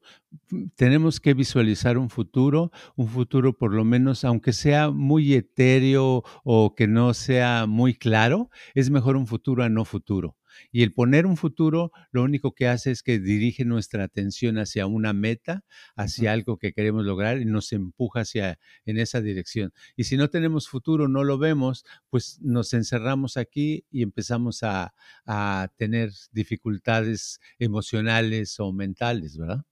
Tenemos 0.76 1.20
que 1.20 1.34
visualizar 1.34 1.98
un 1.98 2.10
futuro, 2.10 2.70
un 2.96 3.08
futuro 3.08 3.56
por 3.56 3.74
lo 3.74 3.84
menos, 3.84 4.24
aunque 4.24 4.52
sea 4.52 4.90
muy 4.90 5.34
etéreo 5.34 6.22
o 6.44 6.74
que 6.74 6.86
no 6.86 7.14
sea 7.14 7.66
muy 7.66 7.94
claro, 7.94 8.50
es 8.74 8.90
mejor 8.90 9.16
un 9.16 9.26
futuro 9.26 9.62
a 9.62 9.68
no 9.68 9.84
futuro. 9.84 10.36
Y 10.70 10.82
el 10.82 10.92
poner 10.92 11.26
un 11.26 11.36
futuro 11.36 11.92
lo 12.10 12.22
único 12.22 12.52
que 12.52 12.68
hace 12.68 12.90
es 12.90 13.02
que 13.02 13.18
dirige 13.18 13.64
nuestra 13.64 14.04
atención 14.04 14.58
hacia 14.58 14.86
una 14.86 15.12
meta, 15.12 15.64
hacia 15.96 16.32
algo 16.32 16.58
que 16.58 16.72
queremos 16.72 17.04
lograr 17.04 17.40
y 17.40 17.44
nos 17.44 17.72
empuja 17.72 18.20
hacia 18.20 18.58
en 18.84 18.98
esa 18.98 19.20
dirección. 19.20 19.72
Y 19.96 20.04
si 20.04 20.16
no 20.16 20.30
tenemos 20.30 20.68
futuro, 20.68 21.08
no 21.08 21.24
lo 21.24 21.38
vemos, 21.38 21.84
pues 22.10 22.38
nos 22.40 22.74
encerramos 22.74 23.36
aquí 23.36 23.84
y 23.90 24.02
empezamos 24.02 24.62
a, 24.62 24.94
a 25.26 25.68
tener 25.76 26.10
dificultades 26.32 27.40
emocionales 27.58 28.58
o 28.60 28.72
mentales, 28.72 29.36
¿verdad? 29.36 29.64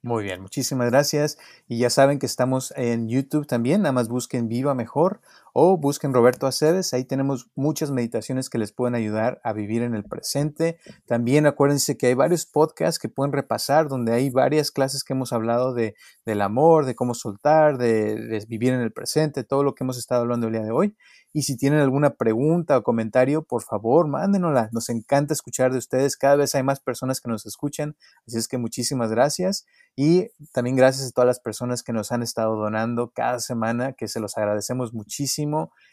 Muy 0.03 0.25
bien, 0.25 0.43
muchísimas 0.43 0.91
gracias. 0.91 1.39
Y 1.67 1.79
ya 1.79 1.89
saben 1.89 2.19
que 2.19 2.27
estamos 2.27 2.75
en 2.77 3.09
YouTube 3.09 3.47
también, 3.47 3.81
nada 3.81 3.93
más 3.93 4.09
busquen 4.09 4.47
Viva 4.47 4.75
Mejor 4.75 5.23
o 5.61 5.77
busquen 5.77 6.15
Roberto 6.15 6.47
Aceves, 6.47 6.95
ahí 6.95 7.05
tenemos 7.05 7.51
muchas 7.57 7.91
meditaciones 7.91 8.49
que 8.49 8.59
les 8.59 8.71
pueden 8.71 8.95
ayudar 8.95 9.41
a 9.43 9.53
vivir 9.53 9.83
en 9.83 9.97
el 9.97 10.05
presente. 10.05 10.79
También 11.05 11.47
acuérdense 11.47 11.97
que 11.97 12.07
hay 12.07 12.15
varios 12.15 12.47
podcasts 12.47 13.01
que 13.01 13.09
pueden 13.09 13.33
repasar 13.33 13.89
donde 13.89 14.13
hay 14.13 14.31
varias 14.31 14.71
clases 14.71 15.03
que 15.03 15.15
hemos 15.15 15.33
hablado 15.33 15.75
de, 15.75 15.97
del 16.25 16.43
amor, 16.43 16.87
de 16.87 16.95
cómo 16.95 17.13
soltar, 17.13 17.77
de, 17.77 18.15
de 18.15 18.47
vivir 18.47 18.73
en 18.73 18.83
el 18.83 18.93
presente, 18.93 19.43
todo 19.43 19.65
lo 19.65 19.75
que 19.75 19.83
hemos 19.83 19.99
estado 19.99 20.21
hablando 20.21 20.47
el 20.47 20.53
día 20.53 20.63
de 20.63 20.71
hoy. 20.71 20.95
Y 21.33 21.43
si 21.43 21.57
tienen 21.57 21.81
alguna 21.81 22.15
pregunta 22.15 22.79
o 22.79 22.83
comentario, 22.83 23.43
por 23.43 23.63
favor, 23.63 24.09
mándenosla. 24.09 24.71
Nos 24.73 24.89
encanta 24.89 25.35
escuchar 25.35 25.73
de 25.73 25.79
ustedes. 25.79 26.17
Cada 26.17 26.37
vez 26.37 26.55
hay 26.55 26.63
más 26.63 26.81
personas 26.81 27.21
que 27.21 27.29
nos 27.29 27.45
escuchan. 27.47 27.97
Así 28.27 28.39
es 28.39 28.49
que 28.49 28.59
muchísimas 28.59 29.11
gracias. 29.11 29.67
Y 29.95 30.29
también 30.53 30.77
gracias 30.77 31.09
a 31.09 31.13
todas 31.13 31.27
las 31.27 31.41
personas 31.41 31.83
que 31.83 31.93
nos 31.93 32.13
han 32.13 32.23
estado 32.23 32.57
donando 32.57 33.11
cada 33.11 33.41
semana, 33.41 33.93
que 33.93 34.09
se 34.09 34.21
los 34.21 34.39
agradecemos 34.39 34.95
muchísimo. 34.95 35.48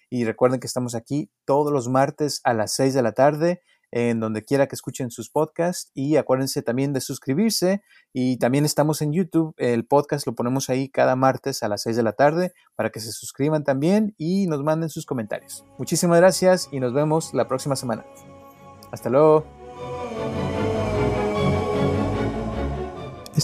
Y 0.09 0.23
recuerden 0.23 0.59
que 0.59 0.67
estamos 0.67 0.95
aquí 0.95 1.31
todos 1.45 1.71
los 1.71 1.89
martes 1.89 2.41
a 2.43 2.53
las 2.53 2.73
6 2.73 2.93
de 2.93 3.01
la 3.01 3.13
tarde 3.13 3.61
en 3.95 4.19
donde 4.19 4.43
quiera 4.43 4.67
que 4.67 4.75
escuchen 4.75 5.09
sus 5.09 5.29
podcasts 5.29 5.89
y 5.93 6.17
acuérdense 6.17 6.61
también 6.61 6.91
de 6.91 6.99
suscribirse 6.99 7.81
y 8.11 8.37
también 8.37 8.65
estamos 8.65 9.01
en 9.01 9.13
YouTube, 9.13 9.53
el 9.57 9.85
podcast 9.85 10.27
lo 10.27 10.35
ponemos 10.35 10.69
ahí 10.69 10.89
cada 10.89 11.15
martes 11.15 11.63
a 11.63 11.69
las 11.69 11.83
6 11.83 11.95
de 11.95 12.03
la 12.03 12.11
tarde 12.11 12.51
para 12.75 12.89
que 12.89 12.99
se 12.99 13.13
suscriban 13.13 13.63
también 13.63 14.13
y 14.17 14.47
nos 14.47 14.63
manden 14.63 14.89
sus 14.89 15.05
comentarios. 15.05 15.63
Muchísimas 15.77 16.19
gracias 16.19 16.67
y 16.73 16.81
nos 16.81 16.93
vemos 16.93 17.33
la 17.33 17.47
próxima 17.47 17.77
semana. 17.77 18.05
Hasta 18.91 19.09
luego. 19.09 19.54